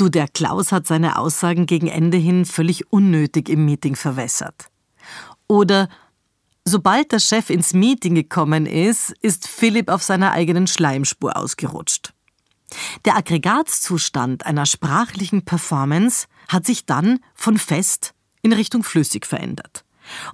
du, 0.00 0.08
der 0.08 0.28
Klaus 0.28 0.72
hat 0.72 0.86
seine 0.86 1.18
Aussagen 1.18 1.66
gegen 1.66 1.88
Ende 1.88 2.16
hin 2.16 2.44
völlig 2.44 2.90
unnötig 2.92 3.48
im 3.48 3.64
Meeting 3.64 3.96
verwässert. 3.96 4.70
Oder 5.46 5.88
sobald 6.64 7.12
der 7.12 7.18
Chef 7.18 7.50
ins 7.50 7.74
Meeting 7.74 8.14
gekommen 8.14 8.66
ist, 8.66 9.14
ist 9.22 9.48
Philipp 9.48 9.88
auf 9.88 10.02
seiner 10.02 10.32
eigenen 10.32 10.66
Schleimspur 10.66 11.36
ausgerutscht. 11.36 12.12
Der 13.04 13.16
Aggregatzustand 13.16 14.44
einer 14.44 14.66
sprachlichen 14.66 15.44
Performance 15.44 16.26
hat 16.48 16.66
sich 16.66 16.84
dann 16.84 17.20
von 17.34 17.58
fest 17.58 18.14
in 18.42 18.52
Richtung 18.52 18.82
flüssig 18.82 19.26
verändert. 19.26 19.84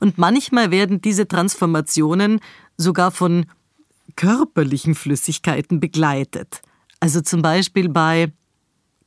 Und 0.01 0.19
manchmal 0.19 0.71
werden 0.71 1.01
diese 1.01 1.27
Transformationen 1.27 2.41
sogar 2.77 3.11
von 3.11 3.47
körperlichen 4.17 4.95
Flüssigkeiten 4.95 5.81
begleitet. 5.81 6.63
Also 7.01 7.21
zum 7.21 7.43
Beispiel 7.43 7.89
bei 7.89 8.33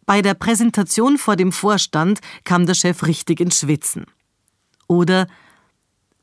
bei 0.07 0.23
der 0.23 0.33
Präsentation 0.33 1.19
vor 1.19 1.35
dem 1.35 1.51
Vorstand 1.51 2.21
kam 2.43 2.65
der 2.65 2.73
Chef 2.73 3.05
richtig 3.05 3.39
ins 3.39 3.59
Schwitzen. 3.59 4.07
Oder 4.87 5.27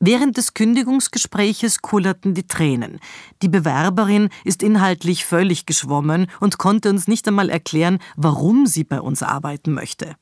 Während 0.01 0.35
des 0.35 0.53
Kündigungsgespräches 0.53 1.81
kullerten 1.81 2.33
die 2.33 2.45
Tränen. 2.45 2.99
Die 3.41 3.47
Bewerberin 3.47 4.29
ist 4.43 4.61
inhaltlich 4.61 5.23
völlig 5.23 5.65
geschwommen 5.65 6.27
und 6.41 6.57
konnte 6.57 6.89
uns 6.89 7.07
nicht 7.07 7.25
einmal 7.29 7.49
erklären, 7.49 7.99
warum 8.17 8.67
sie 8.67 8.83
bei 8.83 8.99
uns 8.99 9.23
arbeiten 9.23 9.71
möchte. 9.71 10.15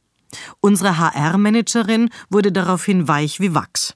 Unsere 0.62 1.00
HR-Managerin 1.00 2.12
wurde 2.30 2.52
daraufhin 2.52 3.08
weich 3.08 3.40
wie 3.40 3.56
Wachs. 3.56 3.96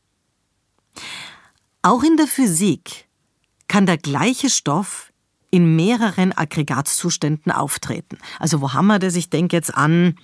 Auch 1.84 2.04
in 2.04 2.18
der 2.18 2.28
Physik 2.28 3.08
kann 3.68 3.86
der 3.86 4.00
gleiche 4.00 4.50
Stoff 4.50 5.07
in 5.52 5.76
mehreren 5.76 6.34
Aggregatzuständen 6.34 7.52
auftreten. 7.52 8.18
Also 8.40 8.62
wo 8.62 8.74
haben 8.74 8.88
wir 8.88 9.00
das? 9.00 9.16
Ich 9.16 9.30
denke 9.30 9.56
jetzt 9.56 9.74
an 9.76 10.16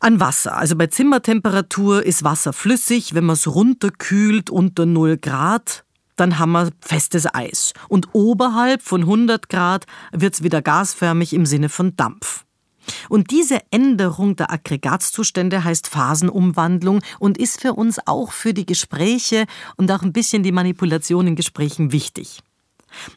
an 0.00 0.18
Wasser. 0.18 0.56
Also 0.56 0.76
bei 0.76 0.86
Zimmertemperatur 0.86 2.04
ist 2.04 2.24
Wasser 2.24 2.52
flüssig. 2.52 3.14
Wenn 3.14 3.24
man 3.24 3.34
es 3.34 3.46
runterkühlt 3.46 4.50
unter 4.50 4.86
0 4.86 5.18
Grad, 5.18 5.84
dann 6.16 6.38
haben 6.38 6.52
wir 6.52 6.70
festes 6.80 7.32
Eis. 7.32 7.72
Und 7.88 8.08
oberhalb 8.12 8.82
von 8.82 9.02
100 9.02 9.48
Grad 9.48 9.86
wird 10.12 10.34
es 10.34 10.42
wieder 10.42 10.62
gasförmig 10.62 11.32
im 11.34 11.46
Sinne 11.46 11.68
von 11.68 11.96
Dampf. 11.96 12.44
Und 13.08 13.30
diese 13.30 13.60
Änderung 13.70 14.36
der 14.36 14.50
Aggregatzustände 14.50 15.64
heißt 15.64 15.86
Phasenumwandlung 15.86 17.00
und 17.18 17.38
ist 17.38 17.60
für 17.60 17.74
uns 17.74 17.98
auch 18.06 18.32
für 18.32 18.54
die 18.54 18.66
Gespräche 18.66 19.44
und 19.76 19.92
auch 19.92 20.02
ein 20.02 20.12
bisschen 20.12 20.42
die 20.42 20.52
Manipulation 20.52 21.26
in 21.26 21.36
Gesprächen 21.36 21.92
wichtig. 21.92 22.40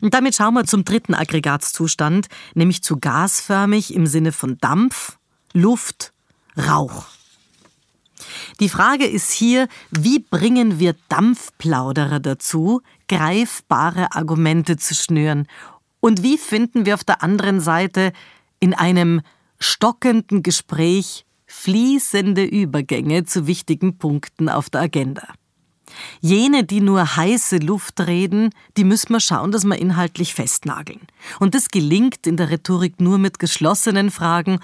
Und 0.02 0.14
damit 0.14 0.36
schauen 0.36 0.54
wir 0.54 0.66
zum 0.66 0.86
dritten 0.86 1.14
Aggregatzustand, 1.14 2.28
nämlich 2.54 2.84
zu 2.84 3.00
gasförmig 3.00 3.94
im 3.94 4.08
Sinne 4.08 4.32
von 4.32 4.58
Dampf, 4.60 5.18
Luft, 5.54 6.14
Rauch. 6.58 7.06
Die 8.60 8.70
Frage 8.70 9.06
ist 9.06 9.32
hier, 9.32 9.68
wie 9.92 10.20
bringen 10.20 10.80
wir 10.80 10.96
Dampfplauderer 11.10 12.20
dazu, 12.20 12.82
greifbare 13.08 14.14
Argumente 14.14 14.78
zu 14.78 14.96
schnüren? 14.96 15.48
Und 16.00 16.24
wie 16.24 16.38
finden 16.38 16.86
wir 16.86 16.94
auf 16.94 17.04
der 17.04 17.24
anderen 17.24 17.60
Seite 17.60 18.14
in 18.60 18.74
einem 18.74 19.22
stockenden 19.60 20.44
Gespräch 20.44 21.26
fließende 21.46 22.44
Übergänge 22.44 23.26
zu 23.26 23.48
wichtigen 23.48 23.98
Punkten 23.98 24.50
auf 24.50 24.70
der 24.70 24.82
Agenda. 24.82 25.28
Jene, 26.22 26.64
die 26.64 26.82
nur 26.82 27.16
heiße 27.16 27.58
Luft 27.58 28.00
reden, 28.02 28.50
die 28.78 28.84
müssen 28.84 29.14
wir 29.14 29.20
schauen, 29.20 29.52
dass 29.52 29.66
wir 29.66 29.78
inhaltlich 29.78 30.34
festnageln. 30.34 31.02
Und 31.40 31.56
das 31.56 31.70
gelingt 31.70 32.28
in 32.28 32.38
der 32.38 32.50
Rhetorik 32.50 33.00
nur 33.00 33.18
mit 33.18 33.40
geschlossenen 33.40 34.12
Fragen, 34.12 34.60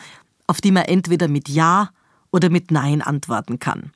auf 0.48 0.62
die 0.62 0.72
man 0.72 0.84
entweder 0.84 1.28
mit 1.28 1.50
Ja 1.50 1.90
oder 2.32 2.50
mit 2.50 2.72
Nein 2.72 3.02
antworten 3.02 3.60
kann. 3.60 3.92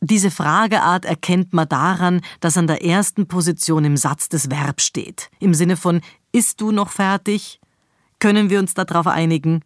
Diese 0.00 0.30
Frageart 0.30 1.04
erkennt 1.04 1.52
man 1.52 1.68
daran, 1.68 2.20
dass 2.40 2.56
an 2.56 2.68
der 2.68 2.84
ersten 2.84 3.26
Position 3.26 3.84
im 3.84 3.96
Satz 3.96 4.28
das 4.28 4.48
Verb 4.48 4.80
steht. 4.80 5.28
Im 5.40 5.54
Sinne 5.54 5.76
von 5.76 6.00
Ist 6.30 6.60
du 6.60 6.70
noch 6.70 6.90
fertig? 6.90 7.60
Können 8.20 8.50
wir 8.50 8.60
uns 8.60 8.74
darauf 8.74 9.06
einigen? 9.06 9.62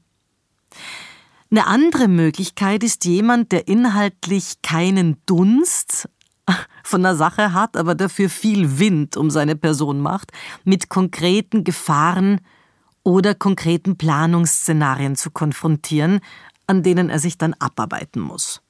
Eine 1.50 1.66
andere 1.66 2.08
Möglichkeit 2.08 2.82
ist 2.82 3.04
jemand, 3.04 3.52
der 3.52 3.68
inhaltlich 3.68 4.62
keinen 4.62 5.18
Dunst 5.26 6.08
von 6.82 7.02
der 7.02 7.14
Sache 7.14 7.52
hat, 7.52 7.76
aber 7.76 7.94
dafür 7.94 8.28
viel 8.28 8.78
Wind 8.78 9.16
um 9.16 9.30
seine 9.30 9.56
Person 9.56 10.00
macht, 10.00 10.32
mit 10.64 10.88
konkreten 10.88 11.64
Gefahren 11.64 12.40
oder 13.02 13.34
konkreten 13.34 13.96
Planungsszenarien 13.96 15.16
zu 15.16 15.30
konfrontieren, 15.30 16.20
an 16.66 16.82
denen 16.82 17.10
er 17.10 17.18
sich 17.18 17.38
dann 17.38 17.54
abarbeiten 17.54 18.20
muss. 18.20 18.62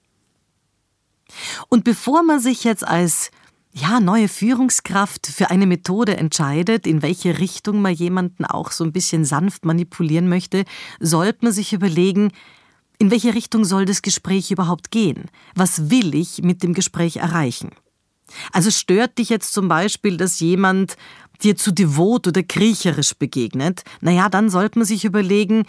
Und 1.68 1.84
bevor 1.84 2.22
man 2.22 2.40
sich 2.40 2.64
jetzt 2.64 2.86
als 2.86 3.30
ja, 3.74 4.00
neue 4.00 4.28
Führungskraft 4.28 5.26
für 5.26 5.50
eine 5.50 5.66
Methode 5.66 6.16
entscheidet, 6.16 6.86
in 6.86 7.00
welche 7.00 7.38
Richtung 7.38 7.80
man 7.80 7.94
jemanden 7.94 8.44
auch 8.44 8.70
so 8.70 8.84
ein 8.84 8.92
bisschen 8.92 9.24
sanft 9.24 9.64
manipulieren 9.64 10.28
möchte, 10.28 10.64
sollte 11.00 11.44
man 11.44 11.52
sich 11.52 11.72
überlegen, 11.72 12.32
in 12.98 13.10
welche 13.10 13.34
Richtung 13.34 13.64
soll 13.64 13.86
das 13.86 14.02
Gespräch 14.02 14.50
überhaupt 14.50 14.90
gehen? 14.90 15.24
Was 15.54 15.90
will 15.90 16.14
ich 16.14 16.42
mit 16.42 16.62
dem 16.62 16.74
Gespräch 16.74 17.16
erreichen? 17.16 17.70
Also 18.52 18.70
stört 18.70 19.18
dich 19.18 19.28
jetzt 19.28 19.52
zum 19.52 19.68
Beispiel, 19.68 20.16
dass 20.16 20.40
jemand 20.40 20.96
dir 21.42 21.56
zu 21.56 21.72
devot 21.72 22.26
oder 22.26 22.42
kriecherisch 22.42 23.14
begegnet? 23.14 23.82
Naja, 24.00 24.28
dann 24.28 24.50
sollte 24.50 24.78
man 24.78 24.86
sich 24.86 25.04
überlegen, 25.04 25.64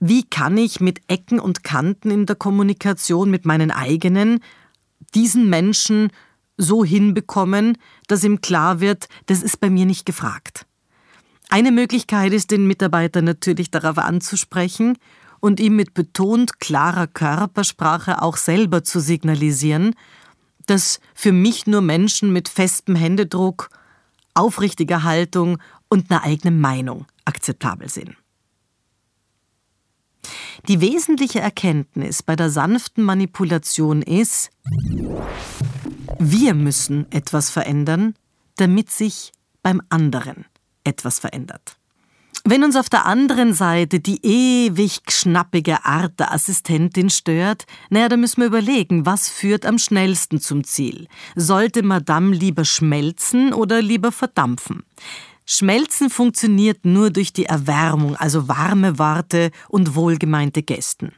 wie 0.00 0.24
kann 0.24 0.56
ich 0.56 0.80
mit 0.80 1.00
Ecken 1.08 1.40
und 1.40 1.64
Kanten 1.64 2.10
in 2.10 2.26
der 2.26 2.36
Kommunikation 2.36 3.30
mit 3.30 3.44
meinen 3.44 3.70
eigenen 3.70 4.40
diesen 5.14 5.48
Menschen 5.48 6.10
so 6.56 6.84
hinbekommen, 6.84 7.78
dass 8.08 8.24
ihm 8.24 8.40
klar 8.40 8.80
wird, 8.80 9.08
das 9.26 9.42
ist 9.42 9.60
bei 9.60 9.70
mir 9.70 9.86
nicht 9.86 10.04
gefragt. 10.06 10.66
Eine 11.50 11.72
Möglichkeit 11.72 12.32
ist, 12.32 12.50
den 12.50 12.66
Mitarbeiter 12.66 13.22
natürlich 13.22 13.70
darauf 13.70 13.98
anzusprechen 13.98 14.98
und 15.40 15.60
ihm 15.60 15.76
mit 15.76 15.94
betont 15.94 16.60
klarer 16.60 17.06
Körpersprache 17.06 18.20
auch 18.20 18.36
selber 18.36 18.84
zu 18.84 19.00
signalisieren, 19.00 19.94
dass 20.70 21.00
für 21.14 21.32
mich 21.32 21.66
nur 21.66 21.80
Menschen 21.80 22.32
mit 22.32 22.48
festem 22.48 22.94
Händedruck, 22.94 23.70
aufrichtiger 24.34 25.02
Haltung 25.02 25.58
und 25.88 26.10
einer 26.10 26.22
eigenen 26.22 26.60
Meinung 26.60 27.06
akzeptabel 27.24 27.88
sind. 27.88 28.14
Die 30.66 30.80
wesentliche 30.80 31.40
Erkenntnis 31.40 32.22
bei 32.22 32.36
der 32.36 32.50
sanften 32.50 33.02
Manipulation 33.02 34.02
ist, 34.02 34.50
wir 36.18 36.54
müssen 36.54 37.10
etwas 37.10 37.48
verändern, 37.48 38.14
damit 38.56 38.90
sich 38.90 39.32
beim 39.62 39.80
anderen 39.88 40.44
etwas 40.84 41.18
verändert. 41.18 41.77
Wenn 42.44 42.64
uns 42.64 42.76
auf 42.76 42.88
der 42.88 43.06
anderen 43.06 43.52
Seite 43.52 44.00
die 44.00 44.24
ewig 44.24 45.00
schnappige 45.10 45.84
Art 45.84 46.18
der 46.18 46.32
Assistentin 46.32 47.10
stört, 47.10 47.64
naja, 47.90 48.08
dann 48.08 48.20
müssen 48.20 48.40
wir 48.40 48.46
überlegen, 48.46 49.06
was 49.06 49.28
führt 49.28 49.66
am 49.66 49.78
schnellsten 49.78 50.40
zum 50.40 50.64
Ziel? 50.64 51.08
Sollte 51.36 51.82
Madame 51.82 52.34
lieber 52.34 52.64
schmelzen 52.64 53.52
oder 53.52 53.82
lieber 53.82 54.12
verdampfen? 54.12 54.84
Schmelzen 55.46 56.10
funktioniert 56.10 56.84
nur 56.84 57.10
durch 57.10 57.32
die 57.32 57.46
Erwärmung, 57.46 58.16
also 58.16 58.48
warme 58.48 58.98
Worte 58.98 59.50
und 59.68 59.94
wohlgemeinte 59.94 60.62
Gästen. 60.62 61.12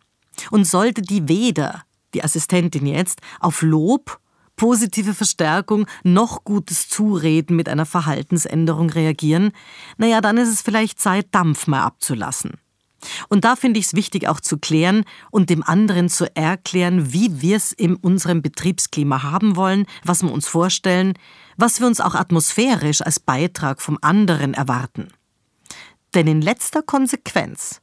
Und 0.52 0.66
sollte 0.66 1.02
die 1.02 1.28
weder, 1.28 1.82
die 2.14 2.22
Assistentin 2.22 2.86
jetzt, 2.86 3.20
auf 3.40 3.62
Lob, 3.62 4.19
positive 4.60 5.14
Verstärkung, 5.14 5.86
noch 6.02 6.44
gutes 6.44 6.86
Zureden 6.86 7.56
mit 7.56 7.66
einer 7.66 7.86
Verhaltensänderung 7.86 8.90
reagieren, 8.90 9.52
naja, 9.96 10.20
dann 10.20 10.36
ist 10.36 10.50
es 10.50 10.60
vielleicht 10.60 11.00
Zeit, 11.00 11.28
Dampf 11.30 11.66
mal 11.66 11.80
abzulassen. 11.80 12.58
Und 13.30 13.46
da 13.46 13.56
finde 13.56 13.80
ich 13.80 13.86
es 13.86 13.94
wichtig 13.94 14.28
auch 14.28 14.38
zu 14.38 14.58
klären 14.58 15.04
und 15.30 15.48
dem 15.48 15.62
anderen 15.62 16.10
zu 16.10 16.26
erklären, 16.36 17.14
wie 17.14 17.40
wir 17.40 17.56
es 17.56 17.72
in 17.72 17.96
unserem 17.96 18.42
Betriebsklima 18.42 19.22
haben 19.22 19.56
wollen, 19.56 19.86
was 20.04 20.22
wir 20.22 20.30
uns 20.30 20.46
vorstellen, 20.46 21.14
was 21.56 21.80
wir 21.80 21.86
uns 21.86 22.02
auch 22.02 22.14
atmosphärisch 22.14 23.00
als 23.00 23.18
Beitrag 23.18 23.80
vom 23.80 23.96
anderen 24.02 24.52
erwarten. 24.52 25.08
Denn 26.12 26.26
in 26.26 26.42
letzter 26.42 26.82
Konsequenz 26.82 27.80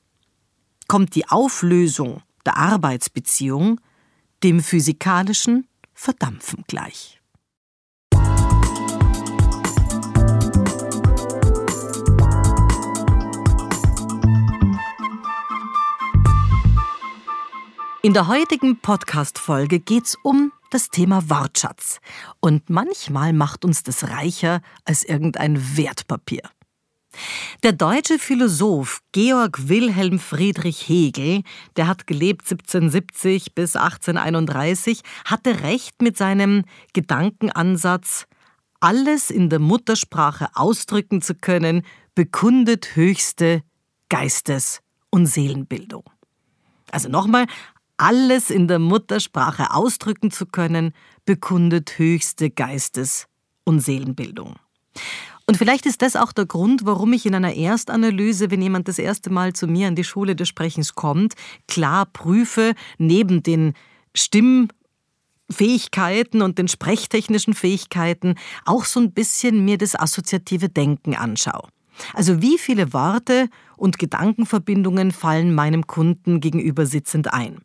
kommt 0.87 1.15
die 1.15 1.27
Auflösung 1.27 2.21
der 2.45 2.57
Arbeitsbeziehung 2.57 3.81
dem 4.43 4.61
physikalischen 4.61 5.65
Verdampfen 5.99 6.63
gleich. 6.67 7.19
In 18.03 18.13
der 18.13 18.27
heutigen 18.27 18.79
Podcast-Folge 18.79 19.79
geht's 19.79 20.15
um 20.21 20.53
das 20.69 20.89
Thema 20.89 21.31
Wortschatz. 21.31 21.99
Und 22.39 22.69
manchmal 22.69 23.33
macht 23.33 23.65
uns 23.65 23.81
das 23.81 24.09
reicher 24.09 24.61
als 24.85 25.03
irgendein 25.03 25.77
Wertpapier. 25.77 26.43
Der 27.63 27.71
deutsche 27.71 28.19
Philosoph 28.19 29.01
Georg 29.11 29.69
Wilhelm 29.69 30.19
Friedrich 30.19 30.87
Hegel, 30.87 31.43
der 31.75 31.87
hat 31.87 32.07
gelebt 32.07 32.43
1770 32.43 33.55
bis 33.55 33.75
1831, 33.75 35.01
hatte 35.25 35.61
recht 35.63 36.01
mit 36.01 36.17
seinem 36.17 36.63
Gedankenansatz, 36.93 38.25
alles 38.79 39.31
in 39.31 39.49
der 39.49 39.59
Muttersprache 39.59 40.49
ausdrücken 40.53 41.21
zu 41.21 41.35
können, 41.35 41.83
bekundet 42.15 42.95
höchste 42.95 43.63
Geistes- 44.09 44.81
und 45.09 45.25
Seelenbildung. 45.25 46.03
Also 46.91 47.09
nochmal, 47.09 47.45
alles 47.97 48.49
in 48.49 48.67
der 48.67 48.79
Muttersprache 48.79 49.73
ausdrücken 49.73 50.31
zu 50.31 50.45
können, 50.45 50.93
bekundet 51.25 51.97
höchste 51.97 52.49
Geistes- 52.49 53.27
und 53.63 53.79
Seelenbildung. 53.79 54.55
Und 55.49 55.55
vielleicht 55.55 55.85
ist 55.85 56.01
das 56.01 56.17
auch 56.17 56.33
der 56.33 56.45
Grund, 56.45 56.85
warum 56.85 57.13
ich 57.13 57.25
in 57.25 57.33
einer 57.33 57.53
Erstanalyse, 57.53 58.51
wenn 58.51 58.61
jemand 58.61 58.89
das 58.89 58.99
erste 58.99 59.29
Mal 59.29 59.53
zu 59.53 59.65
mir 59.65 59.87
an 59.87 59.95
die 59.95 60.03
Schule 60.03 60.35
des 60.35 60.49
Sprechens 60.49 60.93
kommt, 60.93 61.35
klar 61.69 62.05
prüfe, 62.05 62.73
neben 62.97 63.43
den 63.43 63.71
Stimmfähigkeiten 64.13 66.41
und 66.41 66.57
den 66.57 66.67
sprechtechnischen 66.67 67.53
Fähigkeiten 67.53 68.35
auch 68.65 68.83
so 68.83 68.99
ein 68.99 69.13
bisschen 69.13 69.63
mir 69.63 69.77
das 69.77 69.95
assoziative 69.95 70.67
Denken 70.67 71.15
anschaue. 71.15 71.69
Also 72.13 72.41
wie 72.41 72.57
viele 72.57 72.91
Worte 72.91 73.47
und 73.77 73.99
Gedankenverbindungen 73.99 75.13
fallen 75.13 75.55
meinem 75.55 75.87
Kunden 75.87 76.41
gegenüber 76.41 76.85
sitzend 76.85 77.33
ein? 77.33 77.61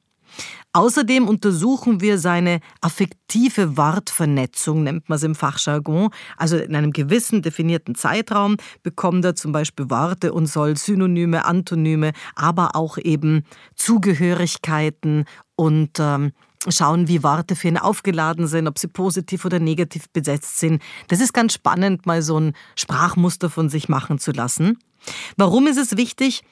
Außerdem 0.73 1.29
untersuchen 1.29 2.01
wir 2.01 2.19
seine 2.19 2.61
affektive 2.81 3.77
Wortvernetzung, 3.77 4.85
nennt 4.85 5.09
man 5.09 5.17
es 5.17 5.23
im 5.23 5.35
Fachjargon. 5.35 6.09
Also 6.39 6.57
in 6.57 6.75
einem 6.75 6.93
gewissen 6.93 7.43
definierten 7.43 7.95
Zeitraum 7.95 8.57
bekommt 8.83 9.25
er 9.25 9.35
zum 9.35 9.53
Beispiel 9.53 9.91
Worte 9.91 10.33
und 10.33 10.47
soll 10.47 10.77
Synonyme, 10.77 11.45
Antonyme, 11.45 12.13
aber 12.35 12.75
auch 12.75 12.97
eben 12.97 13.45
Zugehörigkeiten 13.77 15.27
und 15.57 15.99
ähm, 15.99 16.33
schauen, 16.69 17.09
wie 17.09 17.23
Worte 17.23 17.57
für 17.57 17.69
ihn 17.69 17.77
aufgeladen 17.77 18.47
sind, 18.47 18.67
ob 18.67 18.79
sie 18.79 18.89
positiv 18.89 19.45
oder 19.45 19.59
negativ 19.59 20.09
besetzt 20.11 20.59
sind. 20.59 20.83
Das 21.09 21.21
ist 21.21 21.35
ganz 21.35 21.53
spannend, 21.55 22.07
mal 22.07 22.23
so 22.23 22.39
ein 22.39 22.55
Sprachmuster 22.77 23.51
von 23.51 23.69
sich 23.69 23.89
machen 23.89 24.19
zu 24.19 24.33
lassen. 24.33 24.79
Warum 25.37 25.67
ist 25.67 25.79
es 25.79 25.97
wichtig? 25.97 26.43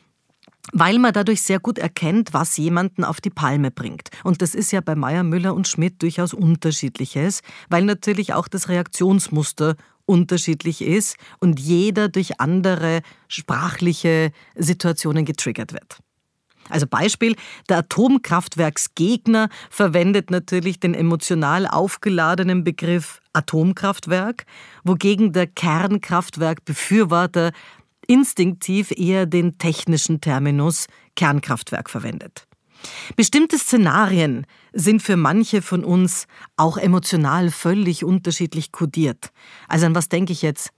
Weil 0.72 0.98
man 0.98 1.12
dadurch 1.12 1.42
sehr 1.42 1.60
gut 1.60 1.78
erkennt, 1.78 2.32
was 2.32 2.56
jemanden 2.56 3.04
auf 3.04 3.20
die 3.20 3.30
Palme 3.30 3.70
bringt. 3.70 4.10
Und 4.24 4.42
das 4.42 4.54
ist 4.54 4.72
ja 4.72 4.80
bei 4.80 4.94
Meyer, 4.94 5.22
Müller 5.22 5.54
und 5.54 5.68
Schmidt 5.68 6.02
durchaus 6.02 6.34
unterschiedliches, 6.34 7.42
weil 7.68 7.84
natürlich 7.84 8.34
auch 8.34 8.48
das 8.48 8.68
Reaktionsmuster 8.68 9.76
unterschiedlich 10.06 10.82
ist 10.82 11.16
und 11.38 11.60
jeder 11.60 12.08
durch 12.08 12.40
andere 12.40 13.02
sprachliche 13.28 14.32
Situationen 14.56 15.24
getriggert 15.24 15.72
wird. 15.72 16.00
Also 16.68 16.86
Beispiel, 16.86 17.36
der 17.68 17.78
Atomkraftwerksgegner 17.78 19.48
verwendet 19.70 20.30
natürlich 20.30 20.78
den 20.78 20.94
emotional 20.94 21.66
aufgeladenen 21.66 22.64
Begriff 22.64 23.20
Atomkraftwerk, 23.32 24.44
wogegen 24.84 25.32
der 25.32 25.46
Kernkraftwerkbefürworter 25.46 27.52
instinktiv 28.10 28.90
eher 28.90 29.24
den 29.24 29.56
technischen 29.56 30.20
Terminus 30.20 30.86
Kernkraftwerk 31.14 31.88
verwendet. 31.88 32.48
Bestimmte 33.14 33.56
Szenarien 33.56 34.46
sind 34.72 35.00
für 35.00 35.16
manche 35.16 35.62
von 35.62 35.84
uns 35.84 36.26
auch 36.56 36.76
emotional 36.76 37.50
völlig 37.50 38.04
unterschiedlich 38.04 38.72
kodiert. 38.72 39.30
Also 39.68 39.86
an 39.86 39.94
was 39.94 40.08
denke 40.08 40.32
ich 40.32 40.42
jetzt? 40.42 40.70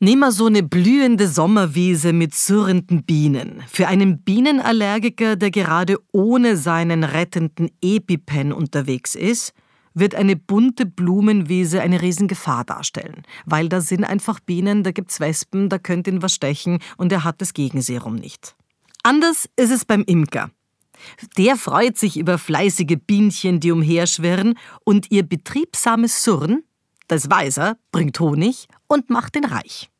Nehmen 0.00 0.20
wir 0.20 0.32
so 0.32 0.46
eine 0.46 0.62
blühende 0.62 1.28
Sommerwiese 1.28 2.14
mit 2.14 2.34
surrenden 2.34 3.04
Bienen. 3.04 3.62
Für 3.68 3.88
einen 3.88 4.22
Bienenallergiker, 4.22 5.36
der 5.36 5.50
gerade 5.50 5.98
ohne 6.12 6.56
seinen 6.56 7.04
rettenden 7.04 7.70
EpiPen 7.82 8.52
unterwegs 8.52 9.14
ist, 9.14 9.52
wird 9.96 10.14
eine 10.14 10.36
bunte 10.36 10.86
Blumenwiese 10.86 11.80
eine 11.80 12.02
Riesengefahr 12.02 12.64
darstellen. 12.64 13.22
Weil 13.46 13.68
da 13.68 13.80
sind 13.80 14.04
einfach 14.04 14.38
Bienen, 14.38 14.84
da 14.84 14.92
gibt's 14.92 15.18
Wespen, 15.18 15.68
da 15.68 15.78
könnte 15.78 16.10
ihn 16.10 16.22
was 16.22 16.34
stechen 16.34 16.78
und 16.96 17.10
er 17.10 17.24
hat 17.24 17.40
das 17.40 17.54
Gegenserum 17.54 18.14
nicht. 18.14 18.54
Anders 19.02 19.48
ist 19.56 19.70
es 19.70 19.84
beim 19.84 20.04
Imker. 20.04 20.50
Der 21.36 21.56
freut 21.56 21.98
sich 21.98 22.16
über 22.16 22.38
fleißige 22.38 22.96
Bienchen, 23.06 23.60
die 23.60 23.72
umherschwirren 23.72 24.58
und 24.84 25.10
ihr 25.10 25.22
betriebsames 25.22 26.22
Surren, 26.22 26.62
das 27.08 27.30
weiß 27.30 27.58
er, 27.58 27.78
bringt 27.92 28.18
Honig 28.20 28.68
und 28.86 29.10
macht 29.10 29.36
ihn 29.36 29.44
reich. 29.44 29.90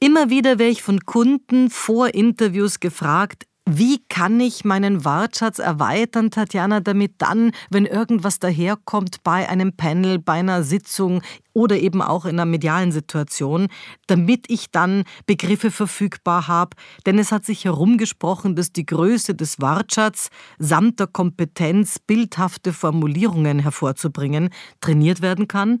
Immer 0.00 0.30
wieder 0.30 0.58
werde 0.58 0.72
ich 0.72 0.82
von 0.82 1.00
Kunden 1.00 1.70
vor 1.70 2.14
Interviews 2.14 2.80
gefragt, 2.80 3.46
wie 3.64 4.02
kann 4.08 4.40
ich 4.40 4.64
meinen 4.64 5.04
Wortschatz 5.04 5.60
erweitern, 5.60 6.32
Tatjana, 6.32 6.80
damit 6.80 7.14
dann, 7.18 7.52
wenn 7.70 7.86
irgendwas 7.86 8.40
daherkommt 8.40 9.22
bei 9.22 9.48
einem 9.48 9.76
Panel, 9.76 10.18
bei 10.18 10.34
einer 10.34 10.64
Sitzung 10.64 11.22
oder 11.52 11.78
eben 11.78 12.02
auch 12.02 12.24
in 12.24 12.40
einer 12.40 12.44
medialen 12.44 12.90
Situation, 12.90 13.68
damit 14.08 14.46
ich 14.48 14.72
dann 14.72 15.04
Begriffe 15.26 15.70
verfügbar 15.70 16.48
habe? 16.48 16.76
Denn 17.06 17.20
es 17.20 17.30
hat 17.30 17.46
sich 17.46 17.64
herumgesprochen, 17.64 18.56
dass 18.56 18.72
die 18.72 18.86
Größe 18.86 19.36
des 19.36 19.60
Wortschatzes 19.60 20.30
samt 20.58 20.98
der 20.98 21.06
Kompetenz, 21.06 22.00
bildhafte 22.00 22.72
Formulierungen 22.72 23.60
hervorzubringen, 23.60 24.50
trainiert 24.80 25.22
werden 25.22 25.46
kann 25.46 25.78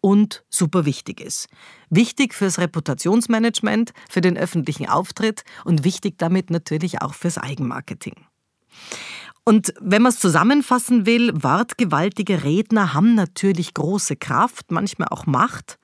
und 0.00 0.44
super 0.48 0.84
wichtig 0.84 1.20
ist. 1.20 1.48
Wichtig 1.90 2.34
fürs 2.34 2.58
Reputationsmanagement, 2.58 3.92
für 4.08 4.20
den 4.20 4.36
öffentlichen 4.36 4.88
Auftritt 4.88 5.44
und 5.64 5.84
wichtig 5.84 6.14
damit 6.18 6.50
natürlich 6.50 7.02
auch 7.02 7.14
fürs 7.14 7.38
Eigenmarketing. 7.38 8.14
Und 9.44 9.74
wenn 9.80 10.02
man 10.02 10.12
es 10.12 10.18
zusammenfassen 10.18 11.06
will, 11.06 11.32
wortgewaltige 11.42 12.44
Redner 12.44 12.94
haben 12.94 13.14
natürlich 13.14 13.74
große 13.74 14.16
Kraft, 14.16 14.70
manchmal 14.70 15.08
auch 15.08 15.26
Macht. 15.26 15.78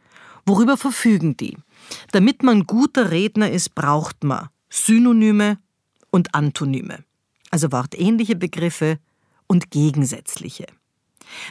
Worüber 0.44 0.76
verfügen 0.76 1.36
die? 1.36 1.56
Damit 2.12 2.42
man 2.42 2.64
guter 2.64 3.10
Redner 3.10 3.50
ist, 3.50 3.74
braucht 3.74 4.22
man 4.22 4.48
Synonyme 4.68 5.58
und 6.10 6.34
Antonyme, 6.34 7.04
also 7.50 7.72
wortähnliche 7.72 8.36
Begriffe 8.36 8.98
und 9.46 9.70
gegensätzliche. 9.70 10.66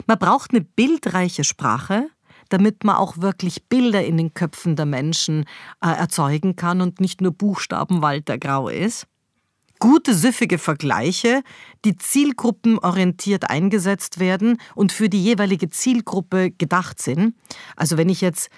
Man 0.06 0.18
braucht 0.18 0.52
eine 0.52 0.62
bildreiche 0.62 1.44
Sprache, 1.44 2.08
damit 2.48 2.84
man 2.84 2.96
auch 2.96 3.18
wirklich 3.18 3.64
Bilder 3.68 4.04
in 4.04 4.16
den 4.16 4.34
Köpfen 4.34 4.76
der 4.76 4.86
Menschen 4.86 5.44
äh, 5.82 5.88
erzeugen 5.88 6.56
kann 6.56 6.80
und 6.80 7.00
nicht 7.00 7.20
nur 7.20 7.32
Buchstabenwald 7.32 8.28
der 8.28 8.38
Grau 8.38 8.68
ist. 8.68 9.06
Gute, 9.78 10.14
süffige 10.14 10.56
Vergleiche, 10.56 11.42
die 11.84 11.96
zielgruppenorientiert 11.96 13.50
eingesetzt 13.50 14.18
werden 14.18 14.58
und 14.74 14.90
für 14.90 15.10
die 15.10 15.22
jeweilige 15.22 15.68
Zielgruppe 15.68 16.50
gedacht 16.50 17.00
sind. 17.00 17.34
Also 17.76 17.98
wenn 17.98 18.08
ich 18.08 18.22
jetzt 18.22 18.48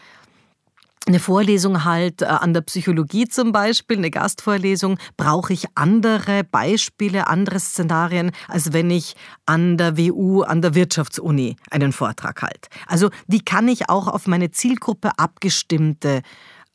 eine 1.09 1.21
Vorlesung 1.21 1.85
halt 1.85 2.23
äh, 2.23 2.27
an 2.27 2.53
der 2.53 2.61
Psychologie 2.61 3.27
zum 3.27 3.51
Beispiel, 3.51 3.97
eine 3.97 4.11
Gastvorlesung, 4.11 4.99
brauche 5.17 5.55
ich 5.55 5.65
andere 5.75 6.45
Beispiele, 6.45 7.27
andere 7.27 7.59
Szenarien, 7.59 8.31
als 8.47 8.73
wenn 8.73 8.91
ich 8.91 9.17
an 9.47 9.79
der 9.79 9.97
WU, 9.97 10.43
an 10.43 10.61
der 10.61 10.75
Wirtschaftsuni 10.75 11.57
einen 11.71 11.93
Vortrag 11.93 12.43
halte. 12.43 12.69
Also 12.87 13.11
wie 13.27 13.41
kann 13.41 13.69
ich 13.69 13.89
auch 13.89 14.07
auf 14.07 14.27
meine 14.27 14.51
Zielgruppe 14.51 15.13
abgestimmte 15.19 16.23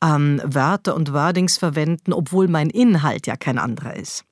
ähm, 0.02 0.40
Wörter 0.44 0.96
und 0.96 1.12
Wordings 1.12 1.56
verwenden, 1.56 2.12
obwohl 2.12 2.48
mein 2.48 2.70
Inhalt 2.70 3.26
ja 3.28 3.36
kein 3.36 3.58
anderer 3.58 3.94
ist. 3.94 4.24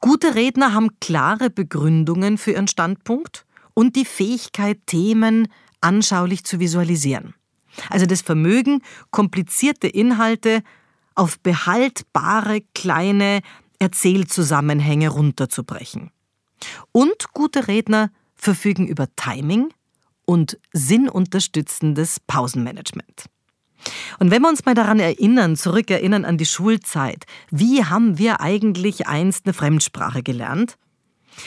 Gute 0.00 0.36
Redner 0.36 0.72
haben 0.72 1.00
klare 1.00 1.50
Begründungen 1.50 2.38
für 2.38 2.52
ihren 2.52 2.68
Standpunkt 2.68 3.44
und 3.74 3.96
die 3.96 4.04
Fähigkeit, 4.04 4.78
Themen 4.86 5.48
anschaulich 5.80 6.44
zu 6.44 6.60
visualisieren. 6.60 7.34
Also 7.90 8.06
das 8.06 8.22
Vermögen, 8.22 8.82
komplizierte 9.10 9.88
Inhalte 9.88 10.62
auf 11.14 11.38
behaltbare 11.40 12.62
kleine 12.74 13.40
Erzählzusammenhänge 13.78 15.08
runterzubrechen. 15.08 16.10
Und 16.92 17.32
gute 17.32 17.68
Redner 17.68 18.10
verfügen 18.34 18.86
über 18.86 19.06
Timing 19.16 19.68
und 20.24 20.58
sinnunterstützendes 20.72 22.20
Pausenmanagement. 22.26 23.26
Und 24.18 24.30
wenn 24.30 24.42
wir 24.42 24.48
uns 24.48 24.64
mal 24.64 24.74
daran 24.74 24.98
erinnern, 24.98 25.56
zurückerinnern 25.56 26.24
an 26.24 26.36
die 26.36 26.46
Schulzeit, 26.46 27.24
wie 27.50 27.84
haben 27.84 28.18
wir 28.18 28.40
eigentlich 28.40 29.06
einst 29.06 29.46
eine 29.46 29.54
Fremdsprache 29.54 30.22
gelernt? 30.22 30.76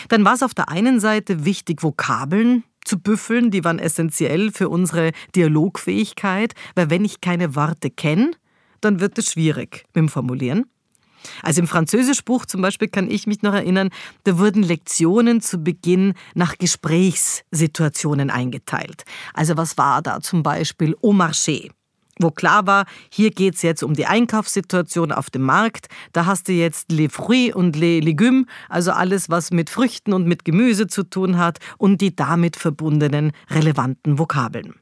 Dann 0.07 0.23
war 0.23 0.33
es 0.33 0.43
auf 0.43 0.53
der 0.53 0.69
einen 0.69 0.99
Seite 0.99 1.43
wichtig, 1.43 1.83
Vokabeln 1.83 2.63
zu 2.85 2.99
büffeln, 2.99 3.51
die 3.51 3.63
waren 3.63 3.79
essentiell 3.79 4.51
für 4.51 4.69
unsere 4.69 5.11
Dialogfähigkeit, 5.35 6.53
weil 6.75 6.89
wenn 6.89 7.05
ich 7.05 7.21
keine 7.21 7.55
Worte 7.55 7.89
kenne, 7.89 8.31
dann 8.81 8.99
wird 8.99 9.17
es 9.17 9.31
schwierig 9.31 9.85
mit 9.93 9.95
dem 9.97 10.09
Formulieren. 10.09 10.65
Also 11.43 11.61
im 11.61 11.67
Französischbuch 11.67 12.45
zum 12.45 12.61
Beispiel 12.61 12.87
kann 12.87 13.09
ich 13.09 13.27
mich 13.27 13.41
noch 13.41 13.53
erinnern, 13.53 13.89
da 14.23 14.37
wurden 14.39 14.63
Lektionen 14.63 15.41
zu 15.41 15.59
Beginn 15.59 16.13
nach 16.33 16.57
Gesprächssituationen 16.57 18.29
eingeteilt. 18.29 19.03
Also 19.33 19.57
was 19.57 19.77
war 19.77 20.01
da 20.01 20.19
zum 20.21 20.43
Beispiel 20.43 20.95
au 21.01 21.11
marché? 21.13 21.69
Wo 22.21 22.29
klar 22.31 22.67
war, 22.67 22.85
hier 23.09 23.31
geht 23.31 23.55
es 23.55 23.61
jetzt 23.63 23.83
um 23.83 23.93
die 23.93 24.05
Einkaufssituation 24.05 25.11
auf 25.11 25.29
dem 25.29 25.41
Markt. 25.41 25.87
Da 26.13 26.25
hast 26.25 26.47
du 26.47 26.51
jetzt 26.51 26.91
les 26.91 27.11
fruits 27.11 27.55
und 27.55 27.75
les 27.75 28.03
légumes, 28.03 28.45
also 28.69 28.91
alles, 28.91 29.29
was 29.29 29.51
mit 29.51 29.69
Früchten 29.69 30.13
und 30.13 30.27
mit 30.27 30.45
Gemüse 30.45 30.87
zu 30.87 31.03
tun 31.03 31.37
hat 31.37 31.59
und 31.77 32.01
die 32.01 32.15
damit 32.15 32.55
verbundenen 32.55 33.31
relevanten 33.49 34.19
Vokabeln. 34.19 34.75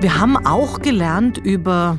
Wir 0.00 0.20
haben 0.20 0.36
auch 0.46 0.80
gelernt 0.80 1.36
über, 1.38 1.98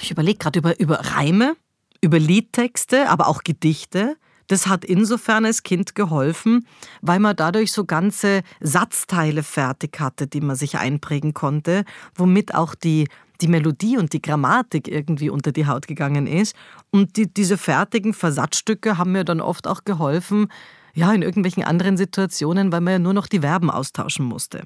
ich 0.00 0.10
überlege 0.10 0.38
gerade 0.38 0.58
über, 0.60 0.78
über 0.78 1.00
Reime, 1.00 1.56
über 2.04 2.18
Liedtexte, 2.18 3.08
aber 3.08 3.26
auch 3.26 3.42
Gedichte. 3.42 4.16
Das 4.46 4.66
hat 4.66 4.84
insofern 4.84 5.46
als 5.46 5.62
Kind 5.62 5.94
geholfen, 5.94 6.66
weil 7.00 7.18
man 7.18 7.34
dadurch 7.34 7.72
so 7.72 7.86
ganze 7.86 8.42
Satzteile 8.60 9.42
fertig 9.42 9.98
hatte, 9.98 10.26
die 10.26 10.42
man 10.42 10.54
sich 10.54 10.76
einprägen 10.76 11.32
konnte, 11.32 11.84
womit 12.14 12.54
auch 12.54 12.74
die, 12.74 13.08
die 13.40 13.48
Melodie 13.48 13.96
und 13.96 14.12
die 14.12 14.20
Grammatik 14.20 14.86
irgendwie 14.86 15.30
unter 15.30 15.50
die 15.50 15.66
Haut 15.66 15.86
gegangen 15.86 16.26
ist. 16.26 16.54
Und 16.90 17.16
die, 17.16 17.32
diese 17.32 17.56
fertigen 17.56 18.12
Versatzstücke 18.12 18.98
haben 18.98 19.12
mir 19.12 19.24
dann 19.24 19.40
oft 19.40 19.66
auch 19.66 19.84
geholfen, 19.84 20.48
ja, 20.92 21.12
in 21.12 21.22
irgendwelchen 21.22 21.64
anderen 21.64 21.96
Situationen, 21.96 22.70
weil 22.70 22.82
man 22.82 22.92
ja 22.92 22.98
nur 22.98 23.14
noch 23.14 23.26
die 23.26 23.40
Verben 23.40 23.70
austauschen 23.70 24.26
musste. 24.26 24.64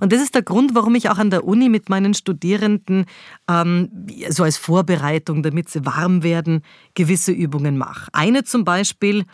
Und 0.00 0.12
das 0.12 0.20
ist 0.20 0.34
der 0.34 0.42
Grund, 0.42 0.74
warum 0.74 0.94
ich 0.94 1.10
auch 1.10 1.18
an 1.18 1.30
der 1.30 1.44
Uni 1.44 1.68
mit 1.68 1.88
meinen 1.88 2.14
Studierenden 2.14 3.06
ähm, 3.48 3.90
so 4.28 4.42
als 4.42 4.56
Vorbereitung, 4.56 5.42
damit 5.42 5.68
sie 5.68 5.84
warm 5.84 6.22
werden, 6.22 6.62
gewisse 6.94 7.32
Übungen 7.32 7.78
mache. 7.78 8.08
Eine 8.12 8.44
zum 8.44 8.64
Beispiel, 8.64 9.24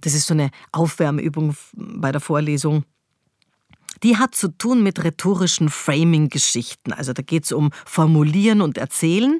das 0.00 0.14
ist 0.14 0.26
so 0.26 0.34
eine 0.34 0.50
Aufwärmübung 0.72 1.56
bei 1.74 2.12
der 2.12 2.20
Vorlesung, 2.20 2.84
die 4.02 4.18
hat 4.18 4.34
zu 4.34 4.48
tun 4.48 4.82
mit 4.82 5.02
rhetorischen 5.02 5.70
Framing-Geschichten. 5.70 6.92
Also 6.92 7.12
da 7.12 7.22
geht 7.22 7.44
es 7.44 7.52
um 7.52 7.70
Formulieren 7.86 8.60
und 8.60 8.76
Erzählen. 8.76 9.38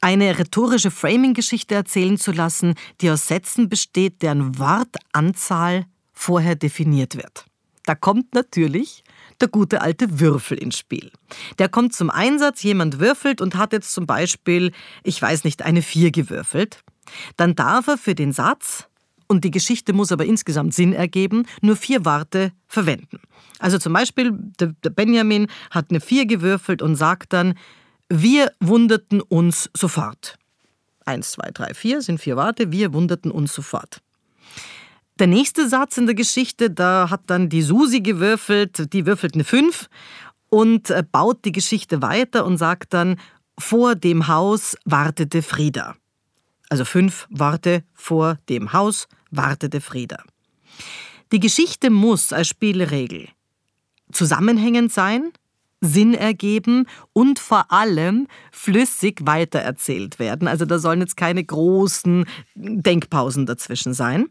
Eine 0.00 0.38
rhetorische 0.38 0.90
Framing-Geschichte 0.90 1.74
erzählen 1.74 2.18
zu 2.18 2.32
lassen, 2.32 2.74
die 3.00 3.10
aus 3.10 3.26
Sätzen 3.26 3.68
besteht, 3.68 4.22
deren 4.22 4.58
Wortanzahl 4.58 5.86
vorher 6.12 6.54
definiert 6.54 7.16
wird. 7.16 7.46
Da 7.84 7.94
kommt 7.94 8.34
natürlich 8.34 9.02
der 9.40 9.48
gute 9.48 9.80
alte 9.80 10.20
Würfel 10.20 10.58
ins 10.58 10.78
Spiel. 10.78 11.10
Der 11.58 11.68
kommt 11.68 11.94
zum 11.94 12.10
Einsatz, 12.10 12.62
jemand 12.62 13.00
würfelt 13.00 13.40
und 13.40 13.56
hat 13.56 13.72
jetzt 13.72 13.92
zum 13.92 14.06
Beispiel, 14.06 14.72
ich 15.02 15.20
weiß 15.20 15.44
nicht, 15.44 15.62
eine 15.62 15.82
4 15.82 16.10
gewürfelt. 16.10 16.82
Dann 17.36 17.54
darf 17.54 17.86
er 17.86 17.98
für 17.98 18.14
den 18.14 18.32
Satz, 18.32 18.88
und 19.30 19.44
die 19.44 19.50
Geschichte 19.50 19.92
muss 19.92 20.10
aber 20.10 20.24
insgesamt 20.24 20.72
Sinn 20.72 20.94
ergeben, 20.94 21.46
nur 21.60 21.76
vier 21.76 22.06
Worte 22.06 22.52
verwenden. 22.66 23.20
Also 23.58 23.78
zum 23.78 23.92
Beispiel, 23.92 24.32
der 24.58 24.90
Benjamin 24.90 25.48
hat 25.70 25.90
eine 25.90 26.00
4 26.00 26.24
gewürfelt 26.26 26.80
und 26.80 26.96
sagt 26.96 27.34
dann, 27.34 27.54
wir 28.08 28.52
wunderten 28.58 29.20
uns 29.20 29.68
sofort. 29.76 30.38
Eins, 31.04 31.32
zwei, 31.32 31.50
drei, 31.52 31.74
vier 31.74 32.02
sind 32.02 32.20
vier 32.20 32.36
Worte, 32.36 32.72
wir 32.72 32.92
wunderten 32.92 33.30
uns 33.30 33.54
sofort. 33.54 34.00
Der 35.18 35.26
nächste 35.26 35.68
Satz 35.68 35.96
in 35.96 36.06
der 36.06 36.14
Geschichte, 36.14 36.70
da 36.70 37.10
hat 37.10 37.22
dann 37.26 37.48
die 37.48 37.62
Susi 37.62 38.00
gewürfelt, 38.00 38.92
die 38.92 39.04
würfelt 39.04 39.34
eine 39.34 39.44
5 39.44 39.88
und 40.48 40.90
äh, 40.90 41.02
baut 41.10 41.44
die 41.44 41.52
Geschichte 41.52 42.02
weiter 42.02 42.44
und 42.44 42.56
sagt 42.56 42.94
dann, 42.94 43.18
vor 43.58 43.96
dem 43.96 44.28
Haus 44.28 44.76
wartete 44.84 45.42
Frieda. 45.42 45.96
Also 46.68 46.84
fünf 46.84 47.26
Worte 47.30 47.82
vor 47.94 48.38
dem 48.48 48.72
Haus 48.72 49.08
wartete 49.30 49.80
Frieda. 49.80 50.22
Die 51.32 51.40
Geschichte 51.40 51.90
muss 51.90 52.32
als 52.32 52.48
Spielregel 52.48 53.28
zusammenhängend 54.12 54.92
sein, 54.92 55.32
Sinn 55.80 56.14
ergeben 56.14 56.86
und 57.12 57.38
vor 57.38 57.72
allem 57.72 58.26
flüssig 58.52 59.20
weitererzählt 59.22 60.18
werden. 60.18 60.48
Also 60.48 60.64
da 60.64 60.78
sollen 60.78 61.00
jetzt 61.00 61.16
keine 61.16 61.42
großen 61.44 62.24
Denkpausen 62.54 63.46
dazwischen 63.46 63.94
sein. 63.94 64.28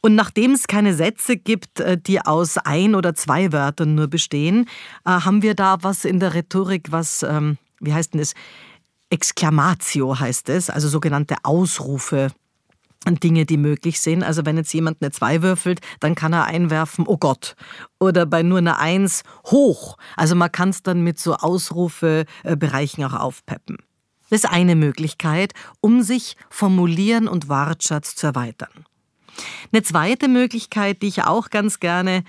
Und 0.00 0.14
nachdem 0.14 0.52
es 0.52 0.66
keine 0.66 0.94
Sätze 0.94 1.36
gibt, 1.36 1.80
äh, 1.80 1.98
die 1.98 2.20
aus 2.20 2.58
ein 2.58 2.94
oder 2.94 3.14
zwei 3.14 3.52
Wörtern 3.52 3.94
nur 3.94 4.08
bestehen, 4.08 4.66
äh, 5.04 5.10
haben 5.10 5.42
wir 5.42 5.54
da 5.54 5.78
was 5.82 6.04
in 6.04 6.20
der 6.20 6.34
Rhetorik, 6.34 6.92
was, 6.92 7.22
ähm, 7.22 7.58
wie 7.80 7.92
heißt 7.92 8.14
denn 8.14 8.20
das? 8.20 8.34
Exklamatio 9.08 10.18
heißt 10.18 10.48
es, 10.48 10.68
also 10.68 10.88
sogenannte 10.88 11.36
Ausrufe. 11.44 12.32
Dinge, 13.14 13.46
die 13.46 13.56
möglich 13.56 14.00
sind. 14.00 14.24
Also 14.24 14.44
wenn 14.44 14.56
jetzt 14.56 14.74
jemand 14.74 15.00
eine 15.00 15.12
2 15.12 15.42
würfelt, 15.42 15.80
dann 16.00 16.16
kann 16.16 16.32
er 16.32 16.46
einwerfen, 16.46 17.04
oh 17.06 17.16
Gott. 17.16 17.54
Oder 18.00 18.26
bei 18.26 18.42
nur 18.42 18.58
einer 18.58 18.80
1, 18.80 19.22
hoch. 19.46 19.96
Also 20.16 20.34
man 20.34 20.50
kann 20.50 20.70
es 20.70 20.82
dann 20.82 21.02
mit 21.02 21.20
so 21.20 21.36
Ausrufebereichen 21.36 23.04
auch 23.04 23.14
aufpeppen. 23.14 23.78
Das 24.28 24.40
ist 24.40 24.50
eine 24.50 24.74
Möglichkeit, 24.74 25.52
um 25.80 26.02
sich 26.02 26.36
Formulieren 26.50 27.28
und 27.28 27.48
Wortschatz 27.48 28.16
zu 28.16 28.26
erweitern. 28.26 28.86
Eine 29.72 29.82
zweite 29.82 30.28
Möglichkeit, 30.28 31.02
die 31.02 31.08
ich 31.08 31.22
auch 31.24 31.50
ganz 31.50 31.80
gerne 31.80 32.24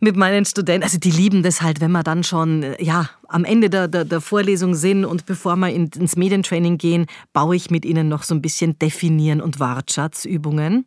mit 0.00 0.16
meinen 0.16 0.44
Studenten, 0.44 0.84
also 0.84 0.98
die 0.98 1.10
lieben 1.10 1.42
das 1.42 1.60
halt, 1.60 1.80
wenn 1.80 1.90
wir 1.90 2.02
dann 2.02 2.22
schon 2.22 2.64
ja, 2.78 3.10
am 3.26 3.44
Ende 3.44 3.68
der, 3.68 3.88
der, 3.88 4.04
der 4.04 4.20
Vorlesung 4.20 4.74
sind 4.74 5.04
und 5.04 5.26
bevor 5.26 5.56
wir 5.56 5.70
in, 5.70 5.88
ins 5.88 6.16
Medientraining 6.16 6.78
gehen, 6.78 7.06
baue 7.32 7.56
ich 7.56 7.70
mit 7.70 7.84
ihnen 7.84 8.08
noch 8.08 8.22
so 8.22 8.34
ein 8.34 8.42
bisschen 8.42 8.78
Definieren 8.78 9.40
und 9.40 9.58
Wortschatzübungen. 9.58 10.86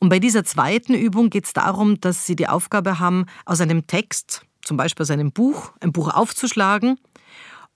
Und 0.00 0.10
bei 0.10 0.18
dieser 0.18 0.44
zweiten 0.44 0.94
Übung 0.94 1.30
geht 1.30 1.46
es 1.46 1.52
darum, 1.52 2.00
dass 2.00 2.26
sie 2.26 2.36
die 2.36 2.48
Aufgabe 2.48 2.98
haben, 2.98 3.26
aus 3.46 3.60
einem 3.60 3.86
Text, 3.86 4.42
zum 4.62 4.76
Beispiel 4.76 5.02
aus 5.02 5.10
einem 5.10 5.32
Buch, 5.32 5.72
ein 5.80 5.92
Buch 5.92 6.14
aufzuschlagen 6.14 6.98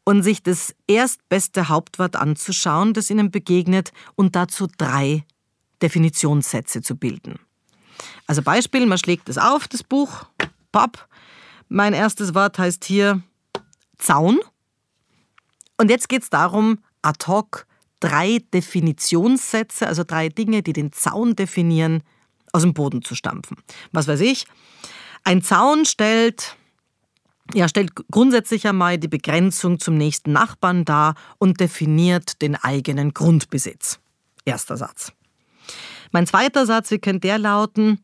und 0.05 0.23
sich 0.23 0.43
das 0.43 0.75
erstbeste 0.87 1.69
Hauptwort 1.69 2.17
anzuschauen, 2.17 2.93
das 2.93 3.11
ihnen 3.11 3.31
begegnet 3.31 3.93
und 4.15 4.37
dazu 4.37 4.69
drei 4.77 5.25
Definitionssätze 5.83 6.83
zu 6.83 6.97
bilden. 6.97 7.39
Also 8.27 8.43
Beispiel, 8.43 8.87
man 8.87 8.99
schlägt 8.99 9.29
es 9.29 9.39
auf, 9.39 9.69
das 9.69 9.83
Buch, 9.83 10.25
pop. 10.71 11.09
Mein 11.69 11.93
erstes 11.93 12.35
Wort 12.35 12.59
heißt 12.59 12.85
hier 12.85 13.23
Zaun. 13.99 14.41
Und 15.77 15.91
jetzt 15.91 16.09
geht 16.09 16.23
es 16.23 16.31
darum, 16.31 16.79
ad 17.03 17.27
hoc 17.27 17.67
drei 18.01 18.41
Definitionssätze, 18.53 19.87
also 19.87 20.05
drei 20.05 20.29
Dinge, 20.29 20.63
die 20.63 20.73
den 20.73 20.93
Zaun 20.93 21.37
definieren, 21.37 22.03
aus 22.53 22.63
dem 22.63 22.75
Boden 22.75 23.03
zu 23.03 23.15
stampfen. 23.15 23.57
Was 23.93 24.09
weiß 24.09 24.21
ich? 24.21 24.47
Ein 25.25 25.43
Zaun 25.43 25.85
stellt, 25.85 26.57
ja, 27.55 27.69
stellt 27.69 27.93
grundsätzlich 28.11 28.67
einmal 28.67 28.99
die 28.99 29.09
Begrenzung 29.09 29.79
zum 29.79 29.97
nächsten 29.97 30.33
Nachbarn 30.33 30.85
dar 30.85 31.15
und 31.39 31.61
definiert 31.61 32.43
den 32.43 32.57
eigenen 32.57 33.15
Grundbesitz. 33.15 34.01
Erster 34.45 34.77
Satz. 34.77 35.13
Mein 36.13 36.27
zweiter 36.27 36.67
Satz, 36.67 36.91
wie 36.91 36.99
könnte 36.99 37.27
der 37.29 37.39
lauten? 37.39 37.99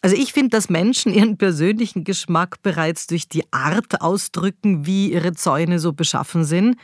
Also 0.00 0.16
ich 0.16 0.32
finde, 0.32 0.50
dass 0.50 0.68
Menschen 0.68 1.14
ihren 1.14 1.38
persönlichen 1.38 2.02
Geschmack 2.02 2.62
bereits 2.62 3.06
durch 3.06 3.28
die 3.28 3.44
Art 3.52 4.00
ausdrücken, 4.00 4.84
wie 4.84 5.12
ihre 5.12 5.32
Zäune 5.32 5.78
so 5.78 5.92
beschaffen 5.92 6.44
sind. 6.44 6.76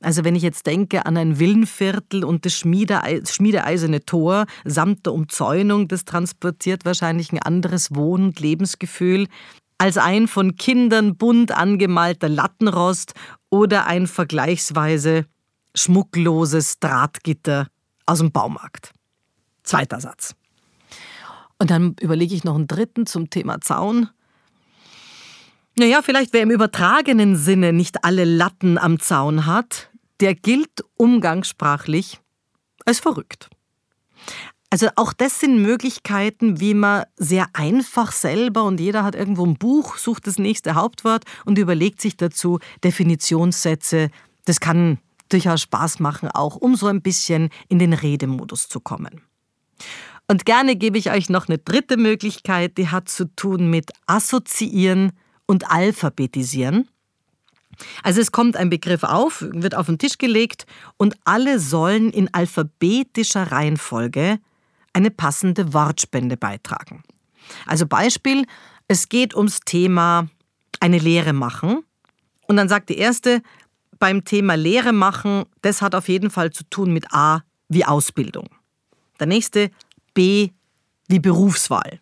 Also 0.00 0.24
wenn 0.24 0.36
ich 0.36 0.42
jetzt 0.42 0.66
denke 0.66 1.04
an 1.04 1.16
ein 1.16 1.38
Villenviertel 1.38 2.24
und 2.24 2.46
das 2.46 2.54
schmiedeeiserne 2.54 4.04
Tor 4.06 4.46
samt 4.64 5.04
der 5.04 5.12
Umzäunung, 5.12 5.88
das 5.88 6.04
transportiert 6.04 6.84
wahrscheinlich 6.84 7.32
ein 7.32 7.42
anderes 7.42 7.94
Wohn- 7.94 8.26
und 8.26 8.40
Lebensgefühl 8.40 9.26
als 9.80 9.96
ein 9.96 10.28
von 10.28 10.56
Kindern 10.56 11.16
bunt 11.16 11.52
angemalter 11.52 12.28
Lattenrost 12.28 13.14
oder 13.48 13.86
ein 13.86 14.06
vergleichsweise 14.06 15.24
schmuckloses 15.74 16.80
Drahtgitter 16.80 17.68
aus 18.04 18.18
dem 18.18 18.30
Baumarkt. 18.30 18.92
Zweiter 19.62 20.00
Satz. 20.00 20.34
Und 21.58 21.70
dann 21.70 21.94
überlege 22.00 22.34
ich 22.34 22.44
noch 22.44 22.54
einen 22.54 22.66
dritten 22.66 23.06
zum 23.06 23.28
Thema 23.30 23.60
Zaun. 23.60 24.08
Naja, 25.78 26.00
vielleicht 26.02 26.32
wer 26.32 26.42
im 26.42 26.50
übertragenen 26.50 27.36
Sinne 27.36 27.72
nicht 27.72 28.04
alle 28.04 28.24
Latten 28.24 28.78
am 28.78 28.98
Zaun 28.98 29.46
hat, 29.46 29.90
der 30.20 30.34
gilt 30.34 30.84
umgangssprachlich 30.96 32.20
als 32.84 33.00
verrückt. 33.00 33.50
Also 34.70 34.88
auch 34.94 35.12
das 35.12 35.40
sind 35.40 35.60
Möglichkeiten, 35.60 36.60
wie 36.60 36.74
man 36.74 37.04
sehr 37.16 37.48
einfach 37.54 38.12
selber 38.12 38.64
und 38.64 38.78
jeder 38.78 39.02
hat 39.02 39.16
irgendwo 39.16 39.44
ein 39.44 39.56
Buch, 39.56 39.96
sucht 39.96 40.28
das 40.28 40.38
nächste 40.38 40.76
Hauptwort 40.76 41.24
und 41.44 41.58
überlegt 41.58 42.00
sich 42.00 42.16
dazu 42.16 42.60
Definitionssätze. 42.84 44.10
Das 44.44 44.60
kann 44.60 44.98
durchaus 45.28 45.62
Spaß 45.62 45.98
machen, 45.98 46.28
auch 46.30 46.56
um 46.56 46.76
so 46.76 46.86
ein 46.86 47.02
bisschen 47.02 47.50
in 47.68 47.80
den 47.80 47.92
Redemodus 47.92 48.68
zu 48.68 48.80
kommen. 48.80 49.22
Und 50.28 50.44
gerne 50.44 50.76
gebe 50.76 50.96
ich 50.96 51.10
euch 51.10 51.28
noch 51.28 51.48
eine 51.48 51.58
dritte 51.58 51.96
Möglichkeit, 51.96 52.78
die 52.78 52.88
hat 52.88 53.08
zu 53.08 53.24
tun 53.34 53.68
mit 53.68 53.90
Assoziieren 54.06 55.12
und 55.46 55.70
Alphabetisieren. 55.70 56.88
Also 58.02 58.20
es 58.20 58.30
kommt 58.30 58.56
ein 58.56 58.70
Begriff 58.70 59.02
auf, 59.02 59.44
wird 59.50 59.74
auf 59.74 59.86
den 59.86 59.98
Tisch 59.98 60.18
gelegt 60.18 60.66
und 60.96 61.16
alle 61.24 61.58
sollen 61.58 62.10
in 62.10 62.32
alphabetischer 62.32 63.50
Reihenfolge 63.50 64.38
eine 64.92 65.10
passende 65.10 65.72
Wortspende 65.72 66.36
beitragen. 66.36 67.02
Also 67.66 67.86
Beispiel, 67.86 68.46
es 68.86 69.08
geht 69.08 69.34
ums 69.34 69.60
Thema 69.60 70.28
eine 70.80 70.98
Lehre 70.98 71.32
machen 71.32 71.82
und 72.46 72.56
dann 72.56 72.68
sagt 72.68 72.88
die 72.88 72.98
erste, 72.98 73.42
beim 73.98 74.24
Thema 74.24 74.54
Lehre 74.54 74.92
machen, 74.92 75.44
das 75.62 75.82
hat 75.82 75.94
auf 75.94 76.08
jeden 76.08 76.30
Fall 76.30 76.50
zu 76.50 76.64
tun 76.70 76.92
mit 76.92 77.12
A 77.12 77.42
wie 77.68 77.84
Ausbildung. 77.84 78.48
Der 79.20 79.26
nächste 79.26 79.70
B 80.14 80.50
wie 81.08 81.20
Berufswahl. 81.20 82.00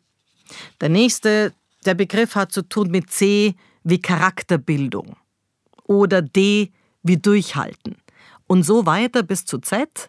Der 0.81 0.89
nächste, 0.89 1.53
der 1.85 1.95
Begriff 1.95 2.35
hat 2.35 2.53
zu 2.53 2.63
tun 2.63 2.91
mit 2.91 3.11
C 3.11 3.55
wie 3.83 4.01
Charakterbildung 4.01 5.17
oder 5.85 6.23
D 6.23 6.71
wie 7.03 7.17
Durchhalten 7.17 7.97
und 8.47 8.63
so 8.63 8.87
weiter 8.87 9.23
bis 9.23 9.45
zu 9.45 9.59
Z, 9.59 10.09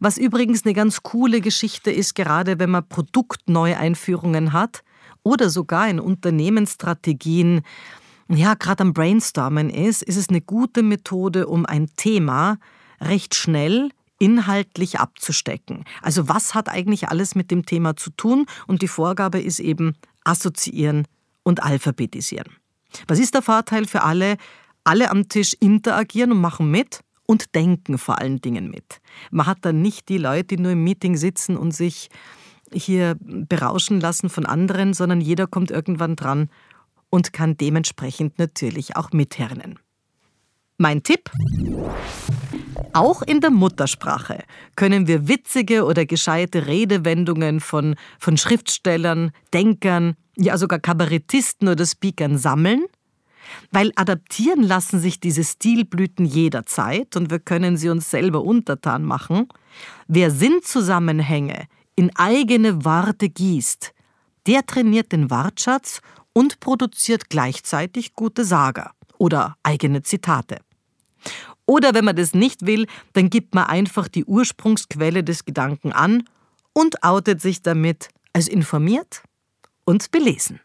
was 0.00 0.18
übrigens 0.18 0.64
eine 0.64 0.74
ganz 0.74 1.02
coole 1.02 1.40
Geschichte 1.40 1.90
ist, 1.90 2.14
gerade 2.14 2.58
wenn 2.58 2.70
man 2.70 2.88
Produktneueinführungen 2.88 4.52
hat 4.52 4.82
oder 5.22 5.50
sogar 5.50 5.88
in 5.88 6.00
Unternehmensstrategien, 6.00 7.62
ja, 8.28 8.54
gerade 8.54 8.82
am 8.82 8.92
Brainstormen 8.92 9.70
ist, 9.70 10.02
ist 10.02 10.16
es 10.16 10.28
eine 10.28 10.40
gute 10.40 10.82
Methode, 10.82 11.46
um 11.46 11.66
ein 11.66 11.88
Thema 11.96 12.58
recht 13.00 13.34
schnell 13.34 13.90
inhaltlich 14.18 14.98
abzustecken. 14.98 15.84
Also 16.02 16.28
was 16.28 16.54
hat 16.54 16.68
eigentlich 16.68 17.08
alles 17.08 17.34
mit 17.34 17.50
dem 17.50 17.64
Thema 17.64 17.96
zu 17.96 18.10
tun? 18.10 18.46
Und 18.66 18.82
die 18.82 18.88
Vorgabe 18.88 19.40
ist 19.40 19.60
eben 19.60 19.94
assoziieren 20.24 21.06
und 21.42 21.62
alphabetisieren. 21.62 22.52
Was 23.06 23.18
ist 23.18 23.34
der 23.34 23.42
Vorteil 23.42 23.86
für 23.86 24.02
alle? 24.02 24.36
Alle 24.84 25.10
am 25.10 25.28
Tisch 25.28 25.54
interagieren 25.60 26.32
und 26.32 26.40
machen 26.40 26.70
mit 26.70 27.00
und 27.26 27.54
denken 27.54 27.98
vor 27.98 28.18
allen 28.18 28.40
Dingen 28.40 28.70
mit. 28.70 29.00
Man 29.30 29.46
hat 29.46 29.58
dann 29.62 29.82
nicht 29.82 30.08
die 30.08 30.18
Leute, 30.18 30.56
die 30.56 30.62
nur 30.62 30.72
im 30.72 30.82
Meeting 30.82 31.16
sitzen 31.16 31.56
und 31.56 31.72
sich 31.72 32.08
hier 32.72 33.16
berauschen 33.20 34.00
lassen 34.00 34.30
von 34.30 34.46
anderen, 34.46 34.94
sondern 34.94 35.20
jeder 35.20 35.46
kommt 35.46 35.70
irgendwann 35.70 36.16
dran 36.16 36.48
und 37.10 37.32
kann 37.32 37.56
dementsprechend 37.56 38.38
natürlich 38.38 38.96
auch 38.96 39.12
mithirnen. 39.12 39.78
Mein 40.80 41.02
Tipp? 41.02 41.28
Auch 42.92 43.22
in 43.22 43.40
der 43.40 43.50
Muttersprache 43.50 44.44
können 44.76 45.08
wir 45.08 45.26
witzige 45.26 45.84
oder 45.84 46.06
gescheite 46.06 46.68
Redewendungen 46.68 47.58
von, 47.58 47.96
von 48.20 48.36
Schriftstellern, 48.36 49.32
Denkern, 49.52 50.14
ja 50.36 50.56
sogar 50.56 50.78
Kabarettisten 50.78 51.66
oder 51.66 51.84
Speakern 51.84 52.38
sammeln, 52.38 52.84
weil 53.72 53.90
adaptieren 53.96 54.62
lassen 54.62 55.00
sich 55.00 55.18
diese 55.18 55.42
Stilblüten 55.42 56.24
jederzeit 56.24 57.16
und 57.16 57.28
wir 57.32 57.40
können 57.40 57.76
sie 57.76 57.88
uns 57.88 58.08
selber 58.08 58.44
untertan 58.44 59.02
machen. 59.02 59.48
Wer 60.06 60.30
Sinnzusammenhänge 60.30 61.66
in 61.96 62.14
eigene 62.14 62.84
Worte 62.84 63.28
gießt, 63.28 63.92
der 64.46 64.64
trainiert 64.64 65.10
den 65.10 65.28
Wortschatz 65.28 66.02
und 66.32 66.60
produziert 66.60 67.30
gleichzeitig 67.30 68.14
gute 68.14 68.44
Sager 68.44 68.92
oder 69.18 69.56
eigene 69.64 70.02
Zitate. 70.02 70.58
Oder 71.66 71.94
wenn 71.94 72.04
man 72.04 72.16
das 72.16 72.34
nicht 72.34 72.66
will, 72.66 72.86
dann 73.12 73.30
gibt 73.30 73.54
man 73.54 73.64
einfach 73.64 74.08
die 74.08 74.24
Ursprungsquelle 74.24 75.22
des 75.22 75.44
Gedanken 75.44 75.92
an 75.92 76.24
und 76.72 77.02
outet 77.02 77.40
sich 77.40 77.62
damit 77.62 78.08
als 78.32 78.48
informiert 78.48 79.22
und 79.84 80.10
belesen. 80.10 80.60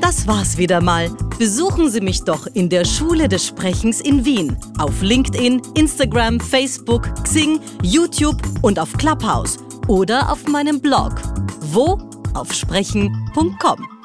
Das 0.00 0.26
war's 0.26 0.56
wieder 0.56 0.80
mal. 0.80 1.08
Besuchen 1.38 1.88
Sie 1.88 2.00
mich 2.00 2.22
doch 2.24 2.46
in 2.48 2.68
der 2.68 2.84
Schule 2.84 3.28
des 3.28 3.46
Sprechens 3.46 4.00
in 4.00 4.24
Wien. 4.24 4.56
Auf 4.78 5.02
LinkedIn, 5.02 5.62
Instagram, 5.74 6.40
Facebook, 6.40 7.08
Xing, 7.22 7.60
YouTube 7.82 8.42
und 8.62 8.78
auf 8.78 8.92
Clubhouse. 8.94 9.58
Oder 9.86 10.32
auf 10.32 10.46
meinem 10.48 10.80
Blog. 10.80 11.14
Wo? 11.60 11.98
Auf 12.34 12.52
sprechen.com. 12.52 13.99